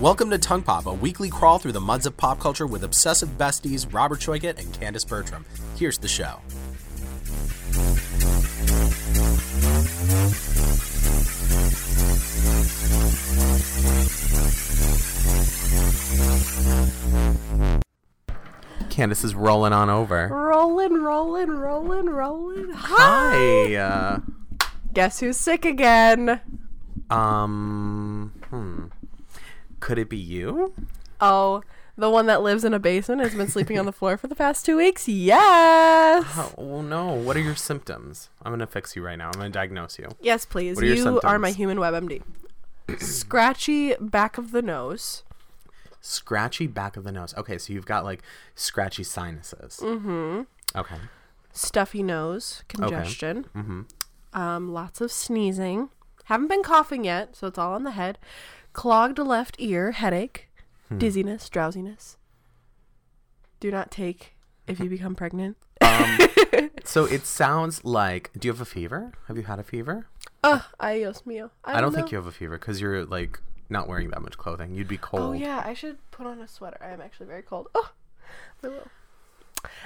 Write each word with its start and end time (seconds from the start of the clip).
Welcome 0.00 0.30
to 0.30 0.38
Tongue 0.38 0.62
Pop, 0.62 0.86
a 0.86 0.94
weekly 0.94 1.28
crawl 1.28 1.58
through 1.58 1.72
the 1.72 1.80
muds 1.80 2.06
of 2.06 2.16
pop 2.16 2.40
culture 2.40 2.66
with 2.66 2.84
obsessive 2.84 3.36
besties 3.36 3.92
Robert 3.92 4.18
Choikett 4.18 4.58
and 4.58 4.72
Candace 4.72 5.04
Bertram. 5.04 5.44
Here's 5.76 5.98
the 5.98 6.08
show. 6.08 6.40
Candace 18.88 19.22
is 19.22 19.34
rolling 19.34 19.74
on 19.74 19.90
over. 19.90 20.28
Rolling, 20.28 20.94
rolling, 20.94 21.50
rolling, 21.50 22.06
rolling. 22.06 22.70
Hi. 22.72 23.74
Uh, 23.74 24.20
Guess 24.94 25.20
who's 25.20 25.36
sick 25.36 25.66
again? 25.66 26.40
um. 27.10 27.99
Hmm. 29.80 29.86
Could 29.86 29.98
it 29.98 30.08
be 30.08 30.16
you? 30.16 30.72
Oh, 31.20 31.62
the 31.96 32.08
one 32.10 32.26
that 32.26 32.42
lives 32.42 32.64
in 32.64 32.72
a 32.72 32.78
basement 32.78 33.20
has 33.20 33.34
been 33.34 33.48
sleeping 33.48 33.78
on 33.78 33.84
the 33.86 33.92
floor 33.92 34.16
for 34.16 34.26
the 34.26 34.34
past 34.34 34.64
two 34.64 34.76
weeks? 34.76 35.06
Yes. 35.08 36.24
Oh 36.56 36.80
no. 36.82 37.12
What 37.12 37.36
are 37.36 37.40
your 37.40 37.54
symptoms? 37.56 38.30
I'm 38.42 38.52
gonna 38.52 38.66
fix 38.66 38.94
you 38.96 39.02
right 39.04 39.16
now. 39.18 39.26
I'm 39.26 39.32
gonna 39.32 39.50
diagnose 39.50 39.98
you. 39.98 40.08
Yes, 40.20 40.44
please. 40.46 40.76
What 40.76 40.84
are 40.84 40.86
your 40.88 40.96
You 40.96 41.20
are 41.24 41.38
my 41.38 41.50
human 41.50 41.78
WebMD. 41.78 42.22
Scratchy 42.98 43.94
back 44.00 44.38
of 44.38 44.52
the 44.52 44.62
nose. 44.62 45.22
Scratchy 46.00 46.66
back 46.66 46.96
of 46.96 47.04
the 47.04 47.12
nose. 47.12 47.34
Okay, 47.36 47.58
so 47.58 47.72
you've 47.72 47.86
got 47.86 48.04
like 48.04 48.22
scratchy 48.54 49.04
sinuses. 49.04 49.80
Mm-hmm. 49.82 50.42
Okay. 50.76 50.96
stuffy 51.52 52.02
nose, 52.02 52.62
congestion, 52.68 53.44
Mm-hmm. 53.56 53.80
um, 54.40 54.72
lots 54.72 55.00
of 55.00 55.10
sneezing. 55.12 55.90
Haven't 56.24 56.46
been 56.48 56.62
coughing 56.62 57.04
yet, 57.04 57.34
so 57.36 57.48
it's 57.48 57.58
all 57.58 57.74
on 57.74 57.82
the 57.84 57.90
head. 57.90 58.18
Clogged 58.72 59.18
left 59.18 59.56
ear, 59.58 59.92
headache, 59.92 60.48
Hmm. 60.88 60.98
dizziness, 60.98 61.48
drowsiness. 61.48 62.16
Do 63.60 63.70
not 63.70 63.90
take 63.90 64.34
if 64.66 64.80
you 64.80 64.88
become 64.88 65.14
pregnant. 65.14 65.56
Um, 65.80 66.18
so 66.84 67.04
it 67.04 67.26
sounds 67.26 67.84
like. 67.84 68.30
Do 68.38 68.46
you 68.48 68.52
have 68.52 68.60
a 68.60 68.64
fever? 68.64 69.12
Have 69.28 69.36
you 69.36 69.42
had 69.44 69.58
a 69.58 69.62
fever? 69.64 70.06
Uh, 70.42 70.60
adios 70.78 71.22
mio. 71.26 71.50
I, 71.64 71.78
I 71.78 71.80
don't 71.80 71.92
think 71.94 72.10
you 72.10 72.16
have 72.16 72.26
a 72.26 72.32
fever 72.32 72.58
because 72.58 72.80
you're 72.80 73.04
like 73.04 73.40
not 73.68 73.88
wearing 73.88 74.10
that 74.10 74.22
much 74.22 74.38
clothing. 74.38 74.74
You'd 74.74 74.88
be 74.88 74.96
cold. 74.96 75.22
Oh 75.22 75.32
yeah, 75.32 75.62
I 75.64 75.74
should 75.74 75.98
put 76.10 76.26
on 76.26 76.40
a 76.40 76.48
sweater. 76.48 76.78
I 76.80 76.90
am 76.90 77.00
actually 77.00 77.26
very 77.26 77.42
cold. 77.42 77.68
Oh, 77.74 77.92
I 78.64 78.68
will. 78.68 78.88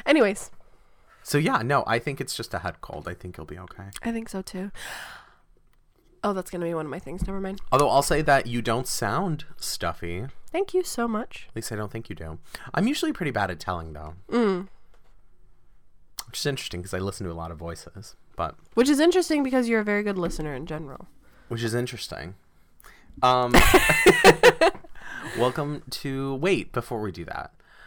Anyways, 0.07 0.51
So 1.23 1.37
yeah, 1.39 1.63
no, 1.63 1.83
I 1.87 1.99
think 1.99 2.21
it's 2.21 2.37
just 2.37 2.55
a 2.55 2.61
head 2.61 2.81
cold. 2.81 3.09
I 3.09 3.15
think 3.15 3.37
you'll 3.37 3.47
be 3.47 3.59
okay. 3.59 3.85
I 4.03 4.13
think 4.13 4.29
so 4.29 4.41
too. 4.43 4.71
Oh, 6.25 6.33
that's 6.33 6.51
gonna 6.51 6.65
be 6.65 6.73
one 6.75 6.87
of 6.87 6.91
my 6.91 6.99
things. 6.99 7.27
Never 7.27 7.39
mind. 7.41 7.61
Although 7.71 7.91
I'll 7.91 8.03
say 8.03 8.23
that 8.23 8.47
you 8.47 8.63
don't 8.63 8.87
sound 8.89 9.45
stuffy. 9.59 10.27
Thank 10.51 10.73
you 10.73 10.83
so 10.83 11.07
much. 11.07 11.47
At 11.51 11.57
least 11.57 11.71
I 11.71 11.77
don't 11.77 11.93
think 11.93 12.09
you 12.09 12.17
do. 12.17 12.39
I'm 12.73 12.89
usually 12.89 13.13
pretty 13.13 13.31
bad 13.31 13.51
at 13.51 13.61
telling 13.61 13.93
though, 13.93 14.15
Mm. 14.31 14.69
which 16.27 16.39
is 16.41 16.47
interesting 16.47 16.81
because 16.81 16.95
I 16.95 16.99
listen 16.99 17.27
to 17.27 17.33
a 17.33 17.35
lot 17.35 17.51
of 17.51 17.59
voices. 17.59 18.17
But 18.37 18.57
Which 18.75 18.89
is 18.89 18.99
interesting 19.01 19.43
because 19.45 19.69
you're 19.69 19.81
a 19.81 19.85
very 19.85 20.03
good 20.03 20.19
listener 20.19 20.55
in 20.55 20.67
general. 20.67 21.07
which 21.49 21.63
is 21.63 21.75
interesting. 21.75 22.35
Um, 23.23 23.53
welcome 25.39 25.83
to 25.91 26.35
wait 26.37 26.73
before 26.73 27.01
we 27.01 27.13
do 27.13 27.25
that. 27.27 27.53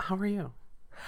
How 0.00 0.16
are 0.16 0.26
you? 0.26 0.52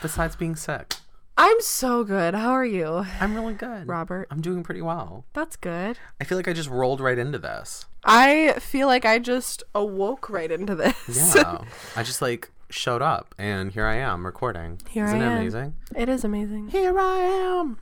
Besides 0.00 0.36
being 0.36 0.56
sick, 0.56 0.94
I'm 1.40 1.60
so 1.60 2.02
good. 2.02 2.34
How 2.34 2.50
are 2.50 2.64
you, 2.66 3.06
I'm 3.20 3.34
really 3.34 3.54
good. 3.54 3.86
Robert? 3.86 4.26
I'm 4.30 4.40
doing 4.40 4.64
pretty 4.64 4.82
well. 4.82 5.24
That's 5.34 5.54
good. 5.54 5.96
I 6.20 6.24
feel 6.24 6.36
like 6.36 6.48
I 6.48 6.52
just 6.52 6.68
rolled 6.68 7.00
right 7.00 7.16
into 7.18 7.38
this. 7.38 7.86
I 8.04 8.54
feel 8.58 8.88
like 8.88 9.04
I 9.04 9.20
just 9.20 9.62
awoke 9.74 10.28
right 10.28 10.50
into 10.50 10.74
this. 10.74 11.34
Yeah, 11.36 11.62
I 11.96 12.02
just 12.02 12.20
like 12.20 12.50
showed 12.70 13.02
up 13.02 13.34
and 13.38 13.70
here 13.72 13.86
I 13.86 13.96
am 13.96 14.26
recording. 14.26 14.80
Here 14.90 15.04
Isn't 15.04 15.20
I 15.22 15.24
it 15.24 15.26
am. 15.28 15.38
amazing? 15.40 15.74
it 15.96 16.08
is 16.08 16.24
amazing. 16.24 16.68
Here 16.68 16.98
I 16.98 17.18
am. 17.18 17.78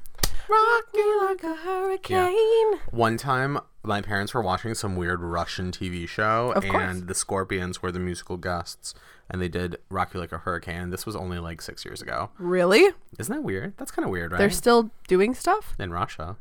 Rocking 0.49 1.19
like 1.23 1.43
a 1.43 1.57
hurricane. 1.57 2.79
One 2.91 3.17
time, 3.17 3.59
my 3.83 4.01
parents 4.01 4.33
were 4.35 4.43
watching 4.43 4.75
some 4.75 4.95
weird 4.97 5.21
Russian 5.21 5.73
TV 5.73 6.07
show, 6.09 6.53
Of 6.55 6.69
course. 6.69 6.83
and 6.85 7.09
the 7.09 7.15
Scorpions 7.15 7.83
were 7.83 7.91
the 7.91 7.99
musical 7.99 8.37
guests, 8.37 8.95
and 9.31 9.41
they 9.41 9.49
did 9.49 9.79
"Rock 9.91 10.15
You 10.15 10.21
Like 10.21 10.33
a 10.33 10.39
Hurricane." 10.39 10.91
This 10.91 11.05
was 11.07 11.17
only 11.17 11.39
like 11.39 11.61
six 11.63 11.85
years 11.85 12.01
ago. 12.03 12.31
Really? 12.39 12.91
Isn't 13.19 13.35
that 13.35 13.43
weird? 13.43 13.75
That's 13.77 13.91
kind 13.91 14.05
of 14.05 14.11
weird, 14.11 14.33
right? 14.33 14.39
They're 14.39 14.51
still 14.51 14.91
doing 15.09 15.35
stuff? 15.35 15.75
in 15.79 15.93
Russia. 15.93 16.37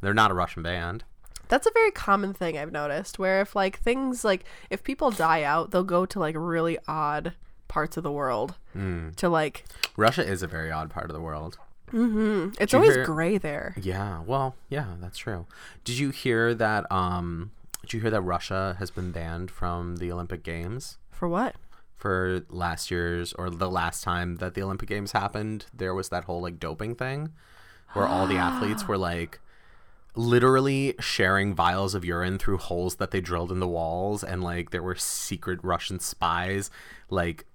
They're 0.00 0.14
not 0.14 0.30
a 0.30 0.34
Russian 0.34 0.62
band. 0.62 1.04
That's 1.48 1.66
a 1.66 1.70
very 1.74 1.90
common 1.90 2.32
thing 2.32 2.56
I've 2.58 2.72
noticed 2.72 3.18
where 3.18 3.40
if 3.42 3.54
like 3.54 3.78
things 3.78 4.24
like 4.24 4.44
if 4.70 4.82
people 4.82 5.10
die 5.10 5.42
out, 5.42 5.70
they'll 5.70 5.84
go 5.84 6.06
to 6.06 6.18
like 6.18 6.34
really 6.38 6.78
odd 6.88 7.34
parts 7.68 7.96
of 7.96 8.02
the 8.02 8.12
world 8.12 8.54
Mm. 8.76 9.14
to 9.16 9.28
like 9.28 9.64
Russia 9.96 10.26
is 10.26 10.42
a 10.42 10.46
very 10.46 10.70
odd 10.72 10.90
part 10.90 11.06
of 11.10 11.12
the 11.14 11.20
world. 11.20 11.58
it's 11.92 12.72
you 12.72 12.78
always 12.78 12.94
hear- 12.94 13.04
gray 13.04 13.38
there. 13.38 13.74
Yeah, 13.80 14.20
well, 14.26 14.56
yeah, 14.68 14.94
that's 15.00 15.18
true. 15.18 15.46
Did 15.84 15.98
you 15.98 16.10
hear 16.10 16.54
that? 16.54 16.90
Um, 16.90 17.52
did 17.82 17.92
you 17.92 18.00
hear 18.00 18.10
that 18.10 18.22
Russia 18.22 18.76
has 18.78 18.90
been 18.90 19.12
banned 19.12 19.50
from 19.50 19.96
the 19.96 20.10
Olympic 20.10 20.42
Games? 20.42 20.96
For 21.10 21.28
what? 21.28 21.54
For 21.96 22.42
last 22.48 22.90
year's 22.90 23.32
or 23.34 23.50
the 23.50 23.70
last 23.70 24.02
time 24.02 24.36
that 24.36 24.54
the 24.54 24.62
Olympic 24.62 24.88
Games 24.88 25.12
happened, 25.12 25.66
there 25.72 25.94
was 25.94 26.08
that 26.10 26.24
whole 26.24 26.42
like 26.42 26.58
doping 26.58 26.94
thing 26.94 27.32
where 27.92 28.06
all 28.06 28.26
the 28.26 28.36
athletes 28.36 28.84
were 28.88 28.98
like 28.98 29.40
literally 30.16 30.94
sharing 31.00 31.54
vials 31.54 31.94
of 31.94 32.04
urine 32.04 32.38
through 32.38 32.58
holes 32.58 32.96
that 32.96 33.10
they 33.10 33.20
drilled 33.20 33.50
in 33.50 33.58
the 33.58 33.66
walls 33.66 34.22
and 34.22 34.44
like 34.44 34.70
there 34.70 34.82
were 34.82 34.94
secret 34.94 35.58
Russian 35.62 35.98
spies 35.98 36.70
like 37.10 37.46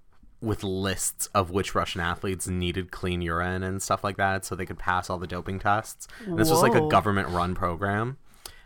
with 0.42 0.64
lists 0.64 1.28
of 1.34 1.52
which 1.52 1.76
Russian 1.76 2.02
athletes 2.02 2.48
needed 2.48 2.92
clean 2.92 3.22
urine 3.22 3.64
and 3.64 3.82
stuff 3.82 4.04
like 4.04 4.18
that 4.18 4.46
so 4.46 4.56
they 4.56 4.66
could 4.66 4.80
pass 4.80 5.10
all 5.10 5.18
the 5.18 5.28
doping 5.28 5.60
tests. 5.60 6.08
And 6.26 6.38
this 6.38 6.50
was 6.50 6.62
like 6.62 6.76
a 6.76 6.88
government 6.88 7.30
run 7.30 7.56
program. 7.56 8.18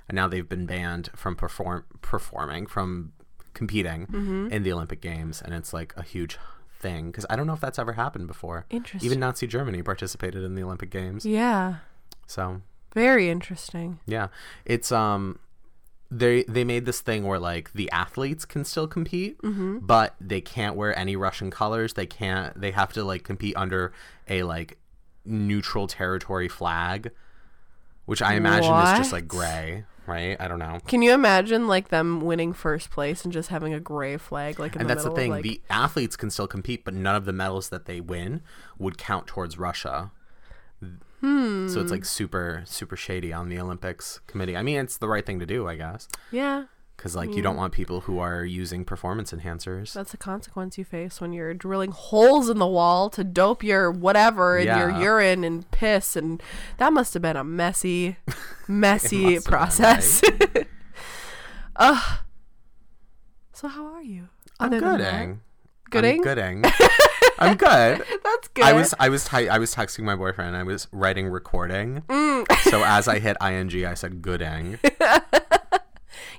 And 0.07 0.15
now 0.15 0.27
they've 0.27 0.47
been 0.47 0.65
banned 0.65 1.09
from 1.15 1.35
perform 1.35 1.85
performing 2.01 2.67
from 2.67 3.13
competing 3.53 4.07
Mm-hmm. 4.07 4.47
in 4.51 4.63
the 4.63 4.71
Olympic 4.73 5.01
Games 5.01 5.41
and 5.41 5.53
it's 5.53 5.73
like 5.73 5.93
a 5.97 6.03
huge 6.03 6.37
thing 6.79 7.07
because 7.11 7.25
I 7.29 7.35
don't 7.35 7.47
know 7.47 7.53
if 7.53 7.59
that's 7.61 7.79
ever 7.79 7.93
happened 7.93 8.27
before. 8.27 8.65
Interesting. 8.69 9.05
Even 9.05 9.19
Nazi 9.19 9.47
Germany 9.47 9.81
participated 9.83 10.43
in 10.43 10.55
the 10.55 10.63
Olympic 10.63 10.89
Games. 10.89 11.25
Yeah. 11.25 11.75
So, 12.27 12.61
Very 12.93 13.29
interesting. 13.29 13.99
yeah. 14.05 14.27
It's 14.65 14.91
um 14.91 15.39
they 16.11 16.43
they 16.43 16.63
made 16.63 16.85
this 16.85 17.01
thing 17.01 17.23
where 17.25 17.39
like 17.39 17.73
the 17.73 17.89
athletes 17.91 18.45
can 18.45 18.63
still 18.65 18.87
compete, 18.87 19.41
Mm-hmm. 19.41 19.79
but 19.79 20.15
they 20.21 20.41
can't 20.41 20.75
wear 20.75 20.97
any 20.97 21.15
Russian 21.15 21.49
colors. 21.51 21.93
They 21.93 22.05
can't 22.05 22.59
they 22.59 22.71
have 22.71 22.93
to 22.93 23.03
like 23.03 23.23
compete 23.23 23.55
under 23.57 23.93
a 24.27 24.43
like 24.43 24.77
neutral 25.25 25.87
territory 25.87 26.47
flag, 26.49 27.11
which 28.05 28.21
I 28.21 28.33
imagine 28.35 28.73
is 28.73 28.97
just 28.99 29.13
like 29.13 29.27
gray, 29.27 29.85
right? 30.07 30.35
I 30.39 30.47
don't 30.47 30.59
know. 30.59 30.79
Can 30.87 31.01
you 31.01 31.13
imagine 31.13 31.67
like 31.67 31.89
them 31.89 32.21
winning 32.21 32.53
first 32.53 32.89
place 32.89 33.23
and 33.23 33.33
just 33.33 33.49
having 33.49 33.73
a 33.73 33.79
gray 33.79 34.17
flag 34.17 34.59
like 34.59 34.75
in 34.75 34.81
and 34.81 34.89
the 34.89 34.93
that's 34.93 35.05
the 35.05 35.11
thing 35.11 35.31
of 35.31 35.37
like 35.37 35.43
the 35.43 35.61
athletes 35.69 36.15
can 36.15 36.29
still 36.29 36.47
compete 36.47 36.83
but 36.83 36.93
none 36.93 37.15
of 37.15 37.25
the 37.25 37.33
medals 37.33 37.69
that 37.69 37.85
they 37.85 38.01
win 38.01 38.41
would 38.77 38.97
count 38.97 39.27
towards 39.27 39.57
russia 39.57 40.11
hmm. 41.21 41.67
so 41.67 41.79
it's 41.79 41.91
like 41.91 42.05
super 42.05 42.63
super 42.65 42.95
shady 42.95 43.31
on 43.33 43.49
the 43.49 43.59
olympics 43.59 44.19
committee 44.27 44.55
i 44.57 44.61
mean 44.61 44.79
it's 44.79 44.97
the 44.97 45.07
right 45.07 45.25
thing 45.25 45.39
to 45.39 45.45
do 45.45 45.67
i 45.67 45.75
guess 45.75 46.07
Yeah. 46.31 46.65
Because 46.95 47.15
like 47.15 47.33
you 47.35 47.41
don't 47.41 47.55
want 47.57 47.73
people 47.73 48.01
who 48.01 48.19
are 48.19 48.45
using 48.45 48.85
performance 48.85 49.31
enhancers 49.33 49.93
That's 49.93 50.13
a 50.13 50.17
consequence 50.17 50.77
you 50.77 50.85
face 50.85 51.19
when 51.19 51.33
you're 51.33 51.53
drilling 51.53 51.91
holes 51.91 52.49
in 52.49 52.59
the 52.59 52.67
wall 52.67 53.09
to 53.11 53.23
dope 53.23 53.63
your 53.63 53.91
whatever 53.91 54.57
and 54.57 54.65
your 54.67 54.89
urine 55.01 55.43
and 55.43 55.69
piss 55.71 56.15
and 56.15 56.41
that 56.77 56.93
must 56.93 57.13
have 57.13 57.21
been 57.21 57.35
a 57.35 57.43
messy, 57.43 58.17
messy 58.67 59.33
have 59.35 59.43
been, 59.43 59.51
process. 59.51 60.21
Ugh. 61.75 62.19
So 63.53 63.67
how 63.67 63.85
are 63.87 64.01
you? 64.03 64.29
i'm 64.59 64.67
Other 64.67 64.79
that? 64.81 64.97
gooding 64.97 65.41
Gooding? 65.89 66.15
i'm 66.17 66.23
gooding 66.23 66.63
i'm 67.39 67.57
good 67.57 68.03
That's 68.23 68.47
good. 68.49 68.63
i 68.65 68.73
was 68.73 68.93
i 68.99 69.09
was 69.09 69.25
ty- 69.25 69.47
i 69.47 69.57
was 69.57 69.73
texting 69.75 70.01
my 70.03 70.15
boyfriend 70.15 70.55
i 70.55 70.61
was 70.63 70.87
writing 70.91 71.27
recording 71.27 72.01
Mm. 72.07 72.45
so 72.69 72.83
as 72.83 73.07
i 73.07 73.17
hit 73.19 73.35
ing 73.41 73.85
i 73.85 73.93
said 73.95 74.21
gooding 74.21 74.79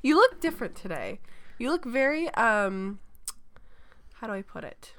You 0.05 0.17
look 0.17 0.39
different 0.41 0.75
today. 0.75 1.19
You 1.59 1.71
look 1.71 1.85
very 1.87 2.29
um 2.35 2.99
how 4.15 4.27
do 4.27 4.35
I 4.35 4.43
put 4.43 4.63
it? 4.63 4.93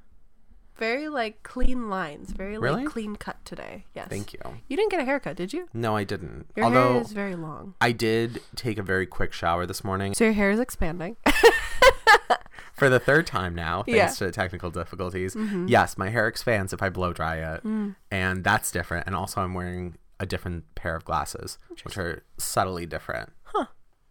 Very 0.78 1.08
like 1.10 1.44
clean 1.44 1.90
lines, 1.90 2.32
very 2.32 2.58
Really? 2.58 2.84
like 2.84 2.92
clean 2.92 3.16
cut 3.16 3.38
today. 3.46 3.86
Yes. 3.94 4.08
thank 4.10 4.34
you 4.34 4.40
You 4.68 4.76
didn't 4.76 4.90
get 4.92 5.00
a 5.00 5.06
haircut, 5.06 5.36
did 5.38 5.54
you? 5.54 5.70
no 5.74 5.96
i 5.96 6.04
didn't 6.04 6.48
Your 6.56 6.66
although 6.66 6.94
hair 6.94 7.02
is 7.04 7.12
very 7.12 7.36
long. 7.36 7.76
i 7.80 7.92
did 7.92 8.42
take 8.56 8.78
a 8.80 8.84
very 8.84 9.06
quick 9.06 9.32
shower 9.32 9.66
this 9.68 9.84
morning 9.84 10.16
So 10.16 10.24
your 10.26 10.34
hair 10.34 10.50
is 10.50 10.60
expanding. 10.60 11.18
for 12.74 12.90
the 12.90 13.00
third 13.00 13.26
time 13.28 13.54
now, 13.56 13.84
thanks 13.84 14.20
Yeah. 14.20 14.28
to 14.28 14.32
technical 14.32 14.70
difficulties. 14.72 15.36
Mm-hmm. 15.36 15.68
Yes, 15.68 15.98
my 15.98 16.10
hair 16.10 16.28
expands 16.28 16.74
if 16.74 16.82
I 16.82 16.90
blow 16.90 17.14
dry 17.14 17.36
it, 17.38 17.64
Mm. 17.64 17.96
and 18.12 18.44
that's 18.44 18.70
different. 18.72 19.06
And 19.08 19.16
also, 19.16 19.40
I'm 19.42 19.54
wearing 19.54 19.96
a 20.20 20.26
different 20.26 20.64
pair 20.76 20.96
of 20.96 21.06
glasses, 21.06 21.58
which 21.84 21.98
are 21.98 22.24
subtly 22.38 22.86
different. 22.86 23.32
Huh. 23.44 23.68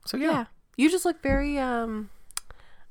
So 0.07 0.17
yeah, 0.17 0.31
yeah. 0.31 0.45
You 0.77 0.91
just 0.91 1.05
look 1.05 1.23
very 1.23 1.59
um 1.59 2.11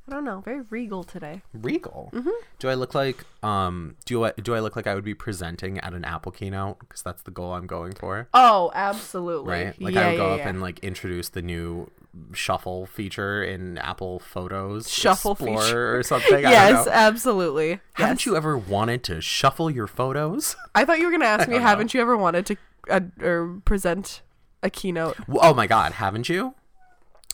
I 0.05 0.11
don't 0.11 0.25
know, 0.25 0.41
very 0.41 0.61
regal 0.69 1.05
today. 1.05 1.41
Regal. 1.53 2.09
Mm-hmm. 2.13 2.29
Do 2.59 2.67
I 2.69 2.73
look 2.73 2.93
like 2.93 3.23
um 3.41 3.95
do 4.05 4.25
I 4.25 4.31
do 4.33 4.53
I 4.53 4.59
look 4.59 4.75
like 4.75 4.85
I 4.87 4.95
would 4.95 5.03
be 5.05 5.13
presenting 5.13 5.79
at 5.79 5.93
an 5.93 6.03
Apple 6.03 6.31
keynote 6.31 6.79
because 6.79 7.01
that's 7.01 7.21
the 7.23 7.31
goal 7.31 7.53
I'm 7.53 7.67
going 7.67 7.93
for, 7.93 8.27
Oh, 8.33 8.71
absolutely. 8.75 9.51
right? 9.51 9.81
Like 9.81 9.93
yeah, 9.93 10.01
I 10.07 10.11
would 10.11 10.17
go 10.17 10.27
yeah, 10.27 10.33
up 10.33 10.39
yeah. 10.39 10.49
and 10.49 10.61
like 10.61 10.79
introduce 10.79 11.29
the 11.29 11.41
new 11.41 11.89
shuffle 12.33 12.85
feature 12.85 13.43
in 13.43 13.77
Apple 13.79 14.19
Photos 14.19 14.87
Shuffle 14.91 15.31
Explorer 15.31 15.61
feature. 15.63 15.97
or 15.97 16.03
something. 16.03 16.35
I 16.45 16.51
don't 16.51 16.51
yes, 16.51 16.87
absolutely. 16.87 17.79
Haven't 17.93 18.25
you 18.25 18.35
ever 18.35 18.57
wanted 18.57 19.03
to 19.05 19.21
shuffle 19.21 19.71
your 19.71 19.87
photos? 19.87 20.55
I 20.75 20.83
thought 20.85 20.99
you 20.99 21.05
were 21.05 21.11
gonna 21.11 21.25
ask 21.25 21.47
me. 21.47 21.53
don't 21.55 21.63
know. 21.63 21.67
Haven't 21.69 21.93
you 21.93 22.01
ever 22.01 22.17
wanted 22.17 22.45
to 22.47 22.57
uh, 22.89 22.99
or 23.21 23.61
present 23.63 24.21
a 24.61 24.69
keynote? 24.69 25.15
oh 25.29 25.53
my 25.53 25.65
god, 25.65 25.93
haven't 25.93 26.27
you? 26.27 26.55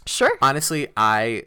Sure. 0.06 0.32
Honestly, 0.42 0.88
I 0.98 1.44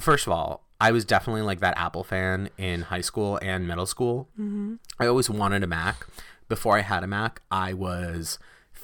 first 0.00 0.26
of 0.26 0.32
all, 0.32 0.64
I 0.80 0.90
was 0.90 1.04
definitely 1.04 1.42
like 1.42 1.60
that 1.60 1.78
Apple 1.78 2.04
fan 2.04 2.50
in 2.58 2.82
high 2.82 3.00
school 3.00 3.38
and 3.42 3.66
middle 3.66 3.86
school. 3.86 4.28
Mm-hmm. 4.38 4.74
I 4.98 5.06
always 5.06 5.30
wanted 5.30 5.62
a 5.62 5.66
Mac. 5.66 6.06
Before 6.48 6.76
I 6.76 6.82
had 6.82 7.02
a 7.02 7.06
Mac, 7.06 7.40
I 7.50 7.72
was 7.72 8.38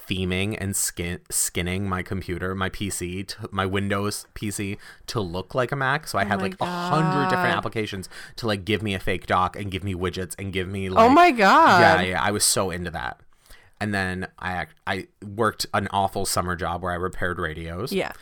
theming 0.08 0.56
and 0.58 0.74
skin 0.74 1.20
skinning 1.30 1.88
my 1.88 2.02
computer, 2.02 2.54
my 2.54 2.70
PC, 2.70 3.26
to, 3.26 3.48
my 3.52 3.66
Windows 3.66 4.26
PC 4.34 4.78
to 5.08 5.20
look 5.20 5.54
like 5.54 5.70
a 5.72 5.76
Mac. 5.76 6.06
So 6.06 6.18
I 6.18 6.24
had 6.24 6.34
Oh 6.34 6.42
my 6.42 6.42
like 6.44 6.60
a 6.60 6.64
hundred 6.64 7.28
different 7.28 7.54
applications 7.56 8.08
to 8.36 8.46
like 8.46 8.64
give 8.64 8.82
me 8.82 8.94
a 8.94 8.98
fake 9.00 9.26
dock 9.26 9.56
and 9.56 9.70
give 9.70 9.84
me 9.84 9.94
widgets 9.94 10.34
and 10.38 10.52
give 10.52 10.68
me 10.68 10.88
like 10.88 11.04
oh 11.04 11.08
my 11.08 11.30
god. 11.30 11.80
yeah, 11.80 12.00
yeah, 12.10 12.22
I 12.22 12.30
was 12.30 12.44
so 12.44 12.70
into 12.70 12.90
that. 12.92 13.20
And 13.80 13.92
then 13.94 14.28
I 14.38 14.66
I 14.86 15.08
worked 15.22 15.66
an 15.74 15.88
awful 15.90 16.24
summer 16.26 16.56
job 16.56 16.82
where 16.82 16.92
I 16.92 16.96
repaired 16.96 17.38
radios 17.38 17.92
Yeah. 17.92 18.12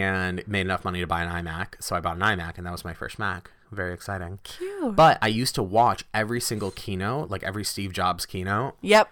And 0.00 0.42
made 0.46 0.62
enough 0.62 0.84
money 0.84 1.00
to 1.00 1.06
buy 1.06 1.22
an 1.22 1.44
iMac. 1.44 1.74
So 1.80 1.94
I 1.96 2.00
bought 2.00 2.16
an 2.16 2.22
iMac, 2.22 2.56
and 2.58 2.66
that 2.66 2.72
was 2.72 2.84
my 2.84 2.94
first 2.94 3.18
Mac. 3.18 3.50
Very 3.70 3.92
exciting. 3.94 4.38
Cute. 4.44 4.94
But 4.96 5.18
I 5.22 5.28
used 5.28 5.54
to 5.56 5.62
watch 5.62 6.04
every 6.12 6.40
single 6.40 6.70
keynote, 6.70 7.30
like 7.30 7.42
every 7.42 7.64
Steve 7.64 7.92
Jobs 7.92 8.26
keynote, 8.26 8.74
Yep. 8.82 9.08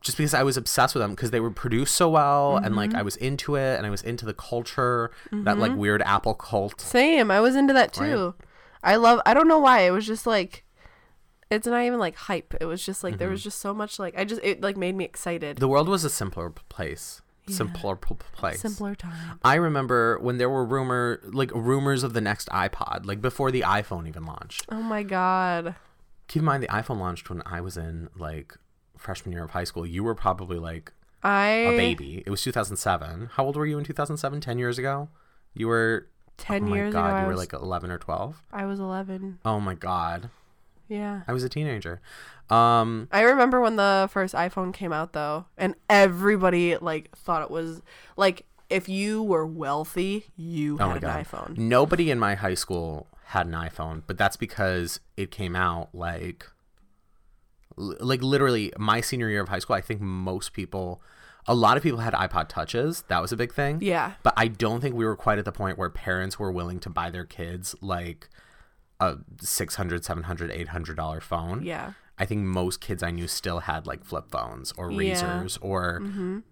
just 0.00 0.16
because 0.16 0.32
I 0.34 0.42
was 0.42 0.56
obsessed 0.56 0.94
with 0.94 1.02
them 1.02 1.10
because 1.12 1.30
they 1.30 1.40
were 1.40 1.50
produced 1.50 1.94
so 1.94 2.08
well, 2.08 2.56
and 2.56 2.74
like 2.76 2.90
Mm-hmm. 2.90 2.98
I 2.98 3.02
was 3.02 3.16
into 3.16 3.56
it, 3.56 3.76
and 3.76 3.86
I 3.86 3.90
was 3.90 4.02
into 4.02 4.24
the 4.26 4.34
culture, 4.34 5.10
that 5.32 5.58
like 5.58 5.74
weird 5.76 6.02
Apple 6.02 6.34
cult. 6.34 6.80
Same. 6.80 7.30
I 7.30 7.40
was 7.40 7.54
into 7.56 7.72
that 7.74 7.92
too. 7.92 8.34
I 8.82 8.96
love. 8.96 9.20
I 9.26 9.34
don't 9.34 9.48
know 9.48 9.58
why. 9.58 9.80
It 9.80 9.90
was 9.90 10.06
just 10.06 10.26
like. 10.26 10.64
It's 11.50 11.66
not 11.66 11.82
even 11.82 11.98
like 11.98 12.14
hype. 12.14 12.54
It 12.60 12.66
was 12.66 12.84
just 12.84 13.02
like 13.02 13.16
there 13.16 13.28
Mm-hmm. 13.28 13.32
was 13.32 13.42
just 13.42 13.58
so 13.60 13.72
much 13.72 13.98
like 13.98 14.14
I 14.18 14.24
just 14.24 14.42
it 14.44 14.60
like 14.60 14.76
made 14.76 14.94
me 14.94 15.04
excited. 15.06 15.56
The 15.56 15.68
world 15.68 15.88
was 15.88 16.04
a 16.04 16.10
simpler 16.10 16.50
p- 16.50 16.60
place. 17.48 17.56
Simpler 17.56 17.96
place. 17.96 18.60
Simpler 18.60 18.94
time. 18.94 19.38
I 19.42 19.54
remember 19.54 20.18
when 20.20 20.38
there 20.38 20.48
were 20.50 20.64
rumor 20.64 21.20
like 21.24 21.50
rumors 21.54 22.02
of 22.02 22.12
the 22.12 22.20
next 22.20 22.48
iPod, 22.48 23.06
like 23.06 23.20
before 23.20 23.50
the 23.50 23.62
iPhone 23.62 24.08
even 24.08 24.24
launched. 24.24 24.66
Oh 24.70 24.82
my 24.82 25.02
god. 25.02 25.74
Keep 26.28 26.40
in 26.40 26.46
mind 26.46 26.62
the 26.62 26.68
iPhone 26.68 26.98
launched 27.00 27.30
when 27.30 27.42
I 27.46 27.60
was 27.60 27.76
in 27.76 28.08
like 28.16 28.56
freshman 28.96 29.32
year 29.32 29.44
of 29.44 29.50
high 29.50 29.64
school. 29.64 29.86
You 29.86 30.04
were 30.04 30.14
probably 30.14 30.58
like 30.58 30.92
I 31.22 31.48
a 31.48 31.76
baby. 31.76 32.22
It 32.26 32.30
was 32.30 32.42
2007. 32.42 33.30
How 33.32 33.44
old 33.44 33.56
were 33.56 33.66
you 33.66 33.78
in 33.78 33.84
2007? 33.84 34.40
10 34.40 34.58
years 34.58 34.78
ago? 34.78 35.08
You 35.54 35.68
were 35.68 36.08
ten 36.36 36.64
oh 36.64 36.66
my 36.68 36.76
years 36.76 36.92
god, 36.92 37.08
ago. 37.08 37.20
you 37.22 37.26
were 37.26 37.36
like 37.36 37.52
11 37.52 37.90
or 37.90 37.98
12. 37.98 38.42
I 38.52 38.64
was 38.64 38.78
eleven. 38.78 39.38
Oh 39.44 39.58
my 39.60 39.74
god. 39.74 40.30
Yeah. 40.88 41.22
I 41.26 41.32
was 41.32 41.44
a 41.44 41.48
teenager. 41.48 42.00
Um 42.50 43.08
I 43.12 43.22
remember 43.22 43.60
when 43.60 43.76
the 43.76 44.08
first 44.10 44.34
iPhone 44.34 44.72
came 44.72 44.92
out 44.92 45.12
though, 45.12 45.46
and 45.56 45.74
everybody 45.88 46.76
like 46.76 47.14
thought 47.16 47.42
it 47.42 47.50
was 47.50 47.82
like 48.16 48.46
if 48.70 48.88
you 48.88 49.22
were 49.22 49.46
wealthy, 49.46 50.26
you 50.36 50.76
oh 50.80 50.88
had 50.90 51.02
an 51.02 51.24
iPhone. 51.24 51.56
Nobody 51.56 52.10
in 52.10 52.18
my 52.18 52.34
high 52.34 52.54
school 52.54 53.06
had 53.26 53.46
an 53.46 53.52
iPhone, 53.52 54.02
but 54.06 54.16
that's 54.16 54.36
because 54.36 55.00
it 55.16 55.30
came 55.30 55.54
out 55.54 55.94
like 55.94 56.46
like 57.76 58.22
literally 58.22 58.72
my 58.78 59.00
senior 59.00 59.28
year 59.28 59.42
of 59.42 59.48
high 59.48 59.58
school. 59.58 59.76
I 59.76 59.80
think 59.80 60.00
most 60.00 60.52
people 60.52 61.02
a 61.46 61.54
lot 61.54 61.76
of 61.76 61.82
people 61.82 62.00
had 62.00 62.12
iPod 62.12 62.48
touches. 62.48 63.04
That 63.08 63.22
was 63.22 63.32
a 63.32 63.36
big 63.36 63.52
thing. 63.52 63.78
Yeah. 63.80 64.12
But 64.22 64.34
I 64.36 64.48
don't 64.48 64.80
think 64.80 64.94
we 64.94 65.06
were 65.06 65.16
quite 65.16 65.38
at 65.38 65.46
the 65.46 65.52
point 65.52 65.78
where 65.78 65.88
parents 65.88 66.38
were 66.38 66.52
willing 66.52 66.78
to 66.80 66.90
buy 66.90 67.10
their 67.10 67.24
kids 67.24 67.74
like 67.80 68.28
a 69.00 69.16
600 69.40 70.04
700 70.04 70.50
800 70.50 70.96
dollar 70.96 71.20
phone. 71.20 71.62
Yeah. 71.62 71.92
I 72.18 72.24
think 72.24 72.42
most 72.42 72.80
kids 72.80 73.02
I 73.02 73.10
knew 73.12 73.28
still 73.28 73.60
had 73.60 73.86
like 73.86 74.04
flip 74.04 74.30
phones 74.30 74.72
or 74.76 74.90
Yeah. 74.90 75.14
Mm-hmm. 75.14 75.26
razors 75.38 75.58
or 75.62 76.42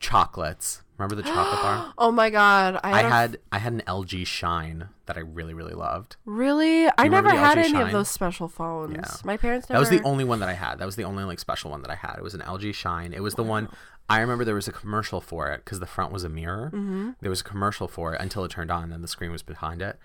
chocolates. 0.00 0.82
Remember 0.96 1.14
the 1.14 1.22
chocolate 1.22 1.62
bar? 1.62 1.92
Oh 1.98 2.10
my 2.10 2.28
god. 2.30 2.80
I, 2.82 2.90
I 2.92 2.96
had, 3.02 3.04
a- 3.04 3.08
had 3.10 3.38
I 3.52 3.58
had 3.58 3.72
an 3.72 3.82
LG 3.86 4.26
Shine 4.26 4.88
that 5.06 5.16
I 5.16 5.20
really 5.20 5.54
really 5.54 5.74
loved. 5.74 6.16
really. 6.24 6.88
I 6.98 7.08
never 7.08 7.30
had 7.30 7.56
LG 7.58 7.64
any 7.64 7.80
of 7.80 7.92
those 7.92 8.08
special 8.08 8.48
phones. 8.48 8.94
Yeah. 8.96 9.04
My 9.24 9.36
parents 9.36 9.68
never. 9.68 9.76
That 9.82 9.90
was 9.90 9.96
the 10.00 10.04
only 10.06 10.24
one 10.24 10.40
that 10.40 10.48
I 10.48 10.54
had. 10.54 10.76
That 10.78 10.86
was 10.86 10.96
the 10.96 11.04
only 11.04 11.24
like 11.24 11.38
special 11.38 11.70
one 11.70 11.82
that 11.82 11.90
I 11.90 11.94
had. 11.96 12.16
It 12.18 12.22
was 12.22 12.34
an 12.34 12.40
LG 12.40 12.74
Shine. 12.74 13.12
It 13.12 13.22
was 13.22 13.34
the 13.34 13.44
one 13.44 13.68
I 14.08 14.20
remember 14.20 14.44
there 14.44 14.54
was 14.54 14.68
a 14.68 14.72
commercial 14.72 15.20
for 15.20 15.50
it 15.50 15.64
because 15.64 15.80
the 15.80 15.86
front 15.86 16.12
was 16.12 16.24
a 16.24 16.28
mirror. 16.28 16.70
Mm-hmm. 16.72 17.10
There 17.20 17.30
was 17.30 17.40
a 17.42 17.44
commercial 17.44 17.86
for 17.88 18.14
it 18.14 18.20
until 18.20 18.44
it 18.44 18.50
turned 18.50 18.70
on 18.70 18.92
and 18.92 19.02
the 19.04 19.08
screen 19.08 19.30
was 19.32 19.42
behind 19.42 19.82
it. 19.82 19.98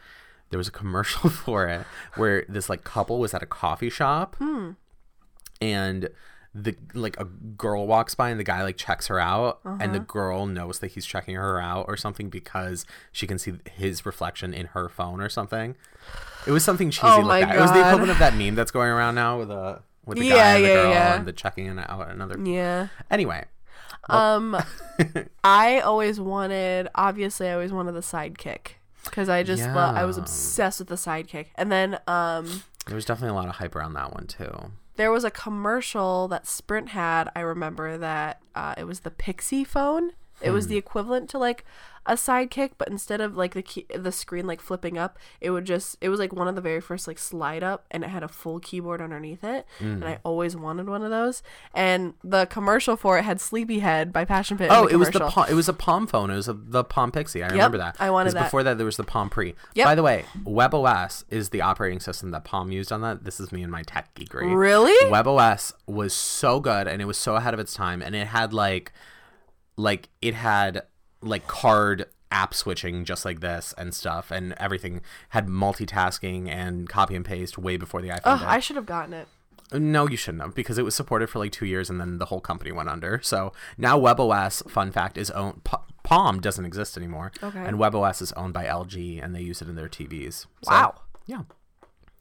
There 0.49 0.57
was 0.57 0.67
a 0.67 0.71
commercial 0.71 1.29
for 1.43 1.67
it 1.67 1.85
where 2.15 2.45
this 2.47 2.69
like 2.69 2.83
couple 2.83 3.19
was 3.19 3.33
at 3.33 3.41
a 3.43 3.47
coffee 3.47 3.89
shop 3.89 4.35
and 5.61 6.09
the 6.55 6.75
like 6.93 7.19
a 7.19 7.25
girl 7.25 7.87
walks 7.87 8.13
by 8.13 8.29
and 8.29 8.39
the 8.39 8.43
guy 8.43 8.61
like 8.61 8.77
checks 8.77 9.07
her 9.07 9.19
out 9.19 9.59
and 9.65 9.93
the 9.95 9.99
girl 9.99 10.45
knows 10.45 10.77
that 10.79 10.91
he's 10.91 11.03
checking 11.05 11.33
her 11.35 11.59
out 11.59 11.85
or 11.87 11.97
something 11.97 12.29
because 12.29 12.85
she 13.11 13.25
can 13.25 13.39
see 13.39 13.53
his 13.71 14.05
reflection 14.05 14.53
in 14.53 14.67
her 14.67 14.87
phone 14.87 15.19
or 15.19 15.29
something. 15.29 15.75
It 16.45 16.51
was 16.51 16.63
something 16.63 16.91
cheesy 16.91 17.07
Oh 17.07 17.21
like 17.21 17.47
that. 17.47 17.55
It 17.55 17.59
was 17.59 17.71
the 17.71 17.79
equivalent 17.79 18.11
of 18.11 18.19
that 18.19 18.35
meme 18.35 18.53
that's 18.53 18.69
going 18.71 18.89
around 18.89 19.15
now 19.15 19.39
with 19.39 19.49
a 19.49 19.81
with 20.05 20.19
the 20.19 20.25
Yeah, 20.25 20.35
guy 20.35 20.55
and 20.57 20.63
the 20.63 20.67
yeah, 20.67 20.75
girl 20.75 20.91
yeah. 20.91 21.15
and 21.15 21.25
the 21.27 21.33
checking 21.33 21.65
in 21.65 21.79
and 21.79 21.87
out 21.89 22.07
another. 22.11 22.37
Yeah. 22.39 22.89
Anyway, 23.09 23.45
Um, 24.09 24.55
I 25.43 25.79
always 25.79 26.19
wanted. 26.19 26.87
Obviously, 26.93 27.47
I 27.49 27.53
always 27.53 27.71
wanted 27.73 27.93
the 27.93 28.01
sidekick 28.01 28.73
because 29.05 29.29
I 29.29 29.43
just 29.43 29.63
lo- 29.63 29.93
I 29.95 30.05
was 30.05 30.17
obsessed 30.17 30.79
with 30.79 30.87
the 30.87 30.95
sidekick. 30.95 31.47
And 31.55 31.71
then 31.71 31.99
um, 32.07 32.63
there 32.87 32.95
was 32.95 33.05
definitely 33.05 33.35
a 33.37 33.39
lot 33.39 33.47
of 33.49 33.55
hype 33.55 33.75
around 33.75 33.93
that 33.93 34.13
one 34.13 34.27
too. 34.27 34.71
there 34.95 35.11
was 35.11 35.23
a 35.23 35.31
commercial 35.31 36.27
that 36.27 36.45
Sprint 36.47 36.89
had. 36.89 37.29
I 37.35 37.39
remember 37.41 37.97
that 37.97 38.41
uh, 38.55 38.75
it 38.77 38.85
was 38.85 39.01
the 39.01 39.11
Pixi 39.11 39.65
phone. 39.65 40.11
It 40.43 40.51
was 40.51 40.65
Hmm. 40.65 40.71
the 40.71 40.77
equivalent 40.77 41.29
to 41.31 41.37
like 41.37 41.65
a 42.05 42.15
sidekick, 42.15 42.71
but 42.77 42.89
instead 42.89 43.21
of 43.21 43.37
like 43.37 43.53
the 43.53 43.61
key, 43.61 43.85
the 43.95 44.11
screen 44.11 44.45
like 44.45 44.59
flipping 44.59 44.97
up, 44.97 45.17
it 45.39 45.51
would 45.51 45.63
just 45.63 45.95
it 46.01 46.09
was 46.09 46.19
like 46.19 46.33
one 46.33 46.49
of 46.49 46.55
the 46.55 46.59
very 46.61 46.81
first 46.81 47.07
like 47.07 47.17
slide 47.17 47.63
up, 47.63 47.85
and 47.91 48.03
it 48.03 48.09
had 48.09 48.23
a 48.23 48.27
full 48.27 48.59
keyboard 48.59 49.01
underneath 49.01 49.41
it. 49.41 49.65
Hmm. 49.79 49.85
And 49.85 50.05
I 50.05 50.19
always 50.23 50.53
wanted 50.57 50.89
one 50.89 51.01
of 51.01 51.11
those. 51.11 51.41
And 51.73 52.13
the 52.21 52.45
commercial 52.47 52.97
for 52.97 53.17
it 53.17 53.23
had 53.23 53.39
Sleepyhead 53.39 54.11
by 54.11 54.25
Passion 54.25 54.57
Pit. 54.57 54.67
in 54.67 54.73
Oh, 54.75 54.85
it 54.87 54.97
was 54.97 55.11
the 55.11 55.19
commercial. 55.19 55.43
It 55.43 55.53
was 55.53 55.69
a 55.69 55.73
Palm 55.73 56.05
phone. 56.07 56.29
It 56.29 56.35
was 56.35 56.49
a, 56.49 56.53
the 56.53 56.83
Palm 56.83 57.09
Pixi. 57.11 57.41
I 57.41 57.47
remember 57.47 57.77
that. 57.77 57.95
I 58.01 58.09
wanted 58.09 58.31
'Cause 58.31 58.33
that. 58.33 58.43
Before 58.47 58.63
that, 58.63 58.77
there 58.77 58.85
was 58.85 58.97
the 58.97 59.05
Palm 59.05 59.29
Pre. 59.29 59.55
Yep. 59.75 59.85
By 59.85 59.95
the 59.95 60.03
way, 60.03 60.25
WebOS 60.43 61.23
is 61.29 61.49
the 61.49 61.61
operating 61.61 62.01
system 62.01 62.31
that 62.31 62.43
Palm 62.43 62.69
used 62.71 62.91
on 62.91 62.99
that. 63.01 63.23
This 63.23 63.39
is 63.39 63.51
me 63.53 63.63
and 63.63 63.71
my 63.71 63.83
tech 63.83 64.13
geekery. 64.15 64.53
Really? 64.53 65.09
WebOS 65.09 65.71
was 65.87 66.13
so 66.13 66.59
good 66.59 66.87
and 66.87 67.01
it 67.01 67.05
was 67.05 67.17
so 67.17 67.35
ahead 67.37 67.53
of 67.53 67.59
its 67.61 67.73
time, 67.73 68.01
and 68.01 68.13
it 68.13 68.27
had 68.27 68.53
like, 68.53 68.91
like 69.77 70.09
it 70.21 70.33
had 70.33 70.83
like 71.21 71.47
card 71.47 72.05
app 72.31 72.53
switching 72.53 73.05
just 73.05 73.25
like 73.25 73.39
this 73.39 73.73
and 73.77 73.93
stuff, 73.93 74.31
and 74.31 74.53
everything 74.57 75.01
had 75.29 75.47
multitasking 75.47 76.47
and 76.49 76.89
copy 76.89 77.15
and 77.15 77.25
paste 77.25 77.57
way 77.57 77.77
before 77.77 78.01
the 78.01 78.09
iPhone. 78.09 78.21
Oh, 78.25 78.37
did. 78.39 78.47
I 78.47 78.59
should 78.59 78.75
have 78.75 78.85
gotten 78.85 79.13
it. 79.13 79.27
No, 79.71 80.07
you 80.07 80.17
shouldn't 80.17 80.43
have 80.43 80.53
because 80.53 80.77
it 80.77 80.83
was 80.83 80.93
supported 80.93 81.29
for 81.29 81.39
like 81.39 81.51
two 81.51 81.65
years 81.65 81.89
and 81.89 81.99
then 81.99 82.19
the 82.19 82.25
whole 82.25 82.41
company 82.41 82.71
went 82.71 82.89
under. 82.89 83.19
So 83.23 83.53
now 83.77 83.99
WebOS, 83.99 84.69
fun 84.69 84.91
fact, 84.91 85.17
is 85.17 85.31
owned. 85.31 85.63
P- 85.63 85.77
Palm 86.03 86.41
doesn't 86.41 86.65
exist 86.65 86.97
anymore. 86.97 87.31
Okay. 87.41 87.59
And 87.65 87.77
WebOS 87.77 88.21
is 88.21 88.33
owned 88.33 88.53
by 88.53 88.65
LG 88.65 89.23
and 89.23 89.33
they 89.33 89.41
use 89.41 89.61
it 89.61 89.69
in 89.69 89.75
their 89.75 89.87
TVs. 89.87 90.45
So, 90.63 90.71
Wow. 90.71 90.95
Yeah. 91.25 91.43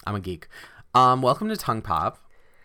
I'm 0.07 0.15
a 0.15 0.21
geek. 0.21 0.47
Um, 0.95 1.21
welcome 1.21 1.49
to 1.49 1.57
Tongue 1.57 1.83
Pop, 1.83 2.19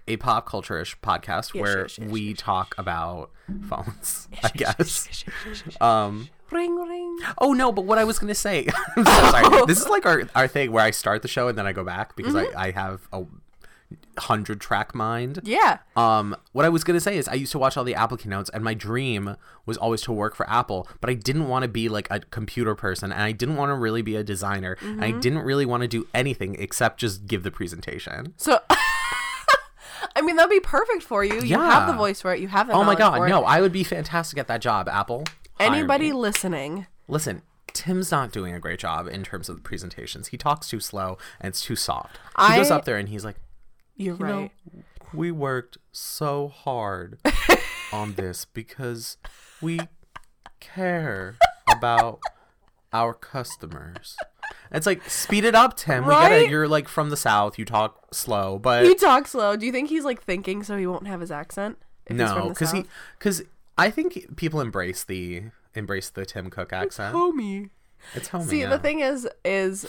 a 0.07 0.17
pop 0.17 0.47
culture 0.47 0.79
ish 0.79 0.97
podcast 0.99 1.53
Yes, 1.53 1.61
where 1.61 1.81
yes, 1.81 1.97
yes, 1.99 2.09
we 2.09 2.33
talk 2.33 2.75
about 2.77 3.31
phones, 3.69 4.27
I 4.43 4.49
guess. 4.49 5.07
Um, 5.81 6.29
Ring 6.49 6.75
ring. 6.75 7.17
oh 7.39 7.51
no, 7.53 7.71
but 7.73 7.83
what 7.83 7.97
I 7.97 8.05
was 8.05 8.19
gonna 8.19 8.33
say, 8.35 8.67
I'm 8.95 9.03
so 9.05 9.11
sorry. 9.31 9.65
This 9.65 9.79
is 9.81 9.87
like 9.89 10.05
our, 10.05 10.23
our 10.33 10.47
thing 10.47 10.71
where 10.71 10.83
I 10.83 10.91
start 10.91 11.21
the 11.21 11.27
show 11.27 11.49
and 11.49 11.57
then 11.57 11.67
I 11.67 11.73
go 11.73 11.83
back 11.83 12.15
because 12.15 12.33
Mm-hmm. 12.35 12.57
I, 12.57 12.67
I 12.67 12.71
have 12.71 13.07
a 13.11 13.25
hundred 14.17 14.59
track 14.59 14.95
mind. 14.95 15.41
Yeah. 15.43 15.79
Um, 15.95 16.35
what 16.53 16.65
I 16.65 16.69
was 16.69 16.83
gonna 16.83 16.99
say 16.99 17.17
is 17.17 17.27
I 17.27 17.33
used 17.35 17.51
to 17.51 17.59
watch 17.59 17.77
all 17.77 17.83
the 17.83 17.95
Apple 17.95 18.17
keynotes, 18.17 18.49
and 18.51 18.63
my 18.63 18.73
dream 18.73 19.35
was 19.65 19.77
always 19.77 20.01
to 20.03 20.11
work 20.13 20.35
for 20.35 20.49
Apple, 20.49 20.87
but 21.01 21.09
I 21.09 21.13
didn't 21.13 21.47
want 21.49 21.63
to 21.63 21.67
be 21.69 21.89
like 21.89 22.07
a 22.09 22.19
computer 22.21 22.75
person, 22.75 23.11
and 23.11 23.21
I 23.21 23.31
didn't 23.33 23.55
want 23.57 23.69
to 23.69 23.75
really 23.75 24.01
be 24.01 24.15
a 24.15 24.23
designer, 24.23 24.77
and 24.81 24.95
Mm-hmm. 25.01 25.03
I 25.03 25.11
didn't 25.11 25.39
really 25.39 25.65
want 25.65 25.81
to 25.81 25.87
do 25.87 26.07
anything 26.13 26.55
except 26.59 26.99
just 26.99 27.27
give 27.27 27.43
the 27.43 27.51
presentation. 27.51 28.33
So, 28.37 28.59
mean, 30.27 30.35
that'd 30.35 30.49
be 30.51 30.59
perfect 30.59 31.01
for 31.03 31.23
you. 31.23 31.41
You 31.41 31.59
have 31.59 31.87
the 31.87 31.93
voice 31.93 32.21
for 32.21 32.33
it. 32.33 32.39
You 32.39 32.47
have 32.49 32.67
the 32.67 32.73
Oh 32.73 32.77
my 32.79 32.83
knowledge 32.93 32.97
god, 32.99 33.17
for 33.17 33.25
it. 33.27 33.29
no, 33.29 33.43
I 33.43 33.61
would 33.61 33.71
be 33.71 33.83
fantastic 33.83 34.37
at 34.37 34.47
that 34.47 34.61
job, 34.61 34.87
Apple. 34.87 35.23
Hire 35.59 35.67
Anybody 35.73 36.07
me. 36.11 36.13
listening? 36.13 36.87
listen? 37.07 37.41
Tim's 37.73 38.11
not 38.11 38.31
doing 38.31 38.53
a 38.55 38.59
great 38.59 38.79
job 38.79 39.07
in 39.07 39.23
terms 39.23 39.49
of 39.49 39.55
the 39.55 39.61
presentations. 39.61 40.29
He 40.29 40.37
talks 40.37 40.67
too 40.69 40.79
slow 40.79 41.17
and 41.39 41.49
it's 41.49 41.61
too 41.61 41.75
soft. 41.75 42.19
He 42.39 42.55
goes 42.55 42.71
up 42.71 42.85
there 42.85 42.97
and 42.97 43.07
he's 43.09 43.23
like, 43.25 43.35
You're 43.95 44.15
you 44.17 44.25
know, 44.25 44.49
we 45.13 45.31
worked 45.31 45.77
so 45.91 46.47
hard 46.47 47.19
on 47.93 48.13
this 48.13 48.45
because 48.45 49.17
we 49.61 49.79
care 50.59 51.35
about 51.71 52.19
our 52.91 53.13
customers. 53.13 54.15
It's 54.71 54.85
like 54.85 55.07
speed 55.09 55.45
it 55.45 55.55
up, 55.55 55.77
Tim. 55.77 56.05
We 56.05 56.11
get 56.11 56.17
Right? 56.31 56.41
it. 56.43 56.49
You're 56.49 56.67
like 56.67 56.87
from 56.87 57.09
the 57.09 57.17
south. 57.17 57.57
You 57.57 57.65
talk 57.65 58.13
slow, 58.13 58.59
but 58.59 58.85
You 58.85 58.95
talk 58.95 59.27
slow. 59.27 59.55
Do 59.55 59.65
you 59.65 59.71
think 59.71 59.89
he's 59.89 60.03
like 60.03 60.21
thinking 60.21 60.63
so 60.63 60.77
he 60.77 60.85
won't 60.87 61.07
have 61.07 61.21
his 61.21 61.31
accent? 61.31 61.77
if 62.05 62.15
no, 62.15 62.49
because 62.49 62.71
he 62.71 62.85
because 63.17 63.43
I 63.77 63.89
think 63.89 64.35
people 64.37 64.61
embrace 64.61 65.03
the 65.03 65.43
embrace 65.75 66.09
the 66.09 66.25
Tim 66.25 66.49
Cook 66.49 66.73
accent. 66.73 67.15
It's 67.15 67.17
homie. 67.17 67.69
It's 68.13 68.27
homey. 68.29 68.45
See, 68.45 68.59
yeah. 68.61 68.69
the 68.69 68.79
thing 68.79 68.99
is, 69.01 69.27
is 69.45 69.85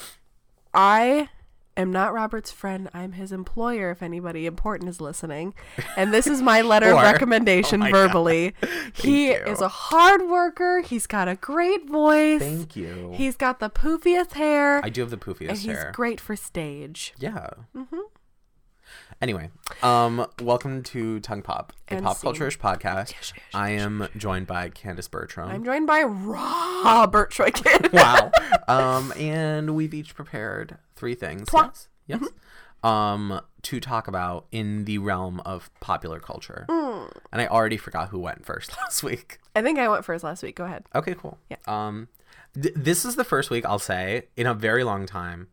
I 0.73 1.29
am 1.79 1.91
not 1.91 2.13
Robert's 2.13 2.51
friend. 2.51 2.89
I'm 2.93 3.13
his 3.13 3.31
employer. 3.31 3.91
If 3.91 4.01
anybody 4.01 4.45
important 4.45 4.89
is 4.89 5.01
listening, 5.01 5.53
and 5.97 6.13
this 6.13 6.27
is 6.27 6.41
my 6.41 6.61
letter 6.61 6.91
of 6.91 6.97
recommendation 7.01 7.81
Oh 7.83 7.89
verbally. 7.91 8.53
he 8.93 9.27
you. 9.29 9.35
is 9.35 9.61
a 9.61 9.67
hard 9.67 10.29
worker. 10.29 10.81
He's 10.81 11.07
got 11.07 11.27
a 11.27 11.35
great 11.35 11.87
voice. 11.89 12.41
Thank 12.41 12.75
you. 12.75 13.11
He's 13.15 13.35
got 13.35 13.59
the 13.59 13.69
poofiest 13.69 14.33
hair, 14.33 14.83
I 14.83 14.89
do 14.89 15.01
have 15.01 15.09
the 15.09 15.17
poofiest 15.17 15.39
hair. 15.39 15.49
and 15.49 15.57
he's 15.57 15.77
hair. 15.77 15.91
great 15.93 16.19
for 16.21 16.35
stage. 16.35 17.13
Yeah. 17.19 17.49
Mm-hmm. 17.75 17.97
Anyway, 19.21 19.49
um, 19.83 20.25
welcome 20.41 20.81
to 20.81 21.19
Tongue 21.19 21.41
Pop, 21.41 21.73
a 21.89 22.01
pop 22.01 22.21
culture-ish 22.21 22.57
podcast. 22.57 23.33
I 23.53 23.71
am 23.71 24.07
joined 24.15 24.47
by 24.47 24.69
Candace 24.69 25.09
Bertram. 25.09 25.49
I'm 25.49 25.65
joined 25.65 25.87
by 25.87 26.03
Robert 26.03 27.29
Troykin. 27.33 27.91
wow. 27.93 28.31
um, 28.69 29.11
and 29.17 29.75
we've 29.75 29.93
each 29.93 30.15
prepared 30.15 30.77
three 30.95 31.15
things. 31.15 31.49
Yes. 31.53 31.89
Yes. 32.07 32.23
Um, 32.81 33.41
to 33.63 33.81
talk 33.81 34.07
about 34.07 34.45
in 34.53 34.85
the 34.85 34.99
realm 34.99 35.41
of 35.41 35.69
popular 35.81 36.21
culture. 36.21 36.65
And 36.69 37.41
I 37.41 37.47
already 37.47 37.75
forgot 37.75 38.09
who 38.09 38.19
went 38.19 38.45
first 38.45 38.71
last 38.81 39.03
week. 39.03 39.39
I 39.53 39.61
think 39.61 39.79
I 39.79 39.89
went 39.89 40.05
first 40.05 40.23
last 40.23 40.43
week. 40.43 40.55
Go 40.55 40.63
ahead. 40.63 40.85
Okay, 40.95 41.13
cool. 41.13 41.37
Yeah. 41.49 41.57
Um, 41.67 42.07
th- 42.53 42.73
this 42.73 43.03
is 43.03 43.17
the 43.17 43.25
first 43.25 43.49
week 43.49 43.65
I'll 43.65 43.79
say 43.79 44.27
in 44.37 44.47
a 44.47 44.53
very 44.53 44.85
long 44.85 45.05
time 45.05 45.49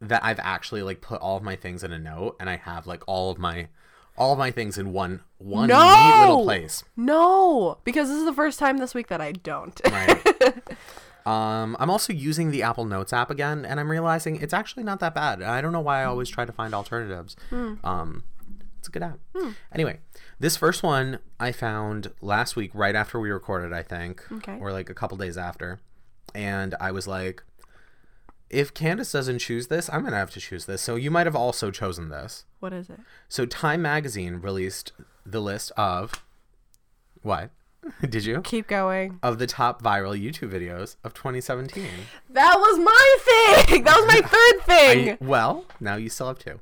that 0.00 0.24
I've 0.24 0.40
actually 0.40 0.82
like 0.82 1.00
put 1.00 1.20
all 1.20 1.36
of 1.36 1.42
my 1.42 1.56
things 1.56 1.82
in 1.84 1.92
a 1.92 1.98
note, 1.98 2.36
and 2.40 2.48
I 2.48 2.56
have 2.56 2.86
like 2.86 3.02
all 3.06 3.30
of 3.30 3.38
my 3.38 3.68
all 4.16 4.32
of 4.32 4.38
my 4.38 4.50
things 4.50 4.76
in 4.78 4.92
one 4.92 5.20
one 5.38 5.68
neat 5.68 6.20
little 6.20 6.44
place. 6.44 6.84
No, 6.96 7.78
because 7.84 8.08
this 8.08 8.18
is 8.18 8.24
the 8.24 8.32
first 8.34 8.58
time 8.58 8.78
this 8.78 8.94
week 8.94 9.08
that 9.08 9.20
I 9.20 9.32
don't. 9.32 9.80
Right. 9.90 10.26
um, 11.26 11.76
I'm 11.78 11.90
also 11.90 12.12
using 12.12 12.50
the 12.50 12.62
Apple 12.62 12.84
Notes 12.84 13.12
app 13.12 13.30
again, 13.30 13.64
and 13.64 13.78
I'm 13.80 13.90
realizing 13.90 14.36
it's 14.40 14.54
actually 14.54 14.82
not 14.84 15.00
that 15.00 15.14
bad. 15.14 15.42
I 15.42 15.60
don't 15.60 15.72
know 15.72 15.80
why 15.80 16.00
I 16.02 16.04
always 16.04 16.28
try 16.28 16.44
to 16.44 16.52
find 16.52 16.74
alternatives. 16.74 17.36
Um, 17.52 18.24
it's 18.78 18.88
a 18.88 18.90
good 18.90 19.02
app. 19.02 19.18
Anyway, 19.72 20.00
this 20.38 20.56
first 20.56 20.82
one 20.82 21.18
I 21.38 21.52
found 21.52 22.12
last 22.22 22.56
week, 22.56 22.70
right 22.74 22.94
after 22.94 23.20
we 23.20 23.30
recorded, 23.30 23.72
I 23.74 23.82
think, 23.82 24.22
Okay. 24.32 24.56
or 24.60 24.72
like 24.72 24.88
a 24.88 24.94
couple 24.94 25.16
days 25.18 25.36
after, 25.36 25.78
and 26.34 26.74
I 26.80 26.90
was 26.90 27.06
like, 27.06 27.42
if 28.50 28.74
Candace 28.74 29.12
doesn't 29.12 29.38
choose 29.38 29.68
this, 29.68 29.88
I'm 29.92 30.02
gonna 30.04 30.16
have 30.16 30.30
to 30.32 30.40
choose 30.40 30.66
this. 30.66 30.82
So 30.82 30.96
you 30.96 31.10
might 31.10 31.26
have 31.26 31.36
also 31.36 31.70
chosen 31.70 32.08
this. 32.08 32.44
what 32.58 32.72
is 32.72 32.90
it? 32.90 33.00
So 33.28 33.46
Time 33.46 33.80
Magazine 33.82 34.36
released 34.36 34.92
the 35.24 35.40
list 35.40 35.70
of 35.76 36.12
what? 37.22 37.50
Did 38.08 38.24
you? 38.24 38.42
Keep 38.42 38.66
going. 38.66 39.18
Of 39.22 39.38
the 39.38 39.46
top 39.46 39.82
viral 39.82 40.18
YouTube 40.20 40.50
videos 40.50 40.96
of 41.04 41.14
2017. 41.14 41.84
That 42.30 42.56
was 42.58 42.78
my 42.78 43.64
thing. 43.66 43.84
That 43.84 43.96
was 43.96 44.06
my 44.06 44.20
third 44.28 44.66
thing. 44.66 45.10
I, 45.10 45.18
well, 45.20 45.64
now 45.80 45.96
you 45.96 46.10
still 46.10 46.28
have 46.28 46.38
two. 46.38 46.60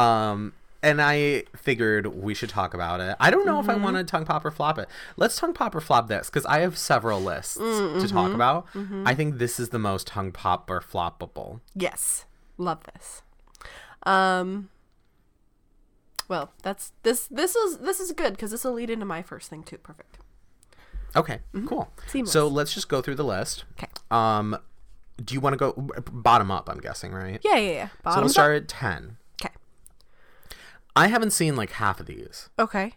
Um, 0.00 0.52
and 0.82 1.00
I 1.00 1.44
figured 1.56 2.06
we 2.06 2.34
should 2.34 2.48
talk 2.48 2.74
about 2.74 3.00
it. 3.00 3.16
I 3.20 3.30
don't 3.30 3.46
know 3.46 3.60
if 3.60 3.68
I 3.68 3.74
want 3.74 3.96
to 3.96 4.04
tongue 4.04 4.24
pop 4.24 4.44
or 4.44 4.50
flop 4.50 4.78
it. 4.78 4.88
Let's 5.16 5.36
tongue 5.36 5.54
pop 5.54 5.74
or 5.74 5.80
flop 5.80 6.08
this 6.08 6.28
because 6.28 6.44
I 6.46 6.60
have 6.60 6.76
several 6.76 7.20
lists 7.20 7.56
to 7.56 8.06
talk 8.08 8.32
about. 8.32 8.66
I 9.04 9.14
think 9.14 9.38
this 9.38 9.60
is 9.60 9.68
the 9.70 9.78
most 9.78 10.06
tongue 10.06 10.32
pop 10.32 10.68
or 10.70 10.80
floppable. 10.80 11.60
yes, 11.74 12.24
love 12.58 12.80
this. 12.94 13.22
Um. 14.04 14.68
Well, 16.28 16.52
that's 16.62 16.92
this. 17.02 17.26
This 17.28 17.54
is 17.54 17.78
this 17.78 18.00
is 18.00 18.12
good 18.12 18.32
because 18.32 18.50
this 18.50 18.64
will 18.64 18.72
lead 18.72 18.90
into 18.90 19.04
my 19.04 19.22
first 19.22 19.50
thing 19.50 19.62
too. 19.62 19.78
Perfect. 19.78 20.18
Okay, 21.14 21.40
cool. 21.66 21.92
Seamless. 22.06 22.32
So 22.32 22.48
let's 22.48 22.72
just 22.72 22.88
go 22.88 23.02
through 23.02 23.16
the 23.16 23.24
list. 23.24 23.64
Okay. 23.78 23.88
Um, 24.10 24.56
do 25.22 25.34
you 25.34 25.40
want 25.40 25.52
to 25.52 25.58
go 25.58 25.72
bottom 26.10 26.50
up? 26.50 26.68
I'm 26.68 26.80
guessing, 26.80 27.12
right? 27.12 27.38
Yeah, 27.44 27.56
yeah, 27.56 27.72
yeah. 27.72 27.88
So 28.10 28.16
we'll 28.16 28.24
up. 28.24 28.30
start 28.30 28.56
at 28.56 28.68
10. 28.68 29.18
I 30.94 31.08
haven't 31.08 31.30
seen 31.32 31.56
like 31.56 31.72
half 31.72 32.00
of 32.00 32.06
these. 32.06 32.50
Okay. 32.58 32.92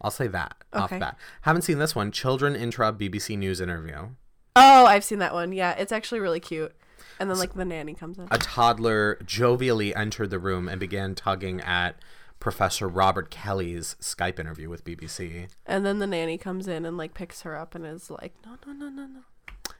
I'll 0.00 0.10
say 0.10 0.26
that 0.28 0.54
off 0.72 0.84
Okay. 0.86 0.96
the 0.96 1.00
bat. 1.00 1.16
Haven't 1.42 1.62
seen 1.62 1.78
this 1.78 1.94
one. 1.94 2.12
Children 2.12 2.54
interrupt 2.54 2.98
BBC 3.00 3.36
News 3.36 3.60
interview. 3.60 4.10
Oh, 4.54 4.86
I've 4.86 5.04
seen 5.04 5.18
that 5.18 5.32
one. 5.34 5.52
Yeah, 5.52 5.72
it's 5.72 5.92
actually 5.92 6.20
really 6.20 6.40
cute. 6.40 6.72
And 7.20 7.28
then 7.28 7.38
like 7.38 7.54
the 7.54 7.64
nanny 7.64 7.94
comes 7.94 8.18
in. 8.18 8.28
A 8.30 8.38
toddler 8.38 9.16
jovially 9.24 9.94
entered 9.96 10.30
the 10.30 10.38
room 10.38 10.68
and 10.68 10.78
began 10.78 11.14
tugging 11.14 11.60
at 11.62 11.96
Professor 12.38 12.86
Robert 12.86 13.30
Kelly's 13.30 13.96
Skype 14.00 14.38
interview 14.38 14.68
with 14.68 14.84
BBC. 14.84 15.48
And 15.66 15.84
then 15.84 15.98
the 15.98 16.06
nanny 16.06 16.38
comes 16.38 16.68
in 16.68 16.84
and 16.86 16.96
like 16.96 17.14
picks 17.14 17.42
her 17.42 17.56
up 17.56 17.74
and 17.74 17.84
is 17.84 18.08
like, 18.10 18.34
no, 18.46 18.56
no, 18.66 18.72
no, 18.72 18.88
no, 18.88 19.06
no. 19.06 19.20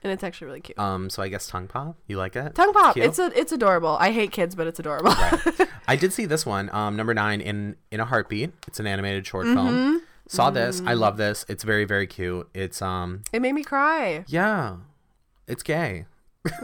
And 0.03 0.11
it's 0.13 0.23
actually 0.23 0.47
really 0.47 0.61
cute. 0.61 0.77
Um, 0.79 1.09
so 1.09 1.21
I 1.23 1.27
guess 1.29 1.47
tongue 1.47 1.67
pop. 1.67 1.97
You 2.07 2.17
like 2.17 2.35
it? 2.35 2.55
Tongue 2.55 2.73
pop. 2.73 2.93
Cute? 2.93 3.05
It's 3.05 3.19
a, 3.19 3.31
it's 3.37 3.51
adorable. 3.51 3.97
I 3.99 4.11
hate 4.11 4.31
kids, 4.31 4.55
but 4.55 4.67
it's 4.67 4.79
adorable. 4.79 5.13
I 5.87 5.95
did 5.95 6.13
see 6.13 6.25
this 6.25 6.45
one. 6.45 6.69
Um, 6.73 6.95
number 6.95 7.13
nine 7.13 7.41
in 7.41 7.75
in 7.91 7.99
a 7.99 8.05
heartbeat. 8.05 8.51
It's 8.67 8.79
an 8.79 8.87
animated 8.87 9.25
short 9.27 9.45
Mm-hmm. 9.47 9.55
film. 9.67 10.01
Saw 10.27 10.51
this. 10.51 10.81
I 10.85 10.93
love 10.93 11.17
this. 11.17 11.43
It's 11.49 11.63
very 11.63 11.85
very 11.85 12.05
cute. 12.07 12.47
It's 12.53 12.81
um 12.81 13.23
it 13.33 13.41
made 13.41 13.53
me 13.53 13.63
cry. 13.63 14.23
yeah, 14.27 14.75
it's 15.47 15.63
gay 15.63 16.05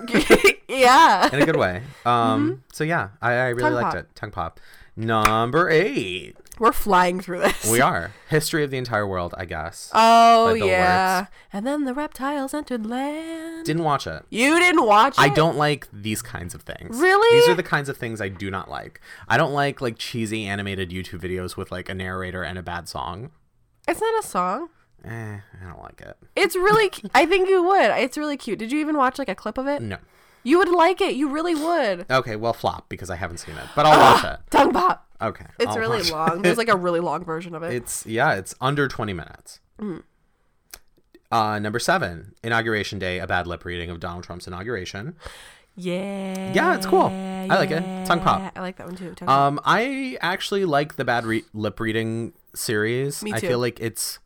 yeah. 0.69 1.33
in 1.33 1.41
a 1.41 1.45
good 1.45 1.55
way. 1.57 1.81
Um, 2.05 2.63
so 2.71 2.83
yeah, 2.83 3.09
I, 3.21 3.31
I 3.33 3.47
really 3.49 3.61
Tongue 3.63 3.73
liked 3.73 3.85
pop. 3.87 3.95
it. 3.95 4.15
Tongue 4.15 4.31
pop. 4.31 4.59
Number 4.95 5.69
eight. 5.69 6.37
We're 6.59 6.71
flying 6.71 7.19
through 7.19 7.39
this. 7.39 7.69
We 7.69 7.81
are 7.81 8.13
history 8.29 8.63
of 8.63 8.71
the 8.71 8.77
entire 8.77 9.05
world. 9.05 9.33
I 9.37 9.45
guess. 9.45 9.91
Oh 10.47 10.53
yeah. 10.53 11.21
Wurtz. 11.21 11.31
And 11.51 11.65
then 11.67 11.85
the 11.85 11.93
reptiles 11.93 12.53
entered 12.53 12.85
land. 12.85 13.65
Didn't 13.65 13.83
watch 13.83 14.05
it. 14.07 14.23
you 14.29 14.59
didn't 14.59 14.85
watch 14.85 15.13
it? 15.17 15.21
I 15.21 15.29
don't 15.29 15.57
like 15.57 15.87
these 15.91 16.21
kinds 16.21 16.53
of 16.53 16.61
things. 16.61 16.97
Really? 16.99 17.39
These 17.39 17.49
are 17.49 17.55
the 17.55 17.63
kinds 17.63 17.89
of 17.89 17.97
things 17.97 18.21
I 18.21 18.29
do 18.29 18.51
not 18.51 18.69
like. 18.69 19.01
I 19.27 19.37
don't 19.37 19.53
like 19.53 19.81
like 19.81 19.97
cheesy 19.97 20.45
animated 20.45 20.91
YouTube 20.91 21.19
videos 21.21 21.57
with 21.57 21.71
like 21.71 21.89
a 21.89 21.93
narrator 21.93 22.43
and 22.43 22.57
a 22.59 22.63
bad 22.63 22.87
song. 22.87 23.31
It's 23.87 24.01
not 24.01 24.23
a 24.23 24.27
song. 24.27 24.69
Eh, 25.03 25.37
I 25.61 25.65
don't 25.67 25.81
like 25.83 26.01
it. 26.01 26.17
It's 26.35 26.55
really. 26.55 26.91
I 27.13 27.25
think 27.25 27.47
you 27.49 27.63
would. 27.63 27.91
It's 27.97 28.17
really 28.17 28.37
cute. 28.37 28.59
Did 28.59 28.71
you 28.71 28.79
even 28.79 28.97
watch 28.97 29.19
like 29.19 29.29
a 29.29 29.35
clip 29.35 29.57
of 29.57 29.67
it? 29.67 29.81
No. 29.81 29.97
You 30.45 30.59
would 30.59 30.69
like 30.69 31.01
it. 31.01 31.15
You 31.15 31.27
really 31.29 31.55
would. 31.55 32.05
Okay, 32.09 32.35
well, 32.37 32.53
flop 32.53 32.87
because 32.87 33.09
I 33.09 33.15
haven't 33.17 33.39
seen 33.39 33.55
it, 33.55 33.65
but 33.75 33.85
I'll 33.85 33.99
watch 33.99 34.23
it. 34.23 34.39
Tongue 34.51 34.71
pop. 34.71 35.05
Okay, 35.21 35.45
It's 35.59 35.71
I'll 35.71 35.77
really 35.79 35.97
watch 35.99 36.11
long. 36.11 36.41
There's 36.41 36.57
like 36.57 36.69
a 36.69 36.75
really 36.77 36.99
long 36.99 37.25
version 37.25 37.55
of 37.55 37.63
it. 37.63 37.73
It's 37.73 38.05
yeah, 38.05 38.33
it's 38.35 38.53
under 38.61 38.87
twenty 38.87 39.13
minutes. 39.13 39.59
Mm. 39.79 40.03
Uh, 41.31 41.59
number 41.59 41.79
seven, 41.79 42.35
inauguration 42.43 42.99
day, 42.99 43.19
a 43.19 43.27
bad 43.27 43.47
lip 43.47 43.65
reading 43.65 43.89
of 43.89 43.99
Donald 43.99 44.23
Trump's 44.23 44.45
inauguration. 44.47 45.15
yeah. 45.75 46.53
Yeah, 46.53 46.75
it's 46.75 46.85
cool. 46.85 47.07
I 47.07 47.47
like 47.47 47.71
it. 47.71 47.81
Tongue 48.05 48.21
pop. 48.21 48.39
yeah. 48.41 48.51
I 48.55 48.59
like 48.61 48.77
that 48.77 48.87
one 48.87 48.95
too. 48.95 49.13
Tongue 49.15 49.27
pop. 49.27 49.29
Um, 49.29 49.59
I 49.65 50.17
actually 50.21 50.65
like 50.65 50.95
the 50.95 51.03
bad 51.05 51.25
re- 51.25 51.43
lip 51.53 51.79
reading 51.79 52.33
series. 52.53 53.23
Me 53.23 53.33
I 53.33 53.39
too. 53.39 53.47
feel 53.47 53.59
like 53.59 53.79
it's 53.79 54.19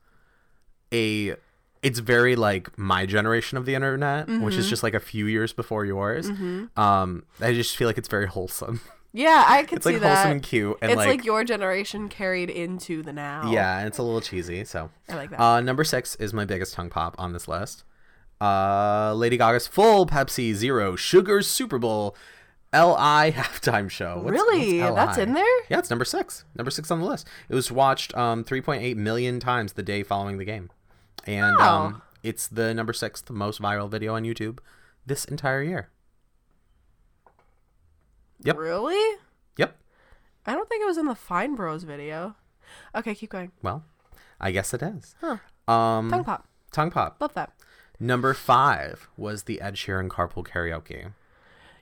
a 0.93 1.35
it's 1.81 1.99
very 1.99 2.35
like 2.35 2.77
my 2.77 3.05
generation 3.05 3.57
of 3.57 3.65
the 3.65 3.75
internet, 3.75 4.27
which 4.27 4.37
Mm-hmm. 4.37 4.59
is 4.59 4.69
just 4.69 4.83
like 4.83 4.93
a 4.93 4.99
few 4.99 5.25
years 5.27 5.53
before 5.53 5.85
yours. 5.85 6.29
Um, 6.75 7.23
I 7.39 7.53
just 7.53 7.75
feel 7.77 7.87
like 7.87 7.97
it's 7.97 8.09
very 8.09 8.27
wholesome. 8.27 8.81
Yeah, 9.11 9.43
I 9.47 9.63
could 9.63 9.77
It's 9.77 9.87
see 9.87 9.93
like 9.93 10.01
that. 10.03 10.15
wholesome 10.17 10.31
and 10.33 10.43
cute, 10.43 10.77
and 10.83 10.91
it's 10.91 10.97
like, 10.97 11.07
like, 11.07 11.25
your 11.25 11.43
generation 11.43 12.09
carried 12.09 12.49
into 12.51 13.01
the 13.01 13.11
now. 13.11 13.49
yeah, 13.51 13.79
and 13.79 13.87
it's 13.87 13.97
a 13.97 14.03
little 14.03 14.21
cheesy. 14.21 14.63
So 14.65 14.91
I 15.09 15.15
like 15.15 15.31
that. 15.31 15.39
Uh, 15.41 15.61
number 15.61 15.83
six 15.83 16.13
is 16.17 16.31
my 16.31 16.45
biggest 16.45 16.75
tongue 16.75 16.89
pop 16.91 17.15
on 17.17 17.33
this 17.33 17.47
list. 17.47 17.85
Uh, 18.41 19.13
Lady 19.15 19.35
Gaga's 19.37 19.67
full 19.67 20.05
Pepsi 20.05 20.53
Zero 20.53 20.95
Sugar 20.95 21.41
Super 21.41 21.77
Bowl 21.79 22.15
LI 22.71 23.31
halftime 23.35 23.89
show. 23.89 24.19
What's- 24.19 24.31
Really? 24.31 24.79
what's 24.81 24.95
That's 24.95 25.17
in 25.17 25.33
there? 25.33 25.59
Yeah, 25.69 25.79
it's 25.79 25.89
number 25.89 26.05
six. 26.05 26.45
Number 26.55 26.69
six 26.71 26.91
on 26.91 26.99
the 27.01 27.05
list. 27.07 27.27
It 27.49 27.55
was 27.55 27.71
watched 27.71 28.15
um 28.15 28.43
3.8 28.43 28.95
million 28.95 29.39
times 29.39 29.73
the 29.73 29.83
day 29.83 30.03
following 30.03 30.37
the 30.37 30.45
game, 30.45 30.69
and 31.25 31.55
Wow. 31.57 31.81
um, 31.85 32.01
it's 32.23 32.47
the 32.47 32.73
number 32.73 32.93
sixth 32.93 33.29
most 33.29 33.61
viral 33.61 33.89
video 33.89 34.15
on 34.15 34.23
YouTube 34.23 34.59
this 35.05 35.25
entire 35.25 35.61
year. 35.63 35.89
Yep. 38.43 38.57
Really? 38.57 39.17
Yep. 39.57 39.77
I 40.45 40.53
don't 40.53 40.69
think 40.69 40.81
it 40.81 40.85
was 40.87 40.97
in 40.97 41.05
the 41.05 41.15
Fine 41.15 41.55
Bros 41.55 41.83
video. 41.83 42.35
Okay, 42.95 43.13
keep 43.15 43.29
going. 43.31 43.51
Well, 43.61 43.83
I 44.39 44.51
guess 44.51 44.73
it 44.73 44.81
is. 44.81 45.15
Huh. 45.21 45.37
Um, 45.71 46.09
Tongue 46.09 46.23
pop. 46.23 46.47
tongue 46.71 46.91
pop. 46.91 47.17
Love 47.19 47.33
that. 47.33 47.51
Number 47.99 48.33
five 48.33 49.09
was 49.17 49.43
the 49.43 49.59
Ed 49.59 49.75
Sheeran 49.75 50.07
carpool 50.07 50.45
karaoke. 50.47 51.11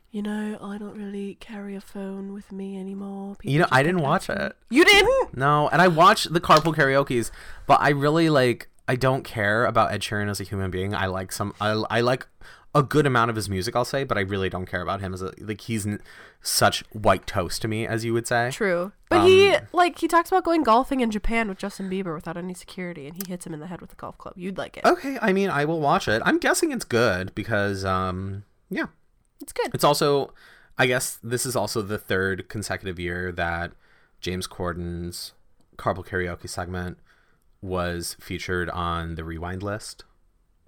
You 0.09 0.23
know, 0.23 0.57
I 0.61 0.77
don't 0.77 0.97
really 0.97 1.35
carry 1.35 1.75
a 1.75 1.81
phone 1.81 2.33
with 2.33 2.51
me 2.51 2.79
anymore. 2.79 3.35
You 3.43 3.59
know, 3.59 3.67
I 3.71 3.83
didn't 3.83 4.01
watch 4.01 4.29
it. 4.29 4.55
You 4.69 4.83
didn't? 4.83 5.37
No, 5.37 5.67
and 5.69 5.81
I 5.81 5.87
watched 5.89 6.33
the 6.33 6.41
carpool 6.41 6.73
karaoke's, 6.75 7.31
but 7.67 7.79
I 7.81 7.89
really 7.89 8.29
like. 8.29 8.69
I 8.87 8.95
don't 8.95 9.23
care 9.23 9.65
about 9.65 9.91
Ed 9.91 10.01
Sheeran 10.01 10.29
as 10.29 10.39
a 10.39 10.43
human 10.43 10.71
being. 10.71 10.93
I 10.95 11.07
like 11.07 11.31
some. 11.31 11.53
I, 11.59 11.69
I 11.89 12.01
like 12.01 12.27
a 12.75 12.83
good 12.83 13.05
amount 13.05 13.29
of 13.29 13.35
his 13.35 13.49
music, 13.49 13.75
I'll 13.75 13.85
say, 13.85 14.03
but 14.03 14.17
I 14.17 14.21
really 14.21 14.49
don't 14.49 14.65
care 14.65 14.81
about 14.81 15.01
him 15.01 15.13
as 15.13 15.21
a 15.21 15.33
like. 15.39 15.61
He's 15.61 15.85
n- 15.87 16.01
such 16.41 16.83
white 16.91 17.25
toast 17.25 17.61
to 17.63 17.67
me, 17.67 17.87
as 17.87 18.05
you 18.05 18.13
would 18.13 18.27
say. 18.27 18.51
True. 18.51 18.91
But 19.09 19.25
he 19.27 19.55
Um, 19.55 19.67
like 19.73 19.99
he 19.99 20.07
talks 20.07 20.29
about 20.29 20.43
going 20.43 20.63
golfing 20.63 20.99
in 21.01 21.09
Japan 21.11 21.49
with 21.49 21.57
Justin 21.57 21.89
Bieber 21.89 22.13
without 22.13 22.37
any 22.37 22.53
security 22.53 23.07
and 23.07 23.15
he 23.15 23.23
hits 23.27 23.45
him 23.47 23.53
in 23.53 23.59
the 23.59 23.67
head 23.67 23.81
with 23.81 23.91
a 23.93 23.95
golf 23.95 24.17
club. 24.17 24.35
You'd 24.37 24.57
like 24.57 24.77
it. 24.77 24.85
Okay, 24.85 25.17
I 25.21 25.33
mean, 25.33 25.49
I 25.49 25.65
will 25.65 25.79
watch 25.81 26.07
it. 26.07 26.21
I'm 26.25 26.37
guessing 26.37 26.71
it's 26.71 26.85
good 26.85 27.33
because, 27.35 27.83
um, 27.83 28.43
yeah, 28.69 28.85
It's 29.41 29.51
good. 29.51 29.71
It's 29.73 29.83
also, 29.83 30.33
I 30.77 30.85
guess, 30.85 31.19
this 31.23 31.45
is 31.45 31.55
also 31.55 31.81
the 31.81 31.97
third 31.97 32.47
consecutive 32.47 32.99
year 32.99 33.31
that 33.31 33.71
James 34.21 34.45
Corden's 34.47 35.33
Carpool 35.77 36.05
Karaoke 36.05 36.47
segment 36.49 36.97
was 37.61 38.15
featured 38.19 38.69
on 38.69 39.15
the 39.15 39.23
Rewind 39.23 39.63
list. 39.63 40.03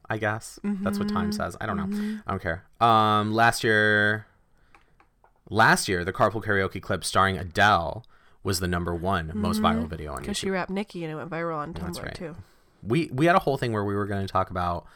I 0.09 0.17
guess 0.17 0.59
that's 0.63 0.97
what 0.97 1.07
Time 1.07 1.31
says. 1.31 1.55
I 1.61 1.67
don't 1.67 1.77
know. 1.77 2.19
I 2.25 2.31
don't 2.31 2.41
care. 2.41 2.63
Um, 2.81 3.31
last 3.31 3.63
year, 3.63 4.25
last 5.49 5.87
year, 5.87 6.03
the 6.03 6.11
Carpool 6.13 6.43
Karaoke 6.43 6.81
clip 6.81 7.03
starring 7.05 7.37
Adele 7.37 8.03
was 8.43 8.59
the 8.59 8.67
number 8.67 8.95
one 8.95 9.31
most 9.35 9.61
viral 9.61 9.87
video 9.87 10.11
on 10.13 10.19
YouTube. 10.19 10.21
Because 10.21 10.37
she 10.37 10.49
rapped 10.49 10.71
Nicki 10.71 11.03
and 11.03 11.11
it 11.11 11.15
went 11.15 11.29
viral 11.29 11.57
on 11.57 11.73
That's 11.73 11.99
Tumblr 11.99 12.03
right. 12.05 12.15
too. 12.15 12.35
we 12.81 13.09
we 13.13 13.27
had 13.27 13.35
a 13.35 13.39
whole 13.39 13.57
thing 13.57 13.71
where 13.71 13.83
we 13.85 13.93
were 13.93 14.05
going 14.07 14.25
to 14.25 14.31
talk 14.31 14.49
about 14.49 14.87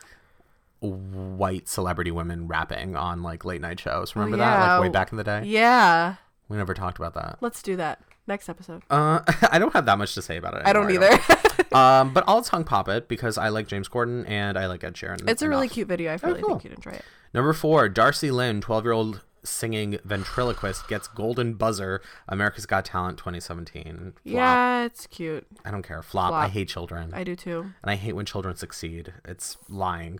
white 0.79 1.67
celebrity 1.69 2.11
women 2.11 2.47
rapping 2.47 2.95
on 2.95 3.21
like 3.21 3.45
late 3.45 3.61
night 3.61 3.79
shows. 3.79 4.15
Remember 4.15 4.37
that? 4.37 4.59
yeah. 4.59 4.73
Like 4.73 4.81
way 4.81 4.89
back 4.89 5.11
in 5.11 5.17
the 5.17 5.23
day. 5.23 5.43
Yeah. 5.45 6.15
We 6.49 6.57
never 6.57 6.73
talked 6.73 6.97
about 6.97 7.13
that. 7.13 7.37
Let's 7.41 7.61
do 7.61 7.75
that. 7.77 7.99
Next 8.25 8.49
episode. 8.49 8.81
Uh, 8.89 9.19
I 9.51 9.59
don't 9.59 9.73
have 9.73 9.85
that 9.85 9.97
much 9.97 10.13
to 10.15 10.21
say 10.21 10.37
about 10.37 10.55
it. 10.55 10.63
I 10.65 10.73
don't 10.73 10.85
anymore, 10.85 11.11
either. 11.13 11.23
um, 11.73 12.13
but 12.13 12.23
I'll 12.27 12.41
tongue 12.41 12.63
pop 12.63 12.87
it 12.89 13.07
because 13.07 13.37
I 13.37 13.49
like 13.49 13.67
James 13.67 13.87
Corden 13.89 14.27
and 14.29 14.57
I 14.57 14.67
like 14.67 14.83
Ed 14.83 14.93
Sheeran. 14.95 15.29
it's 15.29 15.41
a 15.41 15.49
really 15.49 15.67
cute 15.67 15.87
video. 15.87 16.11
I 16.11 16.19
really 16.23 16.41
cool. 16.41 16.51
think 16.51 16.65
you'd 16.65 16.73
enjoy 16.73 16.91
it. 16.91 17.05
Number 17.33 17.53
four, 17.53 17.89
Darci 17.89 18.31
Lynne, 18.31 18.61
twelve-year-old 18.61 19.21
singing 19.43 19.97
ventriloquist, 20.05 20.87
gets 20.87 21.07
golden 21.07 21.55
buzzer. 21.55 22.01
America's 22.27 22.65
Got 22.65 22.85
Talent 22.85 23.17
2017. 23.17 23.97
Flop. 23.97 24.13
Yeah, 24.23 24.85
it's 24.85 25.07
cute. 25.07 25.45
I 25.65 25.71
don't 25.71 25.83
care. 25.83 26.01
Flop. 26.01 26.31
I 26.33 26.47
hate 26.47 26.69
children, 26.69 27.11
I 27.13 27.23
do 27.23 27.35
too. 27.35 27.59
and 27.81 27.91
I 27.91 27.95
hate 27.95 28.13
when 28.13 28.25
children 28.25 28.55
succeed. 28.55 29.13
It's 29.25 29.57
lying. 29.69 30.19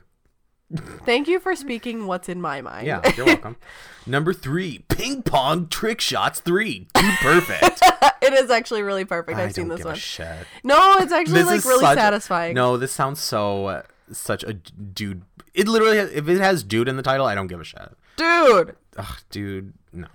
Thank 1.05 1.27
you 1.27 1.39
for 1.39 1.55
speaking 1.55 2.07
what's 2.07 2.29
in 2.29 2.41
my 2.41 2.61
mind. 2.61 2.87
Yeah, 2.87 3.01
you're 3.15 3.25
welcome. 3.25 3.57
Number 4.07 4.33
three, 4.33 4.79
ping 4.89 5.21
pong 5.21 5.67
trick 5.67 6.01
shots 6.01 6.39
three, 6.39 6.87
too 6.93 7.09
perfect. 7.21 7.79
it 8.21 8.33
is 8.33 8.49
actually 8.49 8.81
really 8.81 9.05
perfect. 9.05 9.37
I 9.37 9.43
I've 9.43 9.53
seen 9.53 9.65
don't 9.67 9.69
this 9.69 9.77
give 9.79 9.85
one. 9.85 9.95
a 9.95 9.99
shit. 9.99 10.47
no, 10.63 10.95
it's 10.99 11.11
actually 11.11 11.43
This 11.43 11.45
like 11.47 11.65
really 11.65 11.85
such- 11.85 11.97
satisfying. 11.97 12.55
No, 12.55 12.77
this 12.77 12.91
sounds 12.91 13.19
so 13.19 13.67
uh, 13.67 13.81
such 14.11 14.43
a 14.43 14.53
dude. 14.53 15.23
It 15.53 15.67
literally, 15.67 15.97
if 15.99 16.27
it 16.27 16.39
has 16.41 16.63
dude 16.63 16.87
in 16.87 16.97
the 16.97 17.03
title, 17.03 17.25
I 17.25 17.35
don't 17.35 17.47
give 17.47 17.61
a 17.61 17.63
shit. 17.63 17.89
Dude. 18.17 18.75
Ugh, 18.97 19.17
dude, 19.29 19.73
no, 19.91 20.07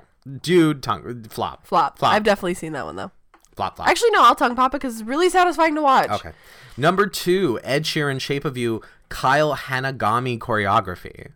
dude, 0.43 0.83
tongue 0.83 1.25
flop, 1.25 1.67
Flop. 1.67 1.99
flop, 1.99 2.13
I've 2.15 2.25
definitely 2.25 2.55
seen 2.55 2.73
that 2.73 2.85
one 2.85 2.97
though. 2.97 3.11
flop, 3.57 3.77
flop. 3.77 3.89
Actually, 3.89 4.11
no, 4.11 4.23
I'll 4.23 4.35
tongue 4.35 4.55
pop 4.57 4.75
it 4.75 4.79
because 4.81 5.01
it's 5.01 5.09
really 5.09 5.29
satisfying 5.31 5.75
to 5.77 5.83
watch. 5.83 6.11
okay. 6.11 6.33
Number 6.77 7.07
two, 7.09 7.59
Ed 7.65 7.83
Sheeran, 7.85 8.21
Shape 8.21 8.45
of 8.45 8.57
You, 8.57 8.83
Kyle 9.09 9.57
Hanagami 9.57 10.39
choreography. 10.39 11.33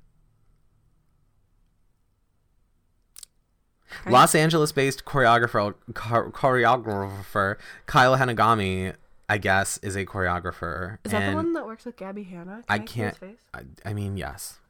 Los 4.09 4.35
Angeles-based 4.35 5.05
choreographer 5.05 5.75
choreographer 5.93 7.57
Kyle 7.87 8.17
Hanagami, 8.17 8.95
I 9.29 9.39
guess, 9.39 9.79
is 9.79 9.97
a 9.97 10.07
choreographer. 10.07 10.99
Is 11.05 11.13
that 11.13 11.31
the 11.31 11.37
one 11.37 11.53
that 11.53 11.67
works 11.67 11.85
with 11.85 11.97
Gabby 11.97 12.23
Hanna? 12.25 12.63
Can 12.67 12.71
I 12.71 12.79
his 12.79 12.91
can't. 12.91 13.17
face? 13.17 13.39
I, 13.53 13.61
I 13.85 13.93
mean, 13.93 14.17
yes, 14.17 14.61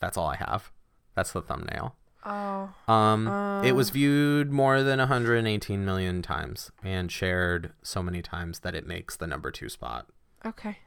that's 0.00 0.16
all 0.16 0.26
I 0.26 0.36
have. 0.36 0.70
That's 1.14 1.32
the 1.32 1.42
thumbnail. 1.42 1.94
Oh, 2.24 2.70
Um, 2.86 3.62
it 3.64 3.72
was 3.72 3.90
viewed 3.90 4.50
more 4.50 4.82
than 4.82 4.98
118 4.98 5.84
million 5.84 6.20
times 6.20 6.70
and 6.82 7.10
shared 7.10 7.72
so 7.82 8.02
many 8.02 8.20
times 8.22 8.58
that 8.60 8.74
it 8.74 8.86
makes 8.86 9.16
the 9.16 9.26
number 9.26 9.50
two 9.50 9.68
spot. 9.68 10.06
okay. 10.44 10.78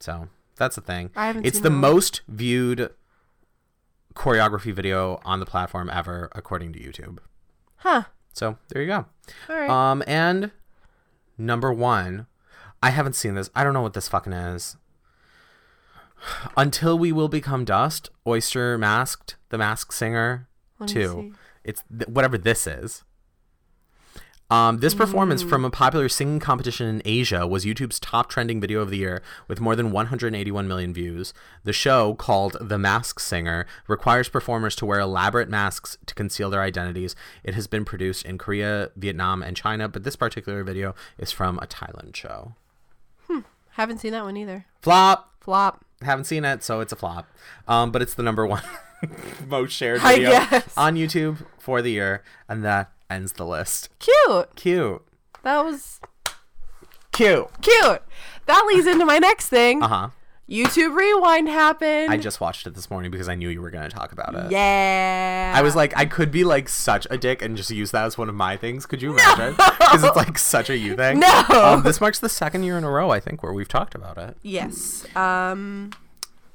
So 0.00 0.28
that's 0.56 0.76
the 0.76 0.82
thing. 0.82 1.10
I 1.16 1.26
haven't 1.26 1.46
It's 1.46 1.60
the 1.60 1.70
that 1.70 1.76
most 1.76 2.22
viewed 2.28 2.90
choreography 4.14 4.72
video 4.72 5.20
on 5.24 5.40
the 5.40 5.46
platform 5.46 5.90
ever, 5.92 6.30
according 6.34 6.72
to 6.72 6.78
YouTube. 6.80 7.18
Huh. 7.76 8.04
So 8.32 8.58
there 8.68 8.82
you 8.82 8.88
go. 8.88 9.06
All 9.48 9.56
right. 9.56 9.70
Um, 9.70 10.02
and 10.06 10.50
number 11.38 11.72
one, 11.72 12.26
I 12.82 12.90
haven't 12.90 13.14
seen 13.14 13.34
this. 13.34 13.50
I 13.54 13.64
don't 13.64 13.74
know 13.74 13.82
what 13.82 13.94
this 13.94 14.08
fucking 14.08 14.32
is. 14.32 14.76
Until 16.56 16.98
we 16.98 17.12
will 17.12 17.28
become 17.28 17.64
dust. 17.64 18.10
Oyster 18.26 18.76
masked, 18.78 19.36
the 19.50 19.58
mask 19.58 19.92
singer. 19.92 20.48
Let 20.78 20.88
Two. 20.90 21.34
It's 21.64 21.82
th- 21.90 22.08
whatever 22.08 22.38
this 22.38 22.66
is. 22.66 23.04
Um, 24.48 24.78
this 24.78 24.94
performance 24.94 25.42
from 25.42 25.64
a 25.64 25.70
popular 25.70 26.08
singing 26.08 26.38
competition 26.38 26.86
in 26.86 27.02
Asia 27.04 27.46
was 27.46 27.64
YouTube's 27.64 27.98
top 27.98 28.28
trending 28.28 28.60
video 28.60 28.80
of 28.80 28.90
the 28.90 28.98
year 28.98 29.20
with 29.48 29.60
more 29.60 29.74
than 29.74 29.90
181 29.90 30.68
million 30.68 30.94
views. 30.94 31.34
The 31.64 31.72
show, 31.72 32.14
called 32.14 32.56
The 32.60 32.78
Mask 32.78 33.18
Singer, 33.18 33.66
requires 33.88 34.28
performers 34.28 34.76
to 34.76 34.86
wear 34.86 35.00
elaborate 35.00 35.48
masks 35.48 35.98
to 36.06 36.14
conceal 36.14 36.48
their 36.48 36.62
identities. 36.62 37.16
It 37.42 37.54
has 37.54 37.66
been 37.66 37.84
produced 37.84 38.24
in 38.24 38.38
Korea, 38.38 38.90
Vietnam, 38.94 39.42
and 39.42 39.56
China, 39.56 39.88
but 39.88 40.04
this 40.04 40.14
particular 40.14 40.62
video 40.62 40.94
is 41.18 41.32
from 41.32 41.58
a 41.58 41.66
Thailand 41.66 42.14
show. 42.14 42.54
Haven't 43.76 43.98
seen 43.98 44.12
that 44.12 44.24
one 44.24 44.38
either. 44.38 44.64
Flop! 44.80 45.34
Flop. 45.38 45.84
Haven't 46.00 46.24
seen 46.24 46.46
it, 46.46 46.62
so 46.62 46.80
it's 46.80 46.92
a 46.92 46.96
flop. 46.96 47.28
Um, 47.68 47.90
but 47.90 48.00
it's 48.00 48.14
the 48.14 48.22
number 48.22 48.46
one 48.46 48.62
most 49.46 49.72
shared 49.72 50.00
video 50.00 50.30
on 50.78 50.96
YouTube 50.96 51.44
for 51.58 51.82
the 51.82 51.90
year, 51.90 52.22
and 52.48 52.64
that 52.64 52.90
ends 53.10 53.32
the 53.32 53.46
list. 53.46 53.88
Cute. 53.98 54.54
Cute. 54.56 55.02
That 55.42 55.64
was 55.64 56.00
Cute. 57.12 57.48
cute. 57.62 58.02
That 58.46 58.64
leads 58.68 58.86
into 58.86 59.04
my 59.04 59.18
next 59.18 59.48
thing. 59.48 59.82
Uh 59.82 59.88
huh. 59.88 60.08
YouTube 60.48 60.94
Rewind 60.94 61.48
happened. 61.48 62.12
I 62.12 62.16
just 62.18 62.40
watched 62.40 62.68
it 62.68 62.74
this 62.74 62.88
morning 62.88 63.10
because 63.10 63.28
I 63.28 63.34
knew 63.34 63.48
you 63.48 63.60
were 63.60 63.70
going 63.70 63.88
to 63.88 63.96
talk 63.96 64.12
about 64.12 64.32
it. 64.36 64.52
yeah. 64.52 65.52
I 65.56 65.60
was 65.62 65.74
like, 65.74 65.96
I 65.96 66.04
could 66.04 66.30
be 66.30 66.44
like 66.44 66.68
such 66.68 67.04
a 67.10 67.18
dick 67.18 67.42
and 67.42 67.56
just 67.56 67.68
use 67.70 67.90
that 67.90 68.04
as 68.04 68.16
one 68.16 68.28
of 68.28 68.36
my 68.36 68.56
things. 68.56 68.86
Could 68.86 69.02
you 69.02 69.10
imagine? 69.12 69.54
Because 69.56 70.04
it's 70.04 70.14
like 70.16 70.38
such 70.38 70.70
a 70.70 70.76
you 70.76 70.94
thing. 70.96 71.18
No. 71.18 71.44
Um, 71.50 71.82
this 71.82 72.00
marks 72.00 72.20
the 72.20 72.28
second 72.28 72.62
year 72.62 72.78
in 72.78 72.84
a 72.84 72.90
row, 72.90 73.10
I 73.10 73.18
think, 73.18 73.42
where 73.42 73.52
we've 73.52 73.66
talked 73.66 73.96
about 73.96 74.18
it. 74.18 74.36
Yes. 74.42 75.04
Um, 75.16 75.90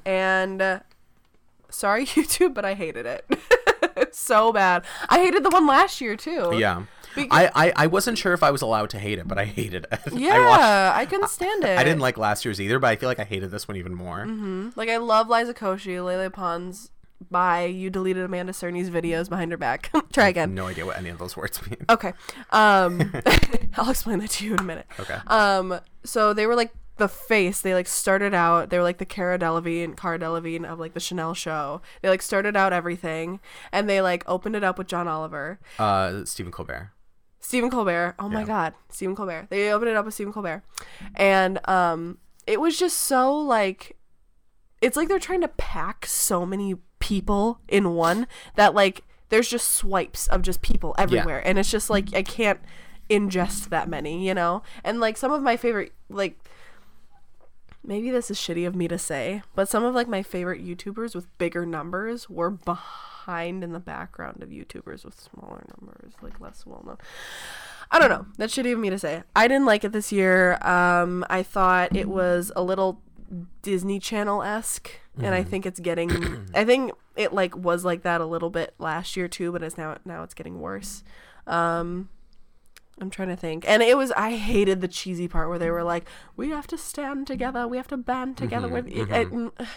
and 0.05 0.61
uh, 0.61 0.79
sorry 1.69 2.05
YouTube, 2.07 2.53
but 2.53 2.63
I 2.63 2.75
hated 2.75 3.05
it 3.05 3.25
so 4.11 4.51
bad. 4.51 4.83
I 5.09 5.19
hated 5.19 5.43
the 5.43 5.49
one 5.49 5.67
last 5.67 6.01
year 6.01 6.15
too. 6.15 6.53
Yeah. 6.57 6.83
I, 7.17 7.49
I, 7.53 7.73
I 7.75 7.87
wasn't 7.87 8.17
sure 8.17 8.33
if 8.33 8.41
I 8.41 8.51
was 8.51 8.61
allowed 8.61 8.89
to 8.91 8.99
hate 8.99 9.19
it, 9.19 9.27
but 9.27 9.37
I 9.37 9.45
hated 9.45 9.85
it. 9.91 9.99
Yeah, 10.13 10.35
I 10.35 10.39
watched 10.39 10.97
I, 10.97 11.05
couldn't 11.05 11.29
stand 11.29 11.63
it. 11.63 11.77
I 11.77 11.83
didn't 11.83 11.99
like 11.99 12.17
last 12.17 12.45
year's 12.45 12.61
either, 12.61 12.79
but 12.79 12.87
I 12.87 12.95
feel 12.95 13.09
like 13.09 13.19
I 13.19 13.23
hated 13.23 13.51
this 13.51 13.67
one 13.67 13.75
even 13.77 13.93
more. 13.93 14.25
Like 14.75 14.89
I 14.89 14.97
love 14.97 15.29
Liza 15.29 15.53
Koshy, 15.53 16.03
Lele 16.03 16.29
Pons. 16.29 16.91
Bye. 17.29 17.65
You 17.65 17.89
deleted 17.89 18.23
Amanda 18.23 18.53
Cerny's 18.53 18.89
videos 18.89 19.29
behind 19.29 19.51
her 19.51 19.57
back. 19.57 19.91
Try 20.13 20.29
again. 20.29 20.55
No 20.55 20.67
idea 20.67 20.85
what 20.85 20.97
any 20.97 21.09
of 21.09 21.17
those 21.19 21.37
words 21.37 21.65
mean. 21.67 21.85
Okay. 21.89 22.13
Um, 22.51 23.13
I'll 23.77 23.89
explain 23.89 24.19
that 24.19 24.31
to 24.31 24.45
you 24.45 24.53
in 24.53 24.59
a 24.59 24.63
minute. 24.63 24.87
Okay. 24.99 25.17
Um, 25.27 25.79
so 26.03 26.33
they 26.33 26.47
were 26.47 26.55
like 26.55 26.71
the 27.01 27.09
face. 27.09 27.59
They 27.61 27.73
like 27.73 27.87
started 27.87 28.33
out. 28.33 28.69
They 28.69 28.77
were 28.77 28.83
like 28.83 28.99
the 28.99 29.05
Cara 29.05 29.37
Delevingne, 29.39 29.97
Cara 29.97 30.19
Delevingne 30.19 30.65
of 30.65 30.79
like 30.79 30.93
the 30.93 30.99
Chanel 30.99 31.33
show. 31.33 31.81
They 32.01 32.09
like 32.09 32.21
started 32.21 32.55
out 32.55 32.71
everything, 32.71 33.39
and 33.71 33.89
they 33.89 33.99
like 34.01 34.23
opened 34.27 34.55
it 34.55 34.63
up 34.63 34.77
with 34.77 34.87
John 34.87 35.07
Oliver, 35.07 35.59
Uh, 35.79 36.23
Stephen 36.25 36.51
Colbert. 36.51 36.91
Stephen 37.39 37.71
Colbert. 37.71 38.15
Oh 38.19 38.29
my 38.29 38.43
God, 38.43 38.73
Stephen 38.89 39.15
Colbert. 39.15 39.47
They 39.49 39.73
opened 39.73 39.89
it 39.89 39.97
up 39.97 40.05
with 40.05 40.13
Stephen 40.13 40.31
Colbert, 40.31 40.63
and 41.15 41.59
um, 41.67 42.19
it 42.45 42.61
was 42.61 42.77
just 42.77 42.97
so 42.99 43.35
like, 43.35 43.97
it's 44.79 44.95
like 44.95 45.07
they're 45.07 45.19
trying 45.19 45.41
to 45.41 45.47
pack 45.47 46.05
so 46.05 46.45
many 46.45 46.75
people 46.99 47.59
in 47.67 47.95
one 47.95 48.27
that 48.55 48.75
like 48.75 49.01
there's 49.29 49.49
just 49.49 49.71
swipes 49.71 50.27
of 50.27 50.43
just 50.43 50.61
people 50.61 50.93
everywhere, 50.99 51.41
and 51.45 51.57
it's 51.57 51.71
just 51.71 51.89
like 51.89 52.13
I 52.15 52.21
can't 52.21 52.59
ingest 53.09 53.69
that 53.69 53.89
many, 53.89 54.25
you 54.27 54.35
know. 54.35 54.61
And 54.83 54.99
like 54.99 55.17
some 55.17 55.31
of 55.33 55.41
my 55.41 55.57
favorite 55.57 55.93
like. 56.09 56.37
Maybe 57.83 58.11
this 58.11 58.29
is 58.29 58.37
shitty 58.37 58.67
of 58.67 58.75
me 58.75 58.87
to 58.87 58.97
say, 58.97 59.41
but 59.55 59.67
some 59.67 59.83
of 59.83 59.95
like 59.95 60.07
my 60.07 60.21
favorite 60.21 60.63
YouTubers 60.63 61.15
with 61.15 61.35
bigger 61.37 61.65
numbers 61.65 62.29
were 62.29 62.51
behind 62.51 63.63
in 63.63 63.71
the 63.73 63.79
background 63.79 64.43
of 64.43 64.49
YouTubers 64.49 65.03
with 65.03 65.19
smaller 65.19 65.63
numbers, 65.79 66.13
like 66.21 66.39
less 66.39 66.65
well 66.65 66.83
known. 66.85 66.97
I 67.89 67.99
don't 67.99 68.09
know. 68.09 68.25
That's 68.37 68.55
shitty 68.55 68.71
of 68.71 68.79
me 68.79 68.89
to 68.91 68.99
say. 68.99 69.23
I 69.35 69.47
didn't 69.47 69.65
like 69.65 69.83
it 69.83 69.91
this 69.91 70.11
year. 70.11 70.57
Um, 70.65 71.25
I 71.29 71.43
thought 71.43 71.95
it 71.95 72.07
was 72.07 72.51
a 72.55 72.61
little 72.63 73.01
Disney 73.61 73.99
Channel 73.99 74.43
esque, 74.43 74.91
and 75.15 75.25
Mm-hmm. 75.25 75.33
I 75.33 75.43
think 75.43 75.65
it's 75.65 75.79
getting. 75.79 76.47
I 76.55 76.63
think 76.63 76.91
it 77.17 77.33
like 77.33 77.55
was 77.57 77.83
like 77.83 78.03
that 78.03 78.21
a 78.21 78.25
little 78.25 78.49
bit 78.49 78.75
last 78.79 79.17
year 79.17 79.27
too, 79.27 79.51
but 79.51 79.61
it's 79.63 79.77
now 79.77 79.97
now 80.05 80.23
it's 80.23 80.33
getting 80.33 80.61
worse. 80.61 81.03
Um, 81.47 82.09
I'm 83.01 83.09
trying 83.09 83.29
to 83.29 83.35
think, 83.35 83.67
and 83.67 83.81
it 83.81 83.97
was 83.97 84.11
I 84.11 84.35
hated 84.37 84.79
the 84.81 84.87
cheesy 84.87 85.27
part 85.27 85.49
where 85.49 85.57
they 85.59 85.71
were 85.71 85.83
like, 85.83 86.07
"We 86.37 86.49
have 86.51 86.67
to 86.67 86.77
stand 86.77 87.27
together, 87.27 87.67
we 87.67 87.77
have 87.77 87.87
to 87.89 87.97
band 87.97 88.37
together." 88.37 88.67
Mm-hmm, 88.67 88.75
with 88.75 89.11
it, 89.11 89.11
it- 89.59 89.67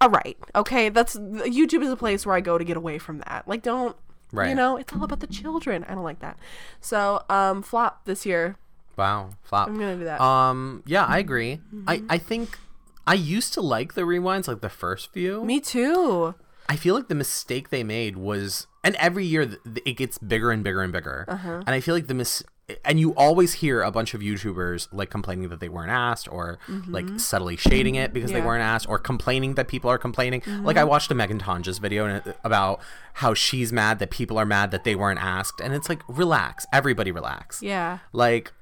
all 0.00 0.10
right, 0.10 0.36
okay, 0.54 0.88
that's 0.90 1.16
YouTube 1.16 1.82
is 1.82 1.90
a 1.90 1.96
place 1.96 2.26
where 2.26 2.34
I 2.34 2.40
go 2.40 2.58
to 2.58 2.64
get 2.64 2.76
away 2.76 2.98
from 2.98 3.18
that. 3.20 3.46
Like, 3.46 3.62
don't. 3.62 3.96
right. 4.32 4.48
You 4.50 4.54
know, 4.54 4.76
it's 4.76 4.92
all 4.92 5.04
about 5.04 5.20
the 5.20 5.26
children. 5.26 5.84
I 5.88 5.94
don't 5.94 6.04
like 6.04 6.18
that. 6.20 6.38
So, 6.80 7.22
um, 7.30 7.62
flop 7.62 8.04
this 8.04 8.26
year. 8.26 8.56
Wow, 8.96 9.30
flop. 9.42 9.68
I'm 9.68 9.74
gonna 9.78 9.96
do 9.96 10.04
that. 10.04 10.20
Um, 10.20 10.82
yeah, 10.86 11.04
I 11.04 11.18
agree. 11.18 11.60
I 11.86 11.98
Mm-hmm. 11.98 12.06
I 12.10 12.18
think 12.18 12.58
I 13.06 13.14
used 13.14 13.54
to 13.54 13.60
like 13.60 13.94
the 13.94 14.02
rewinds, 14.02 14.48
like 14.48 14.60
the 14.62 14.68
first 14.68 15.12
few. 15.12 15.44
Me 15.44 15.60
too. 15.60 16.34
I 16.68 16.74
feel 16.74 16.96
like 16.96 17.06
the 17.06 17.14
mistake 17.14 17.68
they 17.70 17.84
made 17.84 18.16
was, 18.16 18.66
and 18.82 18.96
every 18.96 19.24
year 19.24 19.56
it 19.84 19.96
gets 19.96 20.18
bigger 20.18 20.50
and 20.50 20.64
bigger 20.64 20.82
and 20.82 20.92
bigger. 20.92 21.24
Uh-huh. 21.28 21.62
And 21.64 21.68
I 21.70 21.78
feel 21.80 21.94
like 21.94 22.08
the 22.08 22.14
mis, 22.14 22.42
and 22.84 22.98
you 22.98 23.14
always 23.14 23.54
hear 23.54 23.82
a 23.82 23.90
bunch 23.92 24.12
of 24.14 24.20
YouTubers 24.20 24.88
like 24.92 25.08
complaining 25.10 25.48
that 25.50 25.60
they 25.60 25.68
weren't 25.68 25.90
asked, 25.90 26.26
or 26.30 26.58
like 26.88 27.06
subtly 27.20 27.56
shading 27.56 27.94
it 27.94 28.12
because 28.12 28.30
they 28.32 28.38
Mm-hmm. 28.38 28.38
Yeah. 28.38 28.40
Mm-hmm. 28.40 28.46
weren't 28.48 28.62
asked, 28.62 28.88
or 28.88 28.98
complaining 28.98 29.54
that 29.54 29.68
people 29.68 29.90
are 29.90 29.98
complaining. 29.98 30.42
Like 30.62 30.76
I 30.76 30.84
watched 30.84 31.10
a 31.10 31.14
Megan 31.14 31.38
Tonjes 31.38 31.78
video 31.80 32.06
and 32.06 32.34
about 32.44 32.80
how 33.14 33.34
she's 33.34 33.72
mad 33.72 33.98
that 34.00 34.10
people 34.10 34.36
are 34.38 34.46
mad 34.46 34.70
that 34.72 34.84
they 34.84 34.94
weren't 34.96 35.22
asked, 35.22 35.60
and 35.60 35.72
it's 35.74 35.88
like 35.88 36.02
relax, 36.08 36.66
everybody 36.72 37.12
relax. 37.12 37.62
Yeah. 37.62 37.98
Like 38.12 38.52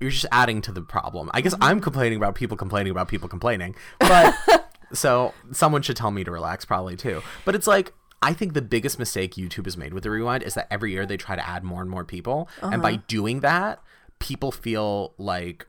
you're 0.00 0.10
just 0.12 0.26
adding 0.30 0.60
to 0.62 0.70
the 0.70 0.80
problem. 0.82 1.28
I 1.34 1.40
guess 1.40 1.54
Mm-hmm. 1.54 1.64
I'm 1.64 1.80
complaining 1.80 2.18
about 2.18 2.36
people 2.36 2.56
complaining 2.56 2.92
about 2.92 3.08
people 3.08 3.28
complaining, 3.28 3.74
but 3.98 4.34
so 4.92 5.34
someone 5.50 5.82
should 5.82 5.96
tell 5.96 6.12
me 6.12 6.22
to 6.22 6.30
relax 6.30 6.64
probably 6.64 6.96
too. 6.96 7.22
But 7.44 7.56
it's 7.56 7.66
like 7.66 7.92
I 8.20 8.32
think 8.32 8.54
the 8.54 8.62
biggest 8.62 8.98
mistake 8.98 9.34
YouTube 9.34 9.64
has 9.66 9.76
made 9.76 9.94
with 9.94 10.02
the 10.02 10.10
rewind 10.10 10.42
is 10.42 10.54
that 10.54 10.66
every 10.70 10.92
year 10.92 11.06
they 11.06 11.16
try 11.16 11.36
to 11.36 11.48
add 11.48 11.62
more 11.64 11.80
and 11.82 11.90
more 11.90 12.04
people, 12.04 12.48
and 12.62 12.74
Uh-huh. 12.74 12.82
by 12.82 12.96
doing 12.96 13.40
that, 13.40 13.80
people 14.18 14.50
feel 14.52 15.14
like 15.18 15.66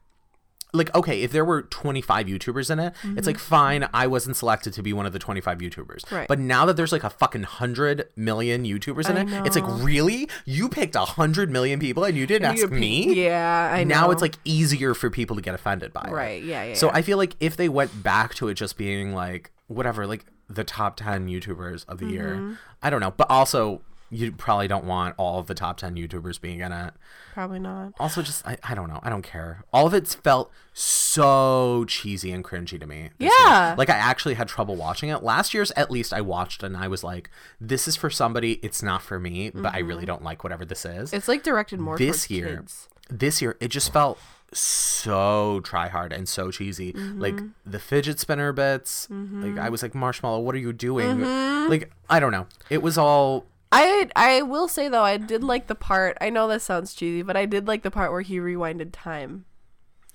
like 0.71 0.93
okay 0.95 1.23
if 1.23 1.31
there 1.31 1.43
were 1.43 1.63
25 1.63 2.27
youtubers 2.27 2.69
in 2.69 2.77
it 2.77 2.93
it's 3.17 3.25
like 3.25 3.39
fine 3.39 3.89
i 3.91 4.05
wasn't 4.05 4.35
selected 4.37 4.71
to 4.71 4.83
be 4.83 4.93
one 4.93 5.03
of 5.07 5.13
the 5.13 5.17
25 5.17 5.57
youtubers 5.57 6.01
Mm-hmm. 6.03 6.15
Right. 6.15 6.27
but 6.27 6.37
now 6.37 6.65
that 6.67 6.77
there's 6.77 6.91
like 6.91 7.03
a 7.03 7.09
fucking 7.09 7.41
100 7.41 8.07
million 8.15 8.65
youtubers 8.65 9.09
in 9.09 9.17
I 9.17 9.39
it 9.39 9.47
it's 9.47 9.55
like 9.55 9.65
really 9.83 10.29
you 10.45 10.69
picked 10.69 10.93
100 10.95 11.49
million 11.49 11.79
people 11.79 12.03
and 12.03 12.15
you 12.15 12.27
didn't 12.27 12.55
You 12.55 12.63
ask 12.65 12.71
pe- 12.71 12.79
me 12.79 13.25
Yeah, 13.25 13.71
I 13.73 13.83
know. 13.83 13.95
now 13.95 14.11
it's 14.11 14.21
like 14.21 14.35
easier 14.45 14.93
for 14.93 15.09
people 15.09 15.35
to 15.37 15.41
get 15.41 15.55
offended 15.55 15.91
by 15.91 16.05
it. 16.07 16.11
Right, 16.13 16.43
yeah, 16.43 16.63
yeah, 16.65 16.73
So 16.75 16.85
yeah. 16.87 16.97
I 16.97 17.01
feel 17.01 17.17
like 17.17 17.35
if 17.39 17.57
they 17.57 17.67
went 17.67 18.03
back 18.03 18.35
to 18.35 18.47
it 18.47 18.53
just 18.53 18.77
being 18.77 19.15
like 19.15 19.49
whatever, 19.67 20.05
like 20.05 20.23
the 20.49 20.63
top 20.63 20.97
ten 20.97 21.27
YouTubers 21.27 21.85
of 21.87 21.99
the 21.99 22.05
Mm-hmm. 22.05 22.13
year, 22.13 22.57
I 22.81 22.89
don't 22.89 22.99
know. 23.01 23.11
But 23.11 23.29
also, 23.29 23.81
you 24.09 24.31
probably 24.31 24.67
don't 24.67 24.85
want 24.85 25.13
all 25.17 25.39
of 25.39 25.45
the 25.47 25.53
top 25.53 25.77
ten 25.77 25.95
YouTubers 25.95 26.41
being 26.41 26.59
in 26.61 26.71
it. 26.71 26.93
probably 27.33 27.59
not. 27.59 27.93
Also, 27.99 28.21
just 28.23 28.45
I, 28.47 28.57
I 28.63 28.73
don't 28.73 28.89
know. 28.89 28.99
I 29.03 29.09
don't 29.09 29.21
care. 29.21 29.63
All 29.71 29.85
of 29.85 29.93
it's 29.93 30.15
felt 30.15 30.51
so 30.73 31.85
cheesy 31.87 32.31
and 32.31 32.43
cringy 32.43 32.79
to 32.79 32.87
me. 32.87 33.09
this 33.17 33.27
year. 33.29 33.47
Yeah. 33.47 33.75
Like 33.77 33.89
I 33.89 33.95
actually 33.97 34.33
had 34.33 34.47
trouble 34.47 34.75
watching 34.75 35.09
it. 35.09 35.23
Last 35.23 35.53
year's 35.53 35.71
at 35.71 35.91
least 35.91 36.13
I 36.13 36.21
watched 36.21 36.63
and 36.63 36.75
I 36.75 36.87
was 36.87 37.03
like, 37.03 37.29
this 37.61 37.87
is 37.87 37.95
for 37.95 38.09
somebody. 38.09 38.53
It's 38.63 38.81
not 38.81 39.01
for 39.01 39.19
me. 39.19 39.51
But 39.51 39.73
I 39.75 39.79
really 39.79 40.05
don't 40.05 40.23
like 40.23 40.43
whatever 40.43 40.65
this 40.65 40.85
is 40.85 41.13
It's 41.13 41.27
like 41.27 41.43
directed 41.43 41.79
more 41.79 41.97
this 41.97 42.29
year 42.29 42.57
kids. 42.57 42.87
this 43.09 43.41
year 43.41 43.55
it 43.59 43.67
just 43.69 43.93
felt 43.93 44.17
so 44.53 45.59
try 45.63 45.87
hard 45.87 46.11
and 46.13 46.27
so 46.27 46.51
cheesy 46.51 46.93
Mm-hmm. 46.93 47.19
like 47.21 47.39
the 47.65 47.79
fidget 47.79 48.19
spinner 48.19 48.51
bits 48.51 49.07
like 49.09 49.57
i 49.57 49.69
was 49.69 49.81
like 49.83 49.93
marshmallow 49.95 50.39
what 50.39 50.55
are 50.55 50.59
you 50.59 50.73
doing 50.73 51.17
Mm-hmm. 51.17 51.69
like 51.69 51.91
i 52.09 52.19
don't 52.19 52.31
know 52.31 52.47
it 52.69 52.81
was 52.81 52.97
all 52.97 53.45
I 53.71 54.09
I 54.15 54.41
will 54.41 54.67
say 54.67 54.89
though 54.89 55.03
I 55.03 55.17
did 55.17 55.43
like 55.43 55.67
the 55.67 55.75
part. 55.75 56.17
I 56.19 56.31
know 56.31 56.47
this 56.47 56.63
sounds 56.63 56.95
cheesy, 56.95 57.21
but 57.21 57.37
I 57.37 57.45
did 57.45 57.67
like 57.67 57.83
the 57.83 57.91
part 57.91 58.11
where 58.11 58.21
he 58.21 58.39
rewinded 58.39 58.89
time, 58.91 59.45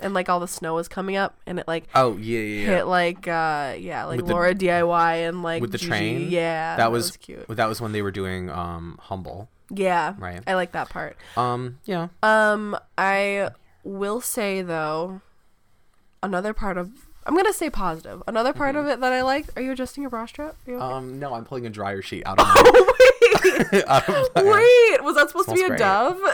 and 0.00 0.12
like 0.12 0.28
all 0.28 0.40
the 0.40 0.48
snow 0.48 0.74
was 0.74 0.88
coming 0.88 1.14
up, 1.14 1.38
and 1.46 1.60
it 1.60 1.68
like 1.68 1.84
oh 1.94 2.16
yeah 2.16 2.40
yeah, 2.40 2.66
hit 2.78 2.86
like 2.88 3.28
uh 3.28 3.76
yeah 3.78 4.06
like 4.06 4.16
With 4.16 4.26
the- 4.26 4.32
Laura 4.32 4.56
DIY 4.56 5.28
and 5.28 5.44
like 5.44 5.60
with 5.62 5.70
the 5.70 5.78
Gigi. 5.78 5.88
train 5.88 6.30
Yeah, 6.30 6.74
that 6.78 6.90
was, 6.90 7.16
cute. 7.16 7.46
that 7.46 7.68
was 7.68 7.80
when 7.80 7.92
they 7.92 8.02
were 8.02 8.10
doing 8.10 8.50
um 8.50 8.98
humble 9.00 9.48
Yeah, 9.70 10.14
Right. 10.18 10.42
I 10.48 10.54
like 10.54 10.72
that 10.72 10.88
part. 10.88 11.16
um 11.36 11.78
yeah 11.84 12.08
Um, 12.24 12.76
I 12.98 13.50
will 13.84 14.20
say 14.20 14.60
though, 14.62 15.20
another 16.22 16.52
part 16.52 16.76
of 16.76 16.90
I'm 17.26 17.34
gonna 17.36 17.52
say 17.54 17.70
positive. 17.70 18.22
Another 18.26 18.52
part 18.52 18.76
of 18.76 18.86
it 18.86 19.00
that 19.00 19.12
I 19.12 19.22
liked. 19.22 19.50
Are 19.56 19.62
you 19.62 19.72
adjusting 19.72 20.02
your 20.02 20.10
bra 20.10 20.26
strap? 20.26 20.56
You 20.66 20.76
okay? 20.76 20.84
um 20.84 21.18
no 21.18 21.34
i'm 21.34 21.44
pulling 21.44 21.66
a 21.66 21.70
dryer 21.70 22.02
sheet 22.02 22.22
out 22.26 22.38
of 22.38 22.46
my, 22.46 22.62
wait, 23.72 23.84
out 23.86 24.08
of 24.08 24.28
my- 24.34 24.42
wait. 24.42 25.02
Was 25.04 25.16
that 25.16 25.28
supposed 25.28 25.48
to 25.48 25.54
be 25.54 25.62
a 25.62 25.66
Smells 25.76 25.80
dove? 25.80 26.18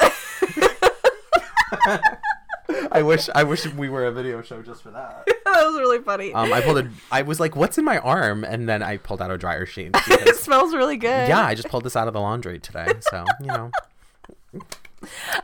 i 2.93 3.03
wish 3.03 3.29
i 3.35 3.43
wish 3.43 3.67
we 3.75 3.89
were 3.89 4.07
a 4.07 4.13
video 4.13 4.41
show 4.43 4.63
just 4.63 4.81
for 4.83 4.91
that 4.93 5.25
that 5.27 5.65
was 5.67 5.77
really 5.79 5.99
funny. 6.01 6.33
um 6.35 6.53
i 6.53 6.61
pulled 6.61 6.79
a 6.79 6.89
i 7.11 7.23
was 7.23 7.41
like 7.41 7.57
what's 7.57 7.79
in 7.79 7.85
my 7.85 7.99
arm 7.99 8.45
and 8.45 8.69
then 8.69 8.81
i 8.83 8.97
pulled 8.97 9.21
out 9.21 9.31
a 9.31 9.39
dryer 9.39 9.67
sheet 9.67 9.91
it 10.09 10.37
smells 10.37 10.73
really 10.75 10.97
good. 10.97 11.29
yeah 11.29 11.45
i 11.45 11.55
just 11.55 11.69
pulled 11.69 11.83
this 11.85 11.97
out 11.97 12.07
of 12.07 12.15
the 12.15 12.21
laundry 12.21 12.59
today 12.61 12.87
so 13.01 13.25
you 13.41 13.47
know 13.47 13.71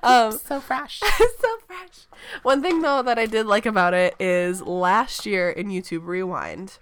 Um, 0.03 0.33
so 0.38 0.61
fresh 0.61 1.01
so 1.40 1.57
fresh. 1.66 2.07
One 2.42 2.62
thing 2.62 2.83
though 2.83 3.03
that 3.03 3.19
I 3.19 3.27
did 3.27 3.47
like 3.47 3.66
about 3.66 3.95
it 3.95 4.14
is 4.21 4.62
last 4.62 5.27
year 5.27 5.51
in 5.51 5.69
YouTube 5.69 6.07
Rewind. 6.07 6.79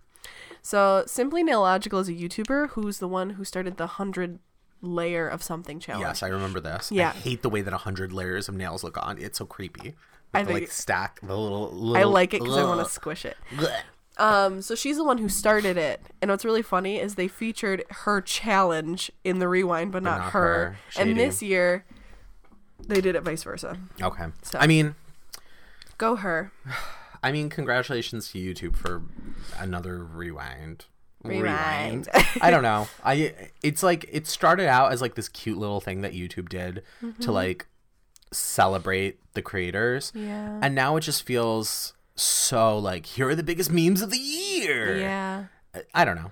So 0.62 1.04
Simply 1.06 1.44
Nailogical 1.44 2.00
is 2.00 2.08
a 2.08 2.12
YouTuber 2.12 2.70
who's 2.70 2.98
the 2.98 3.08
one 3.08 3.30
who 3.30 3.44
started 3.44 3.76
the 3.76 3.87
hundred 3.87 4.38
layer 4.80 5.28
of 5.28 5.42
something 5.42 5.80
challenge. 5.80 6.06
Yes, 6.06 6.22
I 6.22 6.28
remember 6.28 6.60
this. 6.60 6.90
Yeah. 6.90 7.10
I 7.10 7.12
hate 7.12 7.42
the 7.42 7.50
way 7.50 7.62
that 7.62 7.72
a 7.72 7.78
hundred 7.78 8.12
layers 8.12 8.48
of 8.48 8.54
nails 8.54 8.82
look 8.82 8.96
on. 9.04 9.18
It's 9.18 9.38
so 9.38 9.46
creepy. 9.46 9.94
I 10.32 10.42
the, 10.42 10.46
think- 10.46 10.60
like 10.60 10.72
stack 10.72 11.20
the 11.20 11.37
little. 11.37 11.70
little 11.70 11.96
I 11.96 12.02
like 12.04 12.34
it 12.34 12.40
because 12.40 12.56
I 12.56 12.64
want 12.64 12.84
to 12.87 12.92
squish 12.92 13.24
it. 13.24 13.37
Blech. 13.52 13.80
Um, 14.16 14.62
so 14.62 14.74
she's 14.74 14.96
the 14.96 15.04
one 15.04 15.18
who 15.18 15.28
started 15.28 15.76
it, 15.76 16.00
and 16.22 16.30
what's 16.30 16.44
really 16.44 16.62
funny 16.62 17.00
is 17.00 17.16
they 17.16 17.26
featured 17.26 17.82
her 17.90 18.20
challenge 18.20 19.10
in 19.24 19.40
the 19.40 19.48
rewind, 19.48 19.90
but, 19.90 20.04
not, 20.04 20.18
not 20.18 20.32
her. 20.32 20.40
her. 20.40 20.76
And 20.96 21.18
this 21.18 21.42
year, 21.42 21.84
they 22.88 23.01
did 23.01 23.16
it 23.16 23.23
vice 23.23 23.42
versa. 23.42 23.77
Okay. 24.01 24.27
So- 24.42 24.59
I 24.59 24.66
mean, 24.66 24.94
Go 25.97 26.16
her. 26.16 26.51
I 27.23 27.31
mean, 27.31 27.49
congratulations 27.49 28.31
to 28.33 28.38
YouTube 28.38 28.77
for 28.77 29.03
another 29.59 30.03
rewind. 30.05 30.87
Rewind. 31.23 32.09
I 32.40 32.51
don't 32.51 32.62
know. 32.64 32.88
I 33.05 33.33
it's 33.62 33.83
like 33.83 34.05
it 34.11 34.27
started 34.27 34.66
out 34.68 34.92
as 34.92 35.01
like 35.01 35.14
this 35.14 35.29
cute 35.29 35.57
little 35.57 35.81
thing 35.81 36.01
that 36.03 36.12
YouTube 36.12 36.49
did 36.49 36.83
Mm-hmm. 37.03 37.23
to 37.23 37.33
like 37.33 37.66
celebrate 38.33 39.18
the 39.35 39.42
creators. 39.42 40.12
Yeah. 40.14 40.59
And 40.62 40.75
now 40.75 40.97
it 40.97 41.01
just 41.03 41.23
feels 41.23 41.94
so 42.16 42.77
like 42.79 43.07
here 43.07 43.29
are 43.29 43.35
the 43.35 43.42
biggest 43.42 43.70
memes 43.70 44.03
of 44.03 44.11
the 44.11 44.18
year. 44.18 44.97
Yeah. 44.99 45.44
I, 45.75 45.83
I 45.94 46.05
don't 46.05 46.16
know. 46.16 46.31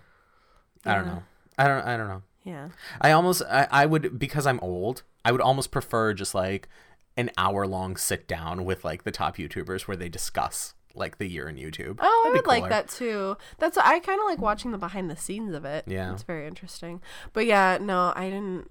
I 0.84 0.94
don't 0.94 1.06
know. 1.06 1.22
I 1.56 1.68
don't 1.68 1.86
I 1.86 1.96
don't 1.96 2.08
know. 2.08 2.22
Yeah. 2.44 2.68
I 3.00 3.12
almost 3.12 3.42
I, 3.48 3.68
I 3.70 3.86
would 3.86 4.18
because 4.18 4.46
I'm 4.46 4.58
old, 4.60 5.02
I 5.24 5.32
would 5.32 5.40
almost 5.40 5.70
prefer 5.70 6.14
just 6.14 6.34
like 6.34 6.68
an 7.16 7.30
hour 7.36 7.66
long 7.66 7.96
sit 7.96 8.26
down 8.26 8.64
with 8.64 8.84
like 8.84 9.04
the 9.04 9.10
top 9.10 9.36
YouTubers 9.36 9.82
where 9.82 9.96
they 9.96 10.08
discuss 10.08 10.74
like 10.94 11.18
the 11.18 11.26
year 11.26 11.48
in 11.48 11.56
YouTube. 11.56 11.98
Oh, 12.00 12.22
I 12.24 12.30
That'd 12.30 12.44
be 12.44 12.48
would 12.48 12.60
like 12.62 12.70
that 12.70 12.88
too. 12.88 13.36
That's 13.58 13.76
I 13.78 13.98
kind 14.00 14.20
of 14.20 14.26
like 14.26 14.40
watching 14.40 14.72
the 14.72 14.78
behind 14.78 15.10
the 15.10 15.16
scenes 15.16 15.54
of 15.54 15.64
it. 15.64 15.84
Yeah. 15.86 16.12
it's 16.12 16.22
very 16.22 16.46
interesting. 16.46 17.00
But 17.32 17.46
yeah, 17.46 17.78
no, 17.80 18.12
I 18.14 18.30
didn't. 18.30 18.70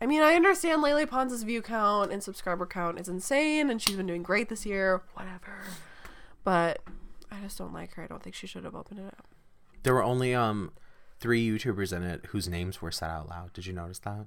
I 0.00 0.06
mean, 0.06 0.20
I 0.20 0.34
understand 0.34 0.82
Lele 0.82 1.06
Pons' 1.06 1.42
view 1.44 1.62
count 1.62 2.10
and 2.10 2.22
subscriber 2.22 2.66
count 2.66 2.98
is 2.98 3.08
insane, 3.08 3.70
and 3.70 3.80
she's 3.80 3.96
been 3.96 4.06
doing 4.06 4.24
great 4.24 4.48
this 4.48 4.66
year. 4.66 5.02
Whatever, 5.14 5.62
but 6.42 6.80
I 7.30 7.40
just 7.40 7.58
don't 7.58 7.72
like 7.72 7.94
her. 7.94 8.02
I 8.02 8.06
don't 8.06 8.22
think 8.22 8.34
she 8.34 8.46
should 8.46 8.64
have 8.64 8.74
opened 8.74 9.00
it 9.00 9.06
up. 9.06 9.26
There 9.82 9.94
were 9.94 10.02
only 10.02 10.34
um 10.34 10.72
three 11.20 11.46
YouTubers 11.48 11.96
in 11.96 12.02
it 12.02 12.26
whose 12.26 12.48
names 12.48 12.82
were 12.82 12.90
said 12.90 13.10
out 13.10 13.28
loud. 13.28 13.52
Did 13.52 13.66
you 13.66 13.72
notice 13.72 14.00
that? 14.00 14.26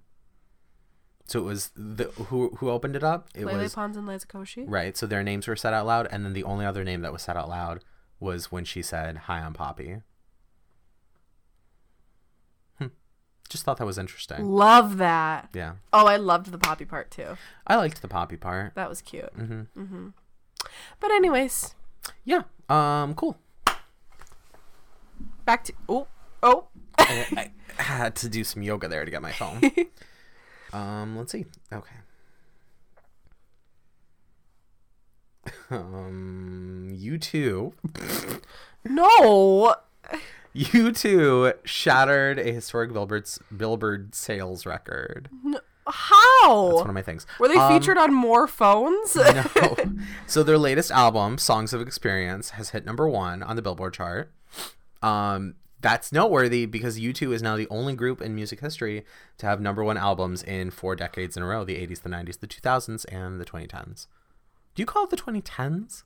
So 1.28 1.40
it 1.40 1.44
was 1.44 1.72
the 1.76 2.06
who 2.06 2.50
who 2.58 2.70
opened 2.70 2.96
it 2.96 3.04
up? 3.04 3.28
It 3.36 3.46
Lele 3.46 3.58
was 3.64 3.76
Pons 3.76 3.98
and 3.98 4.08
Liza 4.08 4.28
Koshy. 4.28 4.64
right. 4.68 4.96
So 4.96 5.06
their 5.06 5.24
names 5.24 5.48
were 5.48 5.56
said 5.58 5.74
out 5.74 5.86
loud, 5.86 6.08
and 6.12 6.24
then 6.26 6.34
the 6.34 6.44
only 6.46 6.66
other 6.66 6.84
name 6.86 7.02
that 7.02 7.12
was 7.12 7.22
said 7.22 7.36
out 7.36 7.50
loud 7.50 7.84
was 8.20 8.52
when 8.52 8.64
she 8.64 8.82
said, 8.82 9.18
"Hi, 9.18 9.40
I'm 9.40 9.54
Poppy." 9.54 9.98
Hmm. 12.80 12.88
Just 13.50 13.64
thought 13.64 13.78
that 13.78 13.86
was 13.86 13.98
interesting. 13.98 14.46
Love 14.46 14.98
that. 14.98 15.50
Yeah, 15.54 15.74
Oh, 15.94 16.06
I 16.08 16.16
loved 16.18 16.52
the 16.52 16.58
poppy 16.58 16.86
part 16.86 17.12
too. 17.12 17.38
I 17.66 17.76
liked 17.76 18.02
the 18.02 18.08
Poppy 18.08 18.38
part. 18.38 18.74
That 18.76 18.90
was 18.90 19.02
cute. 19.02 19.32
hmm 19.36 19.62
hmm 19.76 20.08
But 21.00 21.12
anyways, 21.12 21.76
Yeah. 22.24 22.44
Um. 22.70 23.14
Cool. 23.16 23.38
back 25.46 25.64
to 25.66 25.74
oh 25.90 26.08
oh. 26.44 26.68
I, 27.00 27.52
I 27.80 27.82
had 27.82 28.16
to 28.18 28.30
do 28.30 28.44
some 28.44 28.64
yoga 28.64 28.88
there 28.88 29.06
to 29.06 29.12
get 29.12 29.22
my 29.22 29.32
phone. 29.32 29.62
um. 30.74 31.18
Let's 31.18 31.32
see. 31.32 31.46
Okay. 31.72 31.96
Um. 35.70 36.90
You 36.94 37.18
too. 37.18 37.74
No. 38.90 39.76
U2 40.56 41.54
shattered 41.66 42.40
a 42.40 42.54
historic 42.54 42.94
Billboard's 42.94 43.38
Billboard 43.56 44.16
sales 44.16 44.66
record. 44.66 45.28
No. 45.44 45.60
How? 45.86 46.68
That's 46.70 46.80
one 46.82 46.90
of 46.90 46.94
my 46.96 47.02
things. 47.02 47.28
Were 47.38 47.50
they 47.50 47.58
Um, 47.58 47.74
featured 47.74 47.98
on 47.98 48.14
more 48.14 48.48
phones? 48.48 49.16
no. 49.16 49.76
So 50.26 50.42
their 50.42 50.58
latest 50.58 50.90
album, 50.90 51.38
Songs 51.38 51.74
of 51.74 51.82
Experience, 51.82 52.52
has 52.52 52.70
hit 52.70 52.86
number 52.86 53.10
one 53.10 53.44
on 53.44 53.58
the 53.58 53.62
Billboard 53.62 53.94
chart. 53.94 54.32
Um, 55.02 55.56
that's 55.80 56.12
noteworthy 56.12 56.66
because 56.66 57.00
U2 57.00 57.34
is 57.34 57.42
now 57.42 57.56
the 57.56 57.68
only 57.70 57.96
group 57.96 58.22
in 58.22 58.34
music 58.34 58.60
history 58.62 59.06
to 59.38 59.46
have 59.46 59.62
number 59.62 59.84
one 59.84 59.98
albums 59.98 60.42
in 60.44 60.72
four 60.72 60.96
decades 60.96 61.38
in 61.38 61.44
a 61.44 61.46
row 61.46 61.64
the 61.64 61.76
80s, 61.76 62.02
the 62.02 62.10
90s, 62.10 62.40
the 62.40 62.48
2000s, 62.48 63.06
and 63.12 63.40
the 63.40 63.46
2010s. 63.46 64.08
Do 64.76 64.82
you 64.82 64.86
call 64.86 65.04
it 65.04 65.10
the 65.12 65.18
2010s? 65.18 66.04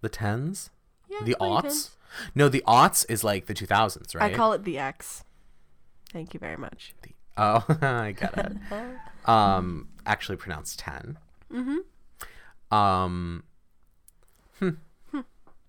The 0.00 0.10
10s? 0.10 0.70
Yeah, 1.08 1.18
the 1.24 1.36
2010s. 1.40 1.62
aughts? 1.62 1.90
No, 2.34 2.48
the 2.48 2.62
aughts 2.66 3.04
is 3.08 3.24
like 3.24 3.46
the 3.46 3.54
2000s, 3.54 4.14
right? 4.14 4.32
I 4.32 4.36
call 4.36 4.52
it 4.52 4.64
the 4.64 4.78
X. 4.78 5.24
Thank 6.12 6.32
you 6.34 6.40
very 6.40 6.56
much. 6.56 6.94
Oh, 7.36 7.64
I 7.82 8.12
get 8.12 8.36
it. 8.36 8.56
um, 9.28 9.88
actually 10.06 10.36
pronounced 10.36 10.78
10. 10.78 11.18
Mm-hmm. 11.52 12.74
Um, 12.74 13.44
hmm. 14.58 14.70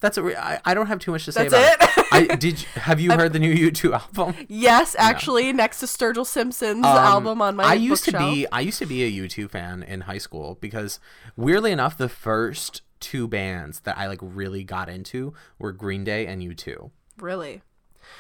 That's 0.02 0.18
a 0.18 0.24
re- 0.24 0.36
I, 0.36 0.60
I 0.64 0.74
don't 0.74 0.88
have 0.88 1.00
too 1.00 1.12
much 1.12 1.26
to 1.26 1.32
say 1.32 1.50
That's 1.50 1.76
about 1.86 1.98
it? 1.98 2.06
I 2.12 2.36
did. 2.38 2.62
You, 2.62 2.68
have 2.82 3.00
you 3.02 3.12
heard 3.12 3.34
the 3.34 3.40
new 3.40 3.54
U2 3.54 3.92
album? 3.94 4.46
Yes, 4.48 4.96
actually, 4.98 5.52
next 5.52 5.80
to 5.82 5.86
Sturgill 5.88 6.26
Simpson's 6.26 6.86
Um, 6.86 6.98
album 6.98 7.42
on 7.42 7.56
my 7.58 7.64
I 7.66 7.74
used 7.74 8.06
to 8.06 8.18
be 8.18 8.48
I 8.52 8.62
used 8.62 8.80
to 8.80 8.86
be 8.86 9.04
a 9.04 9.28
U2 9.28 9.50
fan 9.50 9.84
in 9.84 10.02
high 10.02 10.18
school 10.18 10.58
because 10.62 11.00
weirdly 11.36 11.72
enough, 11.72 11.98
the 11.98 12.10
first 12.10 12.82
two 13.02 13.28
bands 13.28 13.82
that 13.82 13.98
I 13.98 14.08
like 14.08 14.20
really 14.22 14.64
got 14.64 14.90
into 14.90 15.34
were 15.58 15.72
Green 15.72 16.04
Day 16.04 16.28
and 16.28 16.42
U2. 16.42 16.92
Really? 17.18 17.62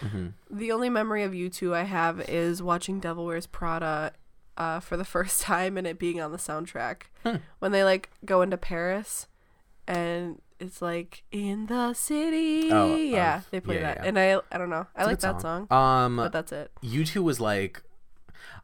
Mm-hmm. 0.01 0.27
The 0.51 0.71
only 0.71 0.89
memory 0.89 1.23
of 1.23 1.31
U2 1.31 1.73
I 1.73 1.83
have 1.83 2.21
is 2.29 2.61
watching 2.61 2.99
Devil 2.99 3.25
Wears 3.25 3.47
Prada 3.47 4.13
uh, 4.57 4.79
for 4.81 4.97
the 4.97 5.05
first 5.15 5.41
time 5.41 5.77
and 5.77 5.87
it 5.87 5.97
being 5.97 6.19
on 6.19 6.31
the 6.31 6.37
soundtrack. 6.37 7.03
Hmm. 7.23 7.37
When 7.59 7.71
they 7.71 7.83
like 7.85 8.09
go 8.25 8.41
into 8.41 8.57
Paris 8.57 9.27
and 9.87 10.41
it's 10.59 10.81
like 10.81 11.23
in 11.31 11.67
the 11.67 11.93
city. 11.93 12.69
Oh, 12.71 12.95
yeah, 12.95 13.37
of- 13.37 13.49
they 13.51 13.59
play 13.59 13.75
yeah, 13.75 13.81
that. 13.81 13.97
yeah. 13.97 14.07
And 14.07 14.19
I 14.19 14.39
I 14.51 14.57
don't 14.57 14.69
know. 14.69 14.87
I 14.95 15.01
It's 15.01 15.07
like 15.07 15.19
that 15.19 15.41
song. 15.41 15.67
Um, 15.71 16.17
but 16.17 16.31
that's 16.31 16.51
it. 16.51 16.71
U2 16.83 17.23
was 17.23 17.39
like 17.39 17.81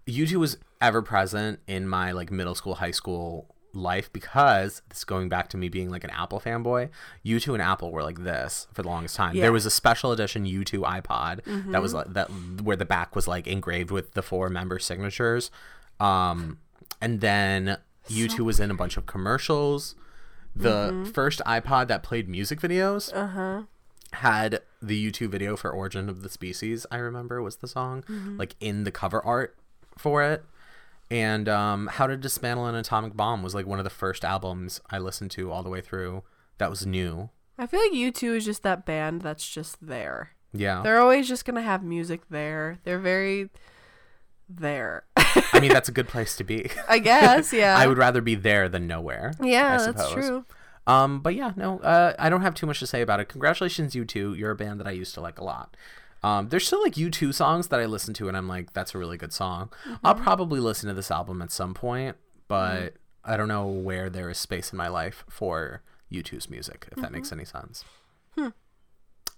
U2 0.07 0.35
was 0.35 0.57
ever 0.81 1.01
present 1.01 1.59
in 1.67 1.87
my 1.87 2.11
like 2.11 2.31
middle 2.31 2.55
school, 2.55 2.75
high 2.75 2.91
school 2.91 3.55
life 3.73 4.11
because 4.13 4.81
this 4.89 4.99
is 4.99 5.03
going 5.03 5.27
back 5.27 5.49
to 5.49 5.57
me 5.57 5.67
being 5.67 5.89
like 5.89 6.03
an 6.03 6.09
Apple 6.09 6.39
fanboy. 6.39 6.89
U2 7.25 7.53
and 7.53 7.61
Apple 7.61 7.91
were 7.91 8.03
like 8.03 8.23
this 8.23 8.67
for 8.73 8.81
the 8.83 8.87
longest 8.87 9.15
time. 9.15 9.35
Yeah. 9.35 9.43
There 9.43 9.51
was 9.51 9.65
a 9.65 9.71
special 9.71 10.11
edition 10.11 10.45
U2 10.45 11.01
iPod 11.01 11.71
that 11.71 11.81
was 11.81 11.93
like 11.93 12.13
that 12.13 12.27
where 12.61 12.77
the 12.77 12.85
back 12.85 13.15
was 13.15 13.27
like 13.27 13.47
engraved 13.47 13.91
with 13.91 14.13
the 14.13 14.21
four 14.21 14.49
member 14.49 14.79
signatures. 14.79 15.51
Um 15.99 16.59
and 17.01 17.19
then 17.21 17.77
U2 18.09 18.39
was 18.39 18.59
in 18.59 18.71
a 18.71 18.75
bunch 18.75 18.97
of 18.97 19.05
commercials. 19.05 19.95
The 20.55 21.09
first 21.13 21.41
iPod 21.45 21.87
that 21.87 22.01
played 22.03 22.29
music 22.29 22.59
videos 22.59 23.13
Uh-huh. 23.13 23.63
had 24.13 24.61
the 24.81 25.11
U2 25.11 25.27
video 25.29 25.55
for 25.57 25.69
Origin 25.71 26.07
of 26.09 26.21
the 26.21 26.29
Species, 26.29 26.85
I 26.91 26.97
remember 26.97 27.41
was 27.41 27.57
the 27.57 27.67
song, 27.67 28.03
Mm-hmm. 28.03 28.37
like 28.37 28.55
in 28.59 28.83
the 28.85 28.91
cover 28.91 29.23
art 29.25 29.57
for 29.97 30.23
it. 30.23 30.43
And 31.11 31.47
um, 31.49 31.87
How 31.87 32.07
to 32.07 32.17
Dismantle 32.17 32.65
an 32.67 32.75
Atomic 32.75 33.15
Bomb 33.15 33.43
was 33.43 33.53
like 33.53 33.67
one 33.67 33.79
of 33.79 33.83
the 33.83 33.89
first 33.91 34.23
albums 34.25 34.81
I 34.89 34.97
listened 34.97 35.31
to 35.31 35.51
all 35.51 35.61
the 35.63 35.69
way 35.69 35.81
through 35.81 36.23
that 36.57 36.69
was 36.69 36.85
new. 36.85 37.29
I 37.57 37.67
feel 37.67 37.79
like 37.79 37.91
U2 37.91 38.37
is 38.37 38.45
just 38.45 38.63
that 38.63 38.85
band 38.85 39.21
that's 39.21 39.47
just 39.47 39.85
there. 39.85 40.31
Yeah. 40.53 40.81
They're 40.83 40.99
always 41.01 41.27
just 41.27 41.45
gonna 41.45 41.61
have 41.61 41.83
music 41.83 42.21
there. 42.29 42.79
They're 42.85 42.99
very 42.99 43.49
there. 44.49 45.03
I 45.53 45.59
mean, 45.59 45.71
that's 45.71 45.89
a 45.89 45.91
good 45.91 46.07
place 46.07 46.35
to 46.37 46.43
be. 46.43 46.69
I 46.89 46.99
guess, 46.99 47.53
yeah. 47.53 47.77
I 47.77 47.87
would 47.87 47.97
rather 47.97 48.21
be 48.21 48.35
there 48.35 48.69
than 48.69 48.87
nowhere. 48.87 49.33
Yeah, 49.41 49.77
that's 49.77 50.11
true. 50.11 50.45
Um, 50.87 51.21
but 51.21 51.35
yeah, 51.35 51.51
no, 51.55 51.79
uh, 51.79 52.13
I 52.19 52.29
don't 52.29 52.41
have 52.41 52.53
too 52.53 52.67
much 52.67 52.79
to 52.79 52.87
say 52.87 53.01
about 53.01 53.19
it. 53.19 53.27
Congratulations, 53.27 53.95
U2. 53.95 54.37
You're 54.37 54.51
a 54.51 54.55
band 54.55 54.79
that 54.79 54.87
I 54.87 54.91
used 54.91 55.13
to 55.15 55.21
like 55.21 55.39
a 55.39 55.43
lot. 55.43 55.75
Um, 56.21 56.49
there's 56.49 56.65
still 56.65 56.81
like 56.81 56.93
U2 56.93 57.33
songs 57.33 57.67
that 57.67 57.79
I 57.79 57.85
listen 57.85 58.13
to, 58.15 58.27
and 58.27 58.37
I'm 58.37 58.47
like, 58.47 58.73
that's 58.73 58.95
a 58.95 58.97
really 58.97 59.17
good 59.17 59.33
song. 59.33 59.71
I'll 60.03 60.15
probably 60.15 60.59
listen 60.59 60.87
to 60.87 60.93
this 60.93 61.11
album 61.11 61.41
at 61.41 61.51
some 61.51 61.73
point, 61.73 62.17
but 62.47 62.93
I 63.23 63.37
don't 63.37 63.47
know 63.47 63.67
where 63.67 64.09
there 64.09 64.29
is 64.29 64.37
space 64.37 64.71
in 64.71 64.77
my 64.77 64.87
life 64.87 65.23
for 65.29 65.81
U2's 66.11 66.49
music, 66.49 66.87
if 66.91 67.01
that 67.01 67.11
makes 67.11 67.31
any 67.31 67.45
sense. 67.45 67.83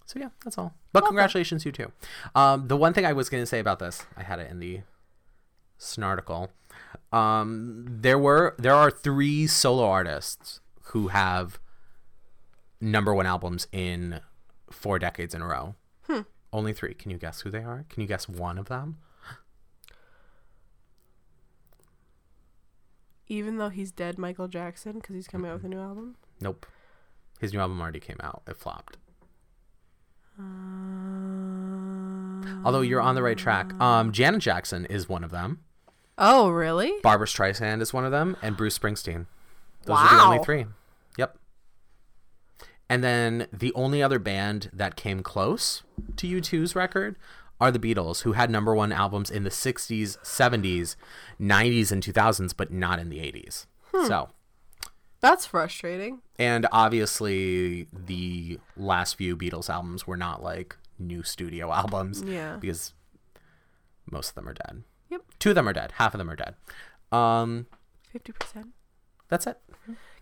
So 0.08 0.20
yeah, 0.20 0.30
that's 0.44 0.58
all. 0.58 0.74
But 0.94 1.06
congratulations, 1.06 1.66
U2. 1.66 1.92
Um, 2.34 2.70
the 2.70 2.78
one 2.78 2.94
thing 2.94 3.06
I 3.06 3.12
was 3.12 3.30
going 3.30 3.44
to 3.44 3.48
say 3.48 3.60
about 3.60 3.80
this, 3.80 4.06
I 4.16 4.24
had 4.24 4.40
it 4.40 4.50
in 4.50 4.60
the 4.60 4.80
snarticle. 5.80 6.50
Um, 7.12 7.86
there 7.90 8.20
were 8.20 8.56
there 8.58 8.74
are 8.74 8.92
three 8.92 9.48
solo 9.48 9.86
artists 9.86 10.60
who 10.92 11.10
have 11.10 11.60
number 12.82 13.14
one 13.14 13.26
albums 13.26 13.68
in 13.72 14.22
four 14.70 15.00
decades 15.00 15.34
in 15.34 15.42
a 15.42 15.48
row. 15.48 15.76
Only 16.54 16.72
three. 16.74 16.94
Can 16.94 17.12
you 17.12 17.18
guess 17.18 17.42
who 17.42 17.52
they 17.52 17.64
are? 17.64 17.86
Can 17.90 18.02
you 18.02 18.08
guess 18.08 18.30
one 18.30 18.58
of 18.58 18.68
them? 18.70 18.98
Even 23.28 23.58
though 23.58 23.68
he's 23.70 23.92
dead, 23.92 24.18
Michael 24.18 24.48
Jackson, 24.48 24.94
because 24.94 25.14
he's 25.14 25.28
coming 25.28 25.52
out 25.52 25.56
with 25.56 25.66
a 25.66 25.68
new 25.68 25.82
album. 25.82 26.16
Nope. 26.40 26.66
His 27.42 27.52
new 27.52 27.60
album 27.60 27.82
already 27.82 28.00
came 28.00 28.16
out. 28.22 28.44
It 28.48 28.56
flopped. 28.56 28.98
Although 32.64 32.82
you're 32.82 33.02
on 33.02 33.16
the 33.16 33.22
right 33.22 33.38
track. 33.38 33.74
Um, 33.82 34.14
Janet 34.14 34.42
Jackson 34.42 34.86
is 34.86 35.10
one 35.10 35.26
of 35.26 35.32
them. 35.32 35.60
Oh, 36.18 36.50
really? 36.50 36.94
Barbra 37.04 37.28
Streisand 37.28 37.82
is 37.82 37.94
one 37.94 38.06
of 38.06 38.12
them, 38.12 38.38
and 38.42 38.58
Bruce 38.58 38.78
Springsteen. 38.78 39.28
Those 39.86 39.98
are 40.00 40.16
the 40.18 40.24
only 40.24 40.44
three. 40.44 40.66
Yep. 41.18 41.38
And 42.90 43.04
then 43.04 43.48
the 43.54 43.74
only 43.74 44.02
other 44.02 44.20
band 44.20 44.70
that 44.74 44.96
came 44.96 45.22
close 45.22 45.84
to 46.16 46.28
U2's 46.28 46.76
record 46.76 47.18
are 47.60 47.72
the 47.72 47.80
Beatles, 47.80 48.22
who 48.22 48.34
had 48.34 48.50
number 48.50 48.74
one 48.76 48.92
albums 48.92 49.30
in 49.32 49.44
the 49.44 49.50
60s, 49.50 50.18
70s, 50.24 50.96
90s, 51.40 51.92
and 51.92 52.04
2000s, 52.04 52.54
but 52.56 52.72
not 52.72 53.00
in 53.00 53.10
the 53.10 53.18
80s. 53.20 53.66
Hmm. 53.94 54.06
So, 54.08 54.30
That's 55.22 55.46
frustrating. 55.46 56.22
and 56.38 56.68
obviously, 56.72 57.88
the 57.92 58.60
last 58.76 59.16
few 59.16 59.36
Beatles 59.38 59.70
albums 59.70 60.06
were 60.06 60.18
not 60.18 60.44
like 60.44 60.78
new 61.00 61.24
studio 61.24 61.72
albums 61.74 62.22
Yeah. 62.24 62.58
because 62.58 62.94
most 64.12 64.30
of 64.30 64.36
them 64.36 64.50
are 64.50 64.54
dead. 64.54 64.84
Yep. 65.10 65.22
Two 65.40 65.50
of 65.50 65.56
them 65.56 65.68
are 65.68 65.74
dead. 65.74 65.94
Half 65.94 66.14
of 66.14 66.18
them 66.18 66.30
are 66.30 66.36
dead. 66.36 66.56
Um, 67.12 67.68
50%. 68.14 68.70
that's 69.30 69.48
it. 69.48 69.58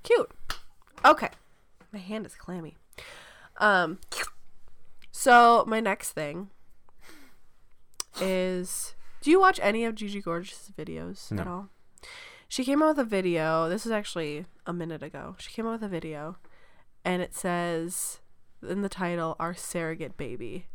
Cute. 0.03 0.31
Okay. 1.03 1.29
My 1.91 1.99
hand 1.99 2.25
is 2.25 2.35
clammy. 2.35 2.75
Um 3.57 3.99
so 5.11 5.63
my 5.65 5.79
next 5.79 6.11
thing 6.11 6.49
is 8.19 8.95
do 9.21 9.31
you 9.31 9.39
watch 9.39 9.59
any 9.63 9.85
of 9.85 9.95
Gigi 9.95 10.21
Gorgeous 10.21 10.71
videos 10.77 11.31
at 11.39 11.47
all? 11.47 11.69
She 12.47 12.63
came 12.63 12.83
out 12.83 12.89
with 12.89 12.99
a 12.99 13.09
video. 13.09 13.69
This 13.69 13.85
is 13.85 13.91
actually 13.91 14.45
a 14.67 14.73
minute 14.73 15.01
ago. 15.01 15.35
She 15.39 15.51
came 15.51 15.65
out 15.65 15.71
with 15.73 15.83
a 15.83 15.87
video 15.87 16.37
and 17.03 17.21
it 17.21 17.33
says 17.33 18.19
in 18.67 18.81
the 18.81 18.89
title 18.89 19.35
our 19.39 19.53
surrogate 19.55 20.17
baby. 20.17 20.67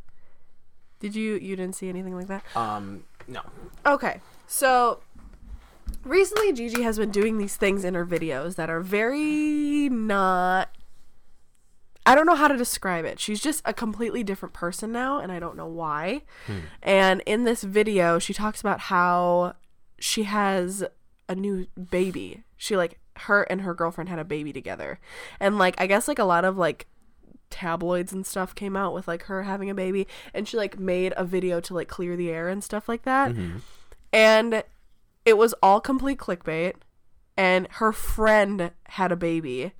Did 1.00 1.14
you 1.14 1.34
you 1.34 1.54
didn't 1.54 1.76
see 1.76 1.88
anything 1.88 2.16
like 2.16 2.28
that? 2.28 2.44
Um, 2.56 3.04
no. 3.30 3.42
Okay, 3.86 4.20
so 4.46 5.00
recently 6.04 6.52
Gigi 6.52 6.82
has 6.82 6.98
been 6.98 7.10
doing 7.10 7.38
these 7.38 7.56
things 7.56 7.84
in 7.84 7.94
her 7.94 8.04
videos 8.04 8.56
that 8.56 8.68
are 8.68 8.80
very 8.80 9.88
not. 9.88 10.70
I 12.06 12.14
don't 12.14 12.26
know 12.26 12.34
how 12.34 12.48
to 12.48 12.56
describe 12.56 13.04
it. 13.04 13.20
She's 13.20 13.40
just 13.40 13.62
a 13.64 13.72
completely 13.72 14.24
different 14.24 14.54
person 14.54 14.90
now, 14.90 15.20
and 15.20 15.30
I 15.30 15.38
don't 15.38 15.56
know 15.56 15.66
why. 15.66 16.22
Hmm. 16.46 16.58
And 16.82 17.22
in 17.26 17.44
this 17.44 17.62
video, 17.62 18.18
she 18.18 18.34
talks 18.34 18.60
about 18.60 18.80
how 18.80 19.54
she 19.98 20.24
has 20.24 20.82
a 21.28 21.34
new 21.34 21.66
baby. 21.90 22.42
She 22.56 22.76
like 22.76 22.98
her 23.16 23.42
and 23.44 23.60
her 23.60 23.74
girlfriend 23.74 24.08
had 24.08 24.18
a 24.18 24.24
baby 24.24 24.52
together, 24.52 24.98
and 25.38 25.58
like 25.58 25.80
I 25.80 25.86
guess 25.86 26.08
like 26.08 26.18
a 26.18 26.24
lot 26.24 26.44
of 26.44 26.56
like 26.58 26.86
tabloids 27.50 28.12
and 28.12 28.26
stuff 28.26 28.54
came 28.54 28.76
out 28.76 28.94
with 28.94 29.06
like 29.08 29.24
her 29.24 29.42
having 29.42 29.68
a 29.68 29.74
baby 29.74 30.06
and 30.32 30.48
she 30.48 30.56
like 30.56 30.78
made 30.78 31.12
a 31.16 31.24
video 31.24 31.60
to 31.60 31.74
like 31.74 31.88
clear 31.88 32.16
the 32.16 32.30
air 32.30 32.48
and 32.48 32.64
stuff 32.64 32.88
like 32.88 33.02
that 33.02 33.32
mm-hmm. 33.32 33.58
and 34.12 34.62
it 35.24 35.36
was 35.36 35.54
all 35.62 35.80
complete 35.80 36.18
clickbait 36.18 36.74
and 37.36 37.66
her 37.72 37.92
friend 37.92 38.70
had 38.88 39.12
a 39.12 39.16
baby 39.16 39.72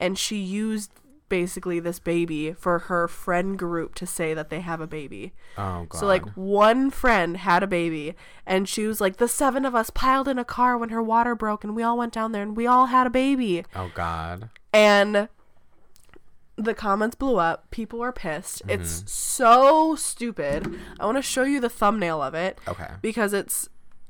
and 0.00 0.18
she 0.18 0.36
used 0.36 0.90
basically 1.28 1.80
this 1.80 1.98
baby 1.98 2.52
for 2.52 2.78
her 2.80 3.08
friend 3.08 3.58
group 3.58 3.94
to 3.94 4.06
say 4.06 4.34
that 4.34 4.50
they 4.50 4.60
have 4.60 4.82
a 4.82 4.86
baby 4.86 5.32
Oh 5.56 5.86
god. 5.88 5.98
so 5.98 6.06
like 6.06 6.26
one 6.34 6.90
friend 6.90 7.38
had 7.38 7.62
a 7.62 7.66
baby 7.66 8.14
and 8.44 8.68
she 8.68 8.86
was 8.86 9.00
like 9.00 9.16
the 9.16 9.28
seven 9.28 9.64
of 9.64 9.74
us 9.74 9.88
piled 9.88 10.28
in 10.28 10.38
a 10.38 10.44
car 10.44 10.76
when 10.76 10.90
her 10.90 11.02
water 11.02 11.34
broke 11.34 11.64
and 11.64 11.74
we 11.74 11.82
all 11.82 11.96
went 11.96 12.12
down 12.12 12.32
there 12.32 12.42
and 12.42 12.54
we 12.54 12.66
all 12.66 12.86
had 12.86 13.06
a 13.06 13.10
baby 13.10 13.64
oh 13.74 13.90
god. 13.94 14.50
and 14.74 15.28
the 16.64 16.74
comments 16.74 17.14
blew 17.14 17.36
up. 17.36 17.70
People 17.70 17.98
were 17.98 18.12
pissed. 18.12 18.62
Mm-hmm. 18.66 18.80
It's 18.80 19.10
so 19.10 19.94
stupid. 19.96 20.78
I 20.98 21.06
want 21.06 21.18
to 21.18 21.22
show 21.22 21.44
you 21.44 21.60
the 21.60 21.68
thumbnail 21.68 22.22
of 22.22 22.34
it. 22.34 22.58
Okay. 22.66 22.88
Because 23.00 23.32
it's 23.32 23.68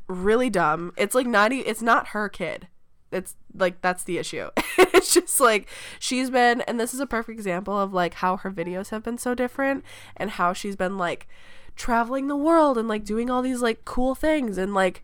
really 0.08 0.50
dumb. 0.50 0.92
It's 0.96 1.14
like 1.14 1.26
not. 1.26 1.52
It's 1.52 1.82
not 1.82 2.08
her 2.08 2.28
kid. 2.28 2.68
It's 3.10 3.36
like 3.54 3.80
that's 3.80 4.04
the 4.04 4.18
issue. 4.18 4.48
it's 4.78 5.12
just 5.12 5.40
like 5.40 5.68
she's 5.98 6.30
been, 6.30 6.62
and 6.62 6.80
this 6.80 6.94
is 6.94 7.00
a 7.00 7.06
perfect 7.06 7.38
example 7.38 7.78
of 7.78 7.92
like 7.92 8.14
how 8.14 8.38
her 8.38 8.50
videos 8.50 8.90
have 8.90 9.02
been 9.02 9.18
so 9.18 9.34
different, 9.34 9.84
and 10.16 10.30
how 10.30 10.52
she's 10.52 10.76
been 10.76 10.98
like 10.98 11.28
traveling 11.76 12.28
the 12.28 12.36
world 12.36 12.76
and 12.76 12.88
like 12.88 13.04
doing 13.04 13.30
all 13.30 13.42
these 13.42 13.62
like 13.62 13.84
cool 13.84 14.14
things 14.14 14.58
and 14.58 14.74
like 14.74 15.02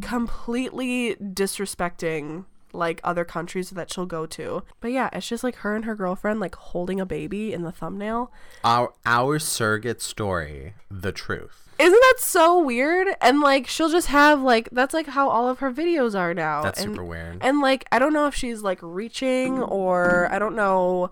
completely 0.00 1.16
disrespecting 1.16 2.44
like 2.72 3.00
other 3.04 3.24
countries 3.24 3.70
that 3.70 3.92
she'll 3.92 4.06
go 4.06 4.26
to. 4.26 4.62
But 4.80 4.92
yeah, 4.92 5.10
it's 5.12 5.28
just 5.28 5.44
like 5.44 5.56
her 5.56 5.74
and 5.74 5.84
her 5.84 5.94
girlfriend 5.94 6.40
like 6.40 6.54
holding 6.54 7.00
a 7.00 7.06
baby 7.06 7.52
in 7.52 7.62
the 7.62 7.72
thumbnail. 7.72 8.32
Our 8.64 8.92
our 9.04 9.38
surrogate 9.38 10.02
story, 10.02 10.74
the 10.90 11.12
truth. 11.12 11.68
Isn't 11.78 11.92
that 11.92 12.16
so 12.18 12.62
weird? 12.62 13.08
And 13.22 13.40
like 13.40 13.66
she'll 13.66 13.88
just 13.88 14.08
have 14.08 14.42
like 14.42 14.68
that's 14.70 14.92
like 14.92 15.06
how 15.06 15.30
all 15.30 15.48
of 15.48 15.60
her 15.60 15.72
videos 15.72 16.18
are 16.18 16.34
now. 16.34 16.62
That's 16.62 16.82
and, 16.82 16.92
super 16.92 17.04
weird. 17.04 17.38
And 17.40 17.60
like 17.60 17.86
I 17.90 17.98
don't 17.98 18.12
know 18.12 18.26
if 18.26 18.34
she's 18.34 18.62
like 18.62 18.78
reaching 18.82 19.62
or 19.62 20.28
I 20.30 20.38
don't 20.38 20.54
know 20.54 21.10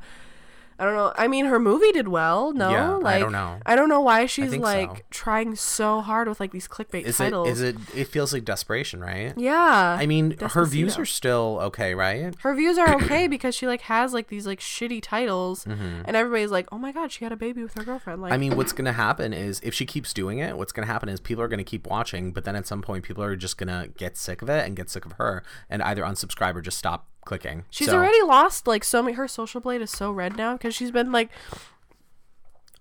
I 0.78 0.84
don't 0.84 0.94
know. 0.94 1.12
I 1.16 1.26
mean, 1.28 1.46
her 1.46 1.58
movie 1.58 1.90
did 1.92 2.08
well. 2.08 2.52
No, 2.52 2.70
Yeah, 2.70 2.92
I 2.92 2.96
like 2.98 3.20
don't 3.20 3.32
know. 3.32 3.58
I 3.66 3.74
don't 3.74 3.88
know 3.88 4.00
why 4.00 4.26
she's 4.26 4.54
like 4.56 4.88
so. 4.98 5.02
trying 5.10 5.56
so 5.56 6.00
hard 6.00 6.28
with 6.28 6.38
like 6.40 6.52
these 6.52 6.68
clickbait 6.68 7.02
Is 7.02 7.16
titles. 7.18 7.48
it 7.48 7.52
is 7.52 7.60
it 7.62 7.76
it 7.96 8.04
feels 8.08 8.32
like 8.32 8.44
desperation, 8.44 9.00
right? 9.00 9.32
Yeah. 9.36 9.96
I 9.98 10.06
mean, 10.06 10.38
her 10.38 10.64
views 10.64 10.98
are 10.98 11.04
still 11.06 11.58
okay, 11.62 11.94
right? 11.94 12.34
her 12.40 12.54
views 12.54 12.78
are 12.78 12.94
okay 13.02 13.26
because 13.28 13.54
she 13.54 13.66
like 13.66 13.80
has 13.82 14.12
like 14.14 14.28
these 14.28 14.46
like 14.46 14.60
shitty 14.60 15.00
titles 15.02 15.64
Mm-hmm. 15.64 16.02
and 16.04 16.16
everybody's 16.16 16.50
like 16.50 16.68
oh 16.72 16.78
my 16.78 16.92
god 16.92 17.10
she 17.12 17.24
had 17.24 17.32
a 17.32 17.36
baby 17.36 17.62
with 17.62 17.74
her 17.74 17.82
girlfriend 17.84 18.22
like 18.22 18.32
I 18.32 18.36
mean, 18.36 18.56
what's 18.56 18.72
gonna 18.72 18.92
happen 18.92 19.32
is 19.32 19.60
if 19.64 19.74
she 19.74 19.84
keeps 19.86 20.12
doing 20.14 20.38
it, 20.38 20.56
what's 20.56 20.72
gonna 20.72 20.86
happen 20.86 21.08
is 21.08 21.18
people 21.20 21.42
are 21.42 21.48
gonna 21.48 21.64
keep 21.64 21.86
watching, 21.86 22.32
but 22.32 22.44
then 22.44 22.54
at 22.56 22.66
some 22.66 22.82
point, 22.82 23.04
people 23.04 23.22
are 23.24 23.34
just 23.36 23.58
gonna 23.58 23.88
get 23.96 24.16
sick 24.16 24.42
of 24.42 24.48
it 24.48 24.64
and 24.66 24.76
get 24.76 24.88
sick 24.90 25.04
of 25.04 25.12
her, 25.12 25.42
and 25.68 25.82
either 25.82 26.02
unsubscribe 26.02 26.54
or 26.54 26.60
just 26.60 26.78
stop 26.78 27.08
clicking. 27.24 27.64
she's 27.70 27.88
So- 27.88 27.96
already 27.98 28.22
lost 28.22 28.66
like 28.66 28.84
so 28.84 29.02
many 29.02 29.14
her 29.16 29.28
social 29.28 29.60
blade 29.60 29.82
is 29.82 29.90
so 29.90 30.10
red 30.10 30.36
now 30.36 30.54
because 30.54 30.74
she's 30.74 30.90
been 30.90 31.12
like 31.12 31.30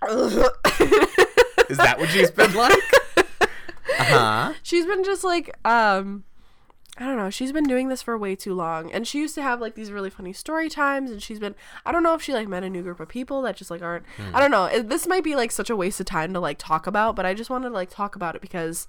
Is 0.09 1.77
that 1.77 1.95
what 1.97 2.09
she's 2.09 2.31
been 2.31 2.53
like? 2.53 2.73
Uh 3.99 4.03
huh. 4.03 4.53
she's 4.63 4.85
been 4.85 5.03
just 5.03 5.23
like 5.23 5.49
um 5.67 6.23
I 6.99 7.05
don't 7.05 7.17
know. 7.17 7.29
She's 7.29 7.51
been 7.51 7.63
doing 7.65 7.89
this 7.89 8.01
for 8.01 8.17
way 8.17 8.35
too 8.35 8.53
long. 8.53 8.91
And 8.91 9.07
she 9.07 9.19
used 9.19 9.33
to 9.35 9.41
have 9.41 9.59
like 9.61 9.75
these 9.75 9.91
really 9.91 10.09
funny 10.09 10.33
story 10.33 10.67
times 10.69 11.09
and 11.09 11.21
she's 11.23 11.39
been 11.39 11.55
I 11.85 11.91
don't 11.91 12.03
know 12.03 12.13
if 12.13 12.21
she 12.21 12.33
like 12.33 12.47
met 12.47 12.63
a 12.63 12.69
new 12.69 12.83
group 12.83 12.99
of 12.99 13.07
people 13.07 13.41
that 13.43 13.55
just 13.55 13.71
like 13.71 13.81
aren't 13.81 14.05
I 14.33 14.39
don't 14.39 14.51
know. 14.51 14.81
This 14.83 15.07
might 15.07 15.23
be 15.23 15.35
like 15.35 15.51
such 15.51 15.69
a 15.69 15.75
waste 15.75 15.99
of 15.99 16.05
time 16.05 16.33
to 16.33 16.39
like 16.39 16.57
talk 16.59 16.85
about, 16.85 17.15
but 17.15 17.25
I 17.25 17.33
just 17.33 17.49
wanted 17.49 17.69
to 17.69 17.73
like 17.75 17.89
talk 17.89 18.15
about 18.15 18.35
it 18.35 18.41
because 18.41 18.87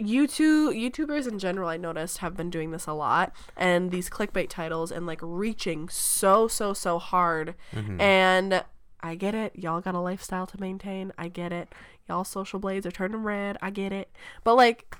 YouTube 0.00 0.74
YouTubers 0.76 1.26
in 1.26 1.38
general 1.38 1.68
I 1.70 1.76
noticed 1.78 2.18
have 2.18 2.36
been 2.36 2.50
doing 2.50 2.70
this 2.70 2.86
a 2.86 2.92
lot 2.92 3.32
and 3.56 3.90
these 3.90 4.10
clickbait 4.10 4.50
titles 4.50 4.92
and 4.92 5.06
like 5.06 5.20
reaching 5.22 5.88
so 5.88 6.48
so 6.48 6.72
so 6.74 6.98
hard. 6.98 7.54
And 7.72 8.62
I 9.00 9.14
get 9.14 9.34
it. 9.34 9.52
Y'all 9.56 9.80
got 9.80 9.94
a 9.94 10.00
lifestyle 10.00 10.46
to 10.48 10.60
maintain. 10.60 11.12
I 11.16 11.28
get 11.28 11.52
it. 11.52 11.72
Y'all 12.08 12.24
social 12.24 12.58
blades 12.58 12.84
are 12.86 12.90
turning 12.90 13.22
red. 13.22 13.56
I 13.62 13.70
get 13.70 13.92
it. 13.92 14.10
But 14.44 14.54
like 14.56 14.94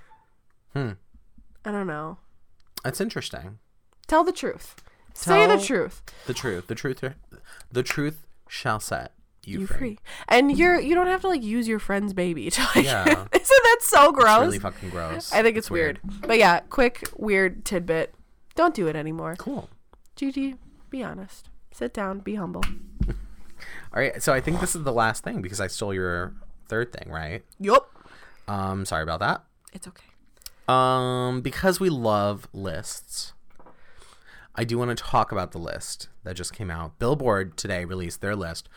Hmm. 0.72 0.92
I 1.64 1.72
don't 1.72 1.86
know. 1.86 2.18
That's 2.84 3.00
interesting. 3.00 3.58
tell 4.06 4.24
the 4.24 4.32
truth. 4.32 4.76
Say 5.14 5.46
the 5.46 5.58
truth. 5.62 6.02
The 6.26 6.34
truth. 6.34 6.66
The 6.68 6.74
truth. 6.74 7.02
The 7.72 7.82
truth 7.82 8.26
shall 8.48 8.78
set 8.80 9.12
you, 9.46 9.60
you 9.60 9.66
free. 9.66 9.78
free 9.78 9.98
and 10.28 10.56
you're 10.56 10.78
you 10.80 10.94
don't 10.94 11.06
have 11.06 11.20
to 11.20 11.28
like 11.28 11.42
use 11.42 11.68
your 11.68 11.78
friend's 11.78 12.12
baby 12.12 12.50
to 12.50 12.60
like 12.74 12.84
Yeah. 12.84 13.04
isn't 13.32 13.32
that 13.32 13.78
so 13.80 14.12
gross 14.12 14.28
It's 14.28 14.44
really 14.46 14.58
fucking 14.58 14.90
gross. 14.90 15.32
I 15.32 15.42
think 15.42 15.56
it's, 15.56 15.70
weird. 15.70 16.00
But 16.20 16.38
yeah, 16.38 16.60
quick 16.60 17.08
weird 17.16 17.64
tidbit. 17.64 18.14
Don't 18.54 18.74
do 18.74 18.86
it 18.88 18.96
anymore. 18.96 19.36
Cool. 19.38 19.68
Gigi, 20.16 20.56
be 20.90 21.02
honest. 21.02 21.50
Sit 21.72 21.92
down, 21.92 22.20
be 22.20 22.36
humble. 22.36 22.64
All 23.08 23.14
right. 23.94 24.22
So 24.22 24.32
I 24.32 24.40
think 24.40 24.60
this 24.60 24.74
is 24.74 24.82
the 24.84 24.92
last 24.92 25.22
thing 25.24 25.42
because 25.42 25.60
I 25.60 25.66
stole 25.66 25.92
your 25.92 26.34
third 26.68 26.92
thing, 26.92 27.12
right? 27.12 27.44
Yup. 27.60 27.90
Um, 28.48 28.84
sorry 28.84 29.02
about 29.02 29.20
that. 29.20 29.44
It's 29.72 29.86
okay. 29.86 30.06
Um, 30.68 31.42
because 31.42 31.78
we 31.78 31.90
love 31.90 32.48
lists, 32.52 33.34
I 34.54 34.64
do 34.64 34.78
want 34.78 34.96
to 34.96 35.02
talk 35.02 35.30
about 35.32 35.52
the 35.52 35.58
list 35.58 36.08
that 36.24 36.34
just 36.34 36.52
came 36.54 36.70
out. 36.70 36.98
Billboard 36.98 37.56
today 37.56 37.84
released 37.84 38.20
their 38.20 38.34
list 38.34 38.68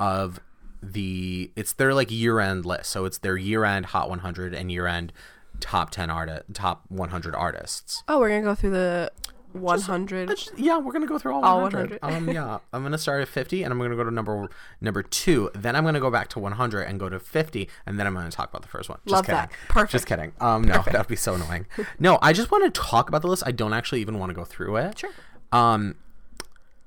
of 0.00 0.40
the 0.82 1.50
it's 1.56 1.72
their 1.72 1.94
like 1.94 2.10
year 2.10 2.38
end 2.40 2.64
list. 2.66 2.90
So 2.90 3.04
it's 3.04 3.18
their 3.18 3.36
year 3.36 3.64
end 3.64 3.86
Hot 3.86 4.08
100 4.08 4.54
and 4.54 4.70
year 4.70 4.86
end 4.86 5.12
top 5.60 5.90
10 5.90 6.10
artist 6.10 6.42
top 6.52 6.84
100 6.88 7.34
artists. 7.34 8.02
Oh, 8.08 8.20
we're 8.20 8.28
gonna 8.28 8.42
go 8.42 8.54
through 8.54 8.70
the 8.70 9.10
100. 9.52 10.28
Let's- 10.28 10.50
yeah, 10.56 10.76
we're 10.76 10.92
gonna 10.92 11.06
go 11.06 11.18
through 11.18 11.34
all, 11.34 11.42
All 11.44 11.62
100. 11.62 11.98
100. 12.02 12.16
um, 12.16 12.28
yeah, 12.28 12.58
I'm 12.74 12.82
gonna 12.82 12.98
start 12.98 13.22
at 13.22 13.28
50, 13.28 13.62
and 13.62 13.72
I'm 13.72 13.78
gonna 13.78 13.96
go 13.96 14.04
to 14.04 14.10
number 14.10 14.48
number 14.82 15.02
two. 15.02 15.50
Then 15.54 15.74
I'm 15.74 15.82
gonna 15.84 15.98
go 16.00 16.10
back 16.10 16.28
to 16.30 16.38
100 16.38 16.82
and 16.82 17.00
go 17.00 17.08
to 17.08 17.18
50, 17.18 17.68
and 17.86 17.98
then 17.98 18.06
I'm 18.06 18.12
gonna 18.14 18.30
talk 18.30 18.50
about 18.50 18.60
the 18.62 18.68
first 18.68 18.90
one. 18.90 18.98
Just 19.06 19.12
Love 19.12 19.24
kidding. 19.24 19.36
that. 19.38 19.52
Perfect. 19.68 19.92
Just 19.92 20.06
kidding. 20.06 20.32
Um, 20.40 20.62
no, 20.62 20.82
that 20.82 20.94
would 20.98 21.06
be 21.08 21.16
so 21.16 21.34
annoying. 21.34 21.66
No, 21.98 22.18
I 22.20 22.34
just 22.34 22.50
want 22.50 22.64
to 22.64 22.80
talk 22.80 23.08
about 23.08 23.22
the 23.22 23.28
list. 23.28 23.44
I 23.46 23.50
don't 23.52 23.72
actually 23.72 24.02
even 24.02 24.18
want 24.18 24.28
to 24.30 24.34
go 24.34 24.44
through 24.44 24.76
it. 24.76 24.98
Sure. 24.98 25.10
Um, 25.52 25.94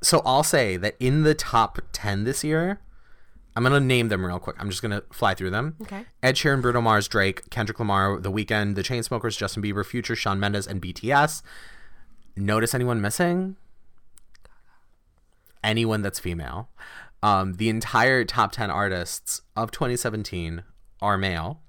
so 0.04 0.22
I'll 0.26 0.44
say 0.44 0.78
that 0.78 0.96
in 1.00 1.24
the 1.24 1.34
top 1.34 1.80
10 1.92 2.24
this 2.24 2.44
year, 2.44 2.80
I'm 3.56 3.64
gonna 3.64 3.80
name 3.80 4.10
them 4.10 4.26
real 4.26 4.40
quick. 4.40 4.56
I'm 4.60 4.70
just 4.70 4.82
gonna 4.82 5.04
fly 5.12 5.34
through 5.34 5.50
them. 5.50 5.76
Okay. 5.82 6.06
Ed 6.24 6.36
Sheeran, 6.36 6.62
Bruno 6.62 6.82
Mars, 6.82 7.08
Drake, 7.08 7.50
Kendrick 7.50 7.80
Lamar, 7.80 8.20
The 8.20 8.32
Weeknd, 8.32 8.76
The 8.76 8.84
Chainsmokers, 8.84 9.38
Justin 9.38 9.64
Bieber, 9.64 9.86
Future, 9.86 10.16
Shawn 10.16 10.40
Mendes, 10.40 10.68
and 10.68 10.82
BTS. 10.82 11.42
Notice 12.38 12.74
anyone 12.74 13.02
missing? 13.02 13.58
Anyone 15.64 16.02
that's 16.02 16.20
female. 16.20 16.70
Um, 17.22 17.56
the 17.56 17.68
entire 17.70 18.24
top 18.24 18.54
10 18.54 18.70
artists 18.70 19.42
of 19.58 19.72
2017 19.72 20.64
are 21.02 21.18
male. 21.18 21.62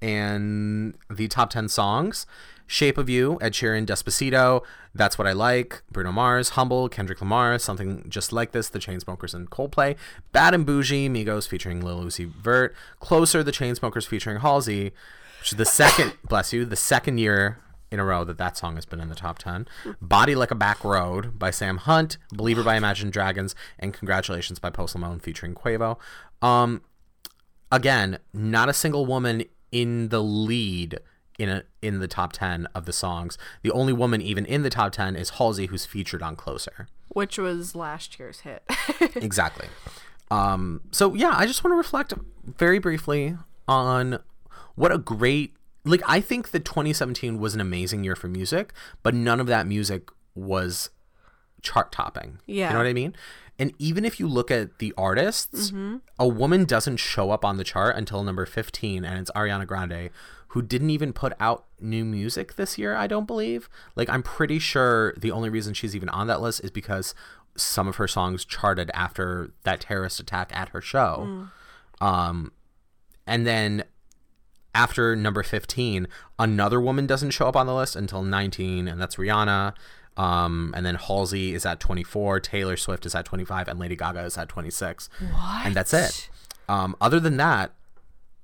And 0.00 0.94
the 1.10 1.28
top 1.28 1.50
10 1.50 1.68
songs 1.68 2.26
Shape 2.68 2.98
of 2.98 3.08
You, 3.08 3.38
Ed 3.40 3.54
Sheeran, 3.54 3.86
Despacito, 3.86 4.62
That's 4.94 5.16
What 5.18 5.26
I 5.26 5.32
Like, 5.32 5.82
Bruno 5.90 6.12
Mars, 6.12 6.50
Humble, 6.50 6.88
Kendrick 6.90 7.20
Lamar, 7.20 7.58
Something 7.58 8.04
Just 8.08 8.30
Like 8.30 8.52
This, 8.52 8.68
The 8.68 8.78
Chainsmokers 8.78 9.34
and 9.34 9.50
Coldplay, 9.50 9.96
Bad 10.32 10.54
and 10.54 10.66
Bougie, 10.66 11.08
Migos 11.08 11.48
featuring 11.48 11.80
Lil 11.80 12.02
Uzi 12.04 12.26
Vert, 12.26 12.74
Closer, 13.00 13.42
The 13.42 13.52
Chainsmokers 13.52 14.06
featuring 14.06 14.40
Halsey, 14.40 14.92
which 15.40 15.52
is 15.52 15.56
the 15.56 15.64
second, 15.64 16.12
bless 16.28 16.52
you, 16.52 16.66
the 16.66 16.76
second 16.76 17.16
year 17.16 17.58
in 17.90 17.98
a 17.98 18.04
row 18.04 18.22
that 18.22 18.36
that 18.36 18.58
song 18.58 18.74
has 18.74 18.84
been 18.84 19.00
in 19.00 19.08
the 19.08 19.14
top 19.14 19.38
10. 19.38 19.66
Body 20.02 20.34
Like 20.34 20.50
a 20.50 20.54
Back 20.54 20.84
Road 20.84 21.38
by 21.38 21.50
Sam 21.50 21.78
Hunt, 21.78 22.18
Believer 22.30 22.62
by 22.62 22.76
Imagine 22.76 23.08
Dragons, 23.08 23.54
and 23.78 23.94
Congratulations 23.94 24.58
by 24.58 24.68
Post 24.68 24.96
Malone 24.98 25.20
featuring 25.20 25.54
Quavo. 25.54 25.96
Um, 26.42 26.82
again, 27.72 28.18
not 28.34 28.68
a 28.68 28.74
single 28.74 29.06
woman 29.06 29.44
in 29.72 30.10
the 30.10 30.22
lead 30.22 30.98
in 31.38 31.48
a, 31.48 31.62
in 31.80 32.00
the 32.00 32.08
top 32.08 32.32
10 32.32 32.66
of 32.74 32.84
the 32.84 32.92
songs. 32.92 33.38
The 33.62 33.70
only 33.70 33.92
woman 33.92 34.20
even 34.20 34.44
in 34.44 34.62
the 34.62 34.70
top 34.70 34.92
10 34.92 35.16
is 35.16 35.30
Halsey 35.30 35.66
who's 35.66 35.86
featured 35.86 36.22
on 36.22 36.36
Closer. 36.36 36.88
Which 37.08 37.38
was 37.38 37.74
last 37.74 38.18
year's 38.18 38.40
hit. 38.40 38.62
Exactly. 39.16 39.68
Um, 40.30 40.82
so 40.90 41.14
yeah, 41.14 41.32
I 41.34 41.46
just 41.46 41.64
want 41.64 41.72
to 41.72 41.76
reflect 41.76 42.12
very 42.44 42.78
briefly 42.78 43.36
on 43.66 44.18
what 44.74 44.92
a 44.92 44.98
great 44.98 45.54
like 45.84 46.02
I 46.06 46.20
think 46.20 46.50
that 46.50 46.64
2017 46.64 47.38
was 47.38 47.54
an 47.54 47.60
amazing 47.60 48.04
year 48.04 48.16
for 48.16 48.28
music, 48.28 48.72
but 49.02 49.14
none 49.14 49.40
of 49.40 49.46
that 49.46 49.66
music 49.66 50.10
was 50.34 50.90
chart 51.62 51.92
topping. 51.92 52.40
Yeah. 52.46 52.68
You 52.68 52.72
know 52.74 52.78
what 52.80 52.86
I 52.88 52.92
mean? 52.92 53.14
And 53.58 53.72
even 53.78 54.04
if 54.04 54.20
you 54.20 54.28
look 54.28 54.50
at 54.50 54.78
the 54.78 54.92
artists, 54.96 55.72
a 56.18 56.28
woman 56.28 56.64
doesn't 56.64 56.98
show 56.98 57.30
up 57.30 57.44
on 57.44 57.56
the 57.56 57.64
chart 57.64 57.96
until 57.96 58.22
number 58.22 58.46
15 58.46 59.04
and 59.04 59.18
it's 59.18 59.30
Ariana 59.32 59.66
Grande 59.66 60.10
who 60.48 60.62
didn't 60.62 60.90
even 60.90 61.12
put 61.12 61.32
out 61.38 61.66
new 61.80 62.04
music 62.04 62.56
this 62.56 62.78
year, 62.78 62.94
I 62.94 63.06
don't 63.06 63.26
believe. 63.26 63.68
Like 63.96 64.08
I'm 64.08 64.22
pretty 64.22 64.58
sure 64.58 65.14
the 65.16 65.30
only 65.30 65.50
reason 65.50 65.74
she's 65.74 65.94
even 65.94 66.08
on 66.08 66.26
that 66.28 66.40
list 66.40 66.62
is 66.64 66.70
because 66.70 67.14
some 67.56 67.88
of 67.88 67.96
her 67.96 68.08
songs 68.08 68.44
charted 68.44 68.90
after 68.94 69.50
that 69.64 69.80
terrorist 69.80 70.20
attack 70.20 70.50
at 70.54 70.70
her 70.70 70.80
show. 70.80 71.48
Um 72.00 72.52
and 73.26 73.46
then 73.46 73.84
after 74.74 75.16
number 75.16 75.42
15, 75.42 76.06
another 76.38 76.80
woman 76.80 77.06
doesn't 77.06 77.30
show 77.30 77.48
up 77.48 77.56
on 77.56 77.66
the 77.66 77.74
list 77.74 77.96
until 77.96 78.22
19, 78.22 78.86
and 78.86 79.00
that's 79.00 79.16
Rihanna. 79.16 79.74
Um, 80.16 80.72
and 80.76 80.84
then 80.86 80.94
Halsey 80.96 81.54
is 81.54 81.66
at 81.66 81.80
24, 81.80 82.40
Taylor 82.40 82.76
Swift 82.76 83.04
is 83.06 83.14
at 83.14 83.24
25, 83.24 83.66
and 83.68 83.78
Lady 83.78 83.96
Gaga 83.96 84.20
is 84.24 84.38
at 84.38 84.48
26. 84.48 85.08
what? 85.32 85.66
And 85.66 85.74
that's 85.74 85.92
it. 85.92 86.28
Um, 86.68 86.96
other 87.00 87.18
than 87.18 87.36
that, 87.38 87.72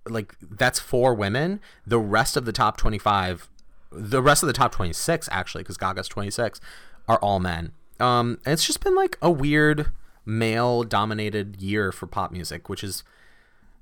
like 0.09 0.35
that's 0.41 0.79
four 0.79 1.15
women. 1.15 1.61
The 1.87 1.99
rest 1.99 2.37
of 2.37 2.45
the 2.45 2.53
top 2.53 2.77
25, 2.77 3.49
the 3.91 4.23
rest 4.23 4.43
of 4.43 4.47
the 4.47 4.53
top 4.53 4.73
26 4.73 5.29
actually, 5.33 5.63
because 5.63 5.77
Gaga's 5.77 6.09
26, 6.09 6.61
are 7.09 7.19
all 7.19 7.41
men. 7.41 7.73
Um, 8.01 8.39
and 8.45 8.53
it's 8.53 8.67
just 8.67 8.83
been 8.83 8.95
like 8.95 9.19
a 9.23 9.31
weird, 9.31 9.93
male 10.27 10.83
dominated 10.83 11.57
year 11.61 11.93
for 11.93 12.07
pop 12.07 12.33
music, 12.33 12.69
which 12.69 12.83
is 12.83 13.05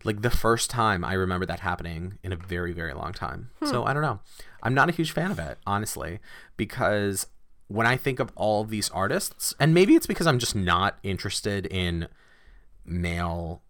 like 0.05 0.23
the 0.23 0.31
first 0.31 0.68
time 0.68 1.05
I 1.05 1.12
remember 1.14 1.47
that 1.47 1.61
happening 1.61 2.18
in 2.23 2.33
a 2.33 2.37
very, 2.37 2.73
very 2.73 2.93
long 2.93 3.12
time. 3.12 3.51
So 3.64 3.85
I 3.85 3.93
don't 3.93 4.03
know. 4.03 4.20
I'm 4.62 4.75
not 4.75 4.89
a 4.89 4.93
huge 4.93 5.12
fan 5.12 5.31
of 5.31 5.39
it, 5.39 5.59
honestly, 5.66 6.18
because 6.57 7.27
when 7.68 7.87
I 7.87 7.97
think 7.97 8.18
of 8.20 8.33
all 8.35 8.62
of 8.62 8.68
these 8.68 8.91
artists, 8.91 9.55
and 9.59 9.73
maybe 9.73 9.95
it's 9.95 10.07
because 10.07 10.27
I'm 10.27 10.39
just 10.39 10.55
not 10.57 10.99
interested 11.03 11.66
in 11.66 12.09
male 12.85 13.62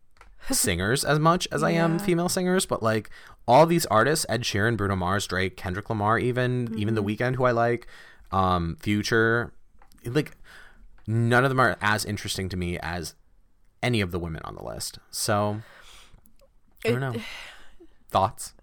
singers 0.51 1.05
as 1.05 1.19
much 1.19 1.47
as 1.53 1.63
I 1.63 1.71
am 1.71 1.99
female 1.99 2.29
singers, 2.29 2.67
but 2.67 2.83
like 2.83 3.11
all 3.47 3.67
these 3.67 3.87
artists, 3.87 4.27
Ed 4.29 4.43
Sheeran, 4.43 4.77
Bruno 4.77 4.97
Mars, 4.97 5.27
Drake, 5.27 5.57
Kendrick 5.57 5.89
Lamar, 5.89 6.19
even 6.19 6.75
even 6.77 6.95
The 6.95 7.03
Weeknd, 7.03 7.37
who 7.37 7.45
I 7.45 7.53
like, 7.53 7.87
um, 8.31 8.77
Future, 8.81 9.53
like 10.05 10.37
none 11.07 11.45
of 11.45 11.51
them 11.51 11.61
are 11.61 11.77
as 11.81 12.05
interesting 12.05 12.49
to 12.49 12.57
me 12.57 12.79
as 12.79 13.15
any 13.83 14.01
of 14.01 14.11
the 14.11 14.19
women 14.19 14.43
on 14.45 14.55
the 14.55 14.63
list. 14.63 14.99
So 15.11 15.61
I 16.85 16.91
don't 16.91 17.01
know. 17.01 17.15
Thoughts? 18.11 18.55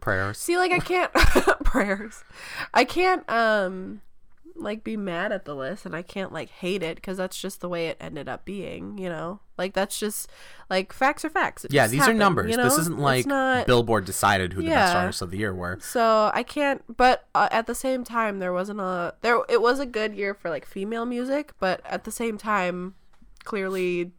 Prayers? 0.00 0.38
See, 0.38 0.56
like 0.56 0.72
I 0.72 0.78
can't 0.78 1.12
prayers. 1.64 2.24
I 2.72 2.84
can't 2.84 3.28
um 3.30 4.00
like 4.56 4.84
be 4.84 4.96
mad 4.96 5.32
at 5.32 5.44
the 5.44 5.54
list 5.54 5.86
and 5.86 5.94
I 5.96 6.02
can't 6.02 6.32
like 6.32 6.50
hate 6.50 6.82
it 6.82 6.96
because 6.96 7.16
that's 7.16 7.40
just 7.40 7.60
the 7.60 7.68
way 7.68 7.88
it 7.88 7.96
ended 8.00 8.28
up 8.28 8.44
being, 8.44 8.98
you 8.98 9.08
know? 9.08 9.40
Like 9.56 9.72
that's 9.74 9.98
just 9.98 10.28
like 10.68 10.92
facts 10.92 11.24
are 11.24 11.30
facts. 11.30 11.64
It 11.64 11.72
Yeah, 11.72 11.86
these 11.86 12.00
happened, 12.00 12.16
are 12.16 12.24
numbers. 12.24 12.50
you 12.50 12.56
know? 12.56 12.64
This 12.64 12.78
isn't 12.78 12.98
like 12.98 13.26
not- 13.26 13.66
Billboard 13.66 14.04
decided 14.04 14.52
who 14.52 14.62
the 14.62 14.68
best 14.68 14.94
artists 14.96 15.22
of 15.22 15.30
the 15.30 15.38
year 15.38 15.54
were. 15.54 15.78
So 15.80 16.30
I 16.34 16.42
can't, 16.42 16.82
but 16.96 17.26
uh, 17.34 17.48
at 17.50 17.66
the 17.66 17.74
same 17.74 18.04
time, 18.04 18.38
there 18.38 18.52
wasn't 18.52 18.80
a 18.80 19.14
there. 19.22 19.40
It 19.48 19.60
was 19.62 19.78
a 19.80 19.86
good 19.86 20.14
year 20.14 20.34
for 20.34 20.50
like 20.50 20.64
female 20.66 21.06
music, 21.06 21.52
but 21.58 21.80
at 21.84 22.04
the 22.04 22.10
same 22.12 22.36
time, 22.38 22.94
clearly 23.44 24.12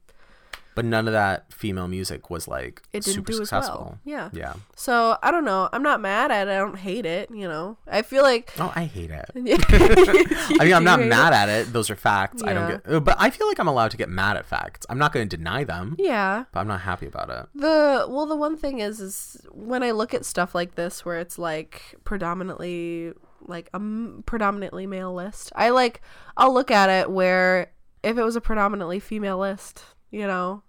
But 0.73 0.85
none 0.85 1.07
of 1.07 1.13
that 1.13 1.51
female 1.53 1.87
music 1.87 2.29
was 2.29 2.47
like 2.47 2.81
it 2.93 3.03
didn't 3.03 3.15
super 3.15 3.31
do 3.33 3.41
as 3.41 3.51
well. 3.51 3.61
successful. 3.61 3.99
Yeah. 4.05 4.29
Yeah. 4.31 4.53
So 4.75 5.17
I 5.21 5.29
don't 5.31 5.43
know. 5.45 5.67
I'm 5.73 5.83
not 5.83 5.99
mad 6.01 6.31
at 6.31 6.47
it. 6.47 6.51
I 6.51 6.57
don't 6.57 6.77
hate 6.77 7.05
it. 7.05 7.29
You 7.29 7.47
know. 7.47 7.77
I 7.87 8.01
feel 8.03 8.23
like. 8.23 8.53
Oh, 8.57 8.71
I 8.75 8.85
hate 8.85 9.11
it. 9.11 9.25
I 10.59 10.63
mean, 10.65 10.73
I'm 10.73 10.83
not 10.91 11.01
mad 11.01 11.33
at 11.33 11.49
it. 11.49 11.73
Those 11.73 11.89
are 11.89 11.95
facts. 11.95 12.41
I 12.43 12.53
don't 12.53 12.83
get, 12.85 13.03
but 13.03 13.15
I 13.19 13.29
feel 13.29 13.47
like 13.47 13.59
I'm 13.59 13.67
allowed 13.67 13.91
to 13.91 13.97
get 13.97 14.09
mad 14.09 14.37
at 14.37 14.45
facts. 14.45 14.85
I'm 14.89 14.97
not 14.97 15.11
going 15.13 15.27
to 15.27 15.37
deny 15.37 15.63
them, 15.63 15.95
Yeah. 15.99 16.45
but 16.53 16.59
I'm 16.61 16.67
not 16.67 16.81
happy 16.81 17.05
about 17.05 17.29
it. 17.29 17.47
The 17.53 18.05
well, 18.09 18.25
the 18.25 18.35
one 18.35 18.55
thing 18.57 18.79
is, 18.79 18.99
is 18.99 19.45
when 19.51 19.83
I 19.83 19.91
look 19.91 20.13
at 20.13 20.25
stuff 20.25 20.55
like 20.55 20.75
this, 20.75 21.03
where 21.05 21.19
it's 21.19 21.37
like 21.37 21.95
predominantly 22.05 23.13
like 23.45 23.69
a 23.73 23.77
m- 23.77 24.23
predominantly 24.25 24.87
male 24.87 25.13
list, 25.13 25.51
I 25.55 25.69
like 25.69 26.01
I'll 26.37 26.53
look 26.53 26.71
at 26.71 26.89
it 26.89 27.11
where 27.11 27.71
if 28.03 28.17
it 28.17 28.23
was 28.23 28.35
a 28.35 28.41
predominantly 28.41 28.99
female 28.99 29.37
list, 29.37 29.83
you 30.11 30.27
know, 30.27 30.61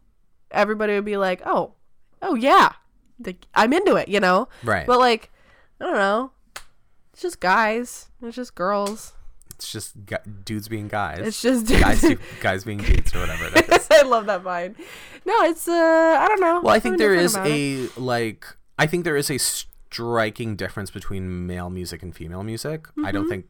everybody 0.51 0.95
would 0.95 1.05
be 1.05 1.16
like, 1.16 1.43
oh, 1.45 1.74
oh 2.22 2.34
yeah, 2.34 2.72
like, 3.24 3.47
I'm 3.55 3.72
into 3.72 3.97
it, 3.97 4.09
you 4.09 4.20
know. 4.20 4.49
Right. 4.62 4.86
But 4.86 4.99
like, 4.99 5.30
I 5.80 5.84
don't 5.84 5.95
know, 5.95 6.30
it's 7.12 7.22
just 7.22 7.40
guys, 7.40 8.09
it's 8.22 8.36
just 8.36 8.55
girls, 8.55 9.12
it's 9.51 9.70
just 9.70 10.07
gu- 10.07 10.16
dudes 10.45 10.68
being 10.68 10.88
guys. 10.88 11.18
it's 11.20 11.43
just 11.43 11.66
guys, 11.68 12.01
do- 12.01 12.18
guys 12.40 12.64
being 12.64 12.78
dudes 12.78 13.14
or 13.14 13.20
whatever 13.20 13.47
it 13.47 13.68
is. 13.68 13.88
I 13.93 14.03
love 14.03 14.26
that 14.26 14.43
vine. 14.43 14.74
No, 15.24 15.34
it's 15.43 15.68
uh, 15.68 15.72
I 16.20 16.26
don't 16.28 16.40
know. 16.40 16.61
Well, 16.62 16.74
I 16.74 16.80
think 16.80 16.99
there 16.99 17.14
is 17.14 17.34
about 17.34 17.47
it. 17.49 17.90
a 17.97 18.01
like 18.01 18.47
I 18.78 18.86
think 18.86 19.05
there 19.05 19.16
is 19.16 19.30
a 19.30 19.38
striking 19.38 20.57
difference 20.57 20.90
between 20.90 21.47
male 21.47 21.70
music 21.70 22.03
and 22.03 22.14
female 22.14 22.43
music. 22.43 22.88
I 22.88 22.90
Mm-hmm. 23.01 23.11
don't 23.12 23.28
think 23.28 23.47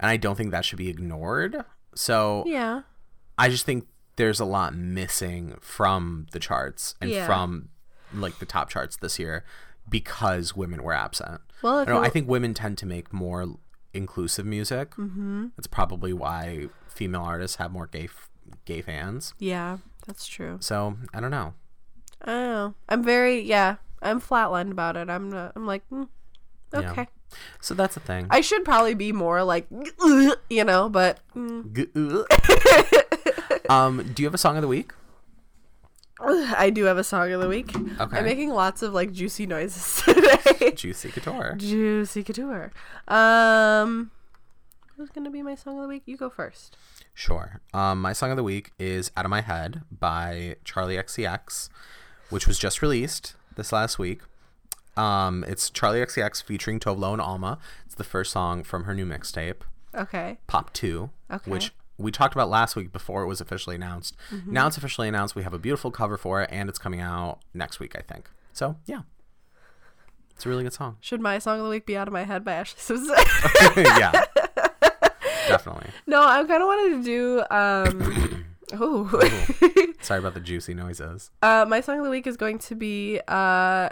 and 0.00 0.10
I 0.10 0.16
don't 0.16 0.34
think 0.36 0.50
that 0.50 0.64
should 0.64 0.76
be 0.78 0.88
ignored. 0.88 1.64
So 1.94 2.42
yeah. 2.46 2.82
I 3.38 3.48
just 3.48 3.64
think 3.64 3.86
there's 4.16 4.40
a 4.40 4.44
lot 4.44 4.74
missing 4.74 5.56
from 5.60 6.26
the 6.32 6.38
charts 6.38 6.94
and 7.00 7.10
Yeah. 7.10 7.26
from 7.26 7.68
like 8.12 8.38
the 8.38 8.46
top 8.46 8.68
charts 8.68 8.96
this 8.96 9.18
year 9.18 9.44
because 9.88 10.54
women 10.56 10.82
were 10.82 10.92
absent. 10.92 11.40
Well, 11.62 11.78
I, 11.78 11.84
know, 11.84 11.98
I 11.98 12.08
think 12.08 12.28
women 12.28 12.54
tend 12.54 12.78
to 12.78 12.86
make 12.86 13.12
more 13.12 13.46
inclusive 13.92 14.46
music. 14.46 14.92
Mm-hmm. 14.92 15.48
That's 15.56 15.66
probably 15.66 16.12
why 16.12 16.68
female 16.88 17.22
artists 17.22 17.56
have 17.56 17.72
more 17.72 17.86
gay 17.86 18.04
f- 18.04 18.28
gay 18.64 18.82
fans. 18.82 19.34
Yeah, 19.38 19.78
that's 20.06 20.26
true. 20.26 20.58
So 20.60 20.96
I 21.12 21.20
don't 21.20 21.30
know. 21.30 21.54
I 22.22 22.26
don't 22.32 22.50
know. 22.50 22.74
I'm 22.88 23.02
very 23.02 23.40
yeah. 23.40 23.76
I'm 24.02 24.20
flatlined 24.20 24.70
about 24.70 24.96
it. 24.96 25.08
I'm 25.10 25.30
not. 25.30 25.52
I'm 25.56 25.66
like, 25.66 25.82
mm, 25.90 26.08
Yeah. 26.72 26.90
okay. 26.92 27.08
So 27.60 27.74
that's 27.74 27.94
the 27.94 28.00
thing. 28.00 28.26
I 28.30 28.42
should 28.42 28.64
probably 28.64 28.94
be 28.94 29.10
more 29.12 29.42
like, 29.42 29.66
you 30.50 30.64
know, 30.64 30.88
but 30.88 31.18
mm, 31.34 31.72
G- 31.74 31.88
um, 33.68 34.12
do 34.14 34.22
you 34.22 34.26
have 34.26 34.34
a 34.34 34.38
song 34.38 34.56
of 34.56 34.62
the 34.62 34.68
week? 34.68 34.92
I 36.20 36.70
do 36.70 36.84
have 36.84 36.96
a 36.96 37.04
song 37.04 37.32
of 37.32 37.40
the 37.40 37.48
week. 37.48 37.74
Okay. 38.00 38.18
I'm 38.18 38.24
making 38.24 38.50
lots 38.50 38.82
of 38.82 38.94
like 38.94 39.12
juicy 39.12 39.46
noises 39.46 40.02
today. 40.04 40.70
Juicy 40.72 41.10
Couture. 41.10 41.54
juicy 41.58 42.22
couture. 42.22 42.72
Um, 43.08 44.10
what's 44.96 45.10
gonna 45.10 45.30
be 45.30 45.42
my 45.42 45.54
song 45.54 45.76
of 45.76 45.82
the 45.82 45.88
week? 45.88 46.04
You 46.06 46.16
go 46.16 46.30
first. 46.30 46.76
Sure. 47.12 47.60
Um, 47.74 48.00
my 48.00 48.12
song 48.12 48.30
of 48.30 48.36
the 48.36 48.42
week 48.44 48.72
is 48.78 49.10
"Out 49.16 49.24
of 49.24 49.30
My 49.30 49.40
Head" 49.40 49.82
by 49.90 50.56
Charli 50.64 50.98
XCX, 51.02 51.68
which 52.30 52.46
was 52.46 52.58
just 52.58 52.80
released 52.80 53.34
this 53.56 53.72
last 53.72 53.98
week. 53.98 54.20
Um, 54.96 55.44
it's 55.48 55.68
Charli 55.70 56.02
XCX 56.04 56.42
featuring 56.42 56.78
Tove 56.80 56.98
Lo 56.98 57.12
and 57.12 57.20
Alma. 57.20 57.58
It's 57.84 57.96
the 57.96 58.04
first 58.04 58.30
song 58.32 58.62
from 58.62 58.84
her 58.84 58.94
new 58.94 59.04
mixtape, 59.04 59.62
Okay. 59.94 60.38
Pop 60.46 60.72
Two, 60.72 61.10
Okay. 61.30 61.50
which 61.50 61.72
we 61.98 62.10
talked 62.10 62.34
about 62.34 62.48
last 62.48 62.76
week 62.76 62.92
before 62.92 63.22
it 63.22 63.26
was 63.26 63.40
officially 63.40 63.76
announced. 63.76 64.16
Mm-hmm. 64.30 64.52
Now 64.52 64.66
it's 64.66 64.76
officially 64.76 65.08
announced. 65.08 65.34
We 65.34 65.42
have 65.42 65.54
a 65.54 65.58
beautiful 65.58 65.90
cover 65.90 66.16
for 66.16 66.42
it, 66.42 66.50
and 66.52 66.68
it's 66.68 66.78
coming 66.78 67.00
out 67.00 67.40
next 67.52 67.80
week, 67.80 67.94
I 67.96 68.02
think. 68.02 68.28
So 68.52 68.76
yeah, 68.86 69.02
it's 70.34 70.46
a 70.46 70.48
really 70.48 70.64
good 70.64 70.72
song. 70.72 70.96
Should 71.00 71.20
my 71.20 71.38
song 71.38 71.58
of 71.58 71.64
the 71.64 71.70
week 71.70 71.86
be 71.86 71.96
"Out 71.96 72.08
of 72.08 72.12
My 72.12 72.24
Head" 72.24 72.44
by 72.44 72.52
Ashlee 72.52 72.78
Simpson? 72.78 73.16
yeah, 73.84 74.24
definitely. 75.48 75.90
no, 76.06 76.22
I 76.22 76.42
kind 76.44 76.62
of 76.62 76.66
wanted 76.66 76.96
to 76.96 77.04
do. 77.04 77.44
Um, 77.50 78.44
ooh. 78.80 79.08
Sorry 80.00 80.18
about 80.18 80.34
the 80.34 80.40
juicy 80.40 80.74
noises. 80.74 81.30
Uh, 81.42 81.64
my 81.68 81.80
song 81.80 81.98
of 81.98 82.04
the 82.04 82.10
week 82.10 82.26
is 82.26 82.36
going 82.36 82.58
to 82.58 82.74
be 82.74 83.20
uh, 83.28 83.90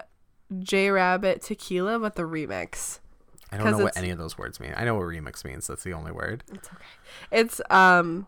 J 0.59 0.91
Rabbit 0.91 1.43
Tequila, 1.43 1.99
but 1.99 2.17
the 2.17 2.23
remix. 2.23 2.99
I 3.53 3.59
don't 3.59 3.71
know 3.71 3.85
what 3.85 3.97
any 3.97 4.11
of 4.11 4.19
those 4.19 4.39
words 4.39 4.59
mean. 4.59 4.73
I 4.77 4.85
know 4.85 4.95
what 4.95 5.05
remix 5.05 5.45
means. 5.45 5.67
That's 5.67 5.85
the 5.85 5.93
only 5.93 6.11
word. 6.11 6.43
It's 6.53 6.69
okay. 6.69 6.85
It's 7.31 7.61
um, 7.71 8.27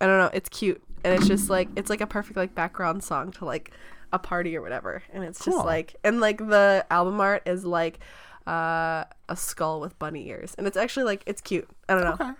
I 0.00 0.06
don't 0.06 0.18
know. 0.18 0.30
It's 0.34 0.48
cute, 0.48 0.82
and 1.04 1.14
it's 1.14 1.28
just 1.28 1.48
like 1.48 1.68
it's 1.76 1.88
like 1.88 2.00
a 2.00 2.06
perfect 2.06 2.36
like 2.36 2.54
background 2.54 3.04
song 3.04 3.30
to 3.32 3.44
like 3.44 3.70
a 4.12 4.18
party 4.18 4.56
or 4.56 4.62
whatever, 4.62 5.02
and 5.12 5.24
it's 5.24 5.44
just 5.44 5.56
like 5.64 5.96
and 6.04 6.20
like 6.20 6.38
the 6.38 6.84
album 6.90 7.20
art 7.20 7.42
is 7.46 7.64
like 7.64 8.00
uh 8.46 9.04
a 9.28 9.36
skull 9.36 9.80
with 9.80 9.98
bunny 9.98 10.28
ears, 10.28 10.54
and 10.58 10.66
it's 10.66 10.76
actually 10.76 11.04
like 11.04 11.22
it's 11.26 11.40
cute. 11.40 11.68
I 11.88 11.94
don't 11.94 12.04
know. 12.04 12.14
Okay. 12.14 12.32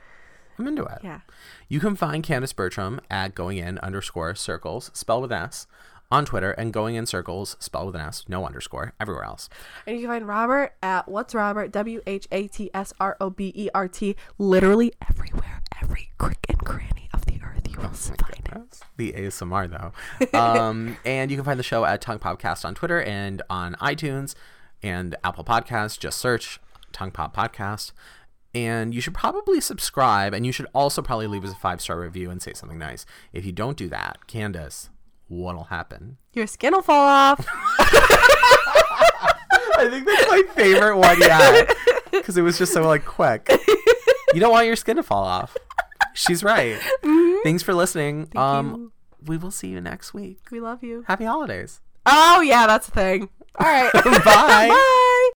I'm 0.58 0.68
into 0.68 0.84
it. 0.84 0.98
Yeah. 1.02 1.20
You 1.68 1.80
can 1.80 1.96
find 1.96 2.22
Candace 2.22 2.52
Bertram 2.52 3.00
at 3.10 3.34
going 3.34 3.56
in 3.56 3.78
underscore 3.78 4.34
circles, 4.34 4.90
spell 4.92 5.22
with 5.22 5.32
S, 5.32 5.66
on 6.12 6.24
Twitter, 6.26 6.52
and 6.52 6.72
going 6.72 6.94
in 6.94 7.06
circles, 7.06 7.56
spell 7.58 7.86
with 7.86 7.94
an 7.94 8.02
S, 8.02 8.24
no 8.28 8.44
underscore, 8.44 8.92
everywhere 9.00 9.24
else. 9.24 9.48
And 9.86 9.96
you 9.96 10.02
can 10.02 10.10
find 10.10 10.28
Robert 10.28 10.74
at 10.82 11.08
what's 11.08 11.34
Robert 11.34 11.72
W 11.72 12.02
H 12.06 12.28
A 12.30 12.46
T 12.46 12.70
S 12.74 12.92
R 13.00 13.16
O 13.20 13.30
B 13.30 13.52
E 13.56 13.68
R 13.74 13.88
T 13.88 14.14
literally 14.38 14.92
everywhere, 15.08 15.62
every 15.80 16.10
crick 16.18 16.44
and 16.48 16.58
cranny 16.58 17.08
of 17.14 17.24
the 17.24 17.40
earth 17.42 17.62
you 17.68 17.78
will 17.78 17.88
find 17.88 18.18
it. 18.54 18.80
The 18.96 19.12
ASMR 19.12 19.92
though. 20.30 20.38
um, 20.38 20.96
and 21.04 21.30
you 21.30 21.36
can 21.36 21.44
find 21.44 21.58
the 21.58 21.64
show 21.64 21.84
at 21.84 22.00
Tongue 22.00 22.18
Podcast 22.18 22.64
on 22.64 22.74
Twitter 22.74 23.02
and 23.02 23.40
on 23.48 23.74
iTunes 23.76 24.34
and 24.82 25.16
Apple 25.24 25.44
Podcasts. 25.44 25.98
Just 25.98 26.18
search 26.18 26.60
Tongue 26.92 27.10
Pop 27.10 27.34
Podcast. 27.34 27.92
And 28.54 28.94
you 28.94 29.00
should 29.00 29.14
probably 29.14 29.62
subscribe, 29.62 30.34
and 30.34 30.44
you 30.44 30.52
should 30.52 30.66
also 30.74 31.00
probably 31.00 31.26
leave 31.26 31.42
us 31.42 31.52
a 31.52 31.56
five 31.56 31.80
star 31.80 31.98
review 31.98 32.28
and 32.30 32.42
say 32.42 32.52
something 32.52 32.78
nice. 32.78 33.06
If 33.32 33.46
you 33.46 33.52
don't 33.52 33.78
do 33.78 33.88
that, 33.88 34.26
Candace, 34.26 34.90
what'll 35.32 35.64
happen? 35.64 36.18
Your 36.34 36.46
skin 36.46 36.74
will 36.74 36.82
fall 36.82 37.06
off. 37.06 37.46
I 39.78 39.88
think 39.90 40.06
that's 40.06 40.28
my 40.28 40.42
favorite 40.54 40.96
one 40.98 41.18
yet 41.20 41.74
because 42.10 42.36
it 42.36 42.42
was 42.42 42.58
just 42.58 42.72
so 42.72 42.82
like 42.86 43.04
quick. 43.04 43.50
You 44.34 44.40
don't 44.40 44.52
want 44.52 44.66
your 44.66 44.76
skin 44.76 44.96
to 44.96 45.02
fall 45.02 45.24
off. 45.24 45.56
She's 46.14 46.44
right. 46.44 46.78
Thanks 47.42 47.62
for 47.62 47.74
listening. 47.74 48.28
um, 48.36 48.92
we 49.26 49.36
will 49.36 49.50
see 49.50 49.68
you 49.68 49.80
next 49.80 50.12
week. 50.14 50.38
We 50.50 50.60
love 50.60 50.82
you. 50.82 51.04
Happy 51.06 51.24
holidays. 51.24 51.80
Oh 52.06 52.40
yeah, 52.40 52.66
that's 52.66 52.88
a 52.88 52.90
thing. 52.90 53.28
All 53.58 53.66
right. 53.66 53.92
Bye. 53.94 54.02
Bye. 54.24 55.28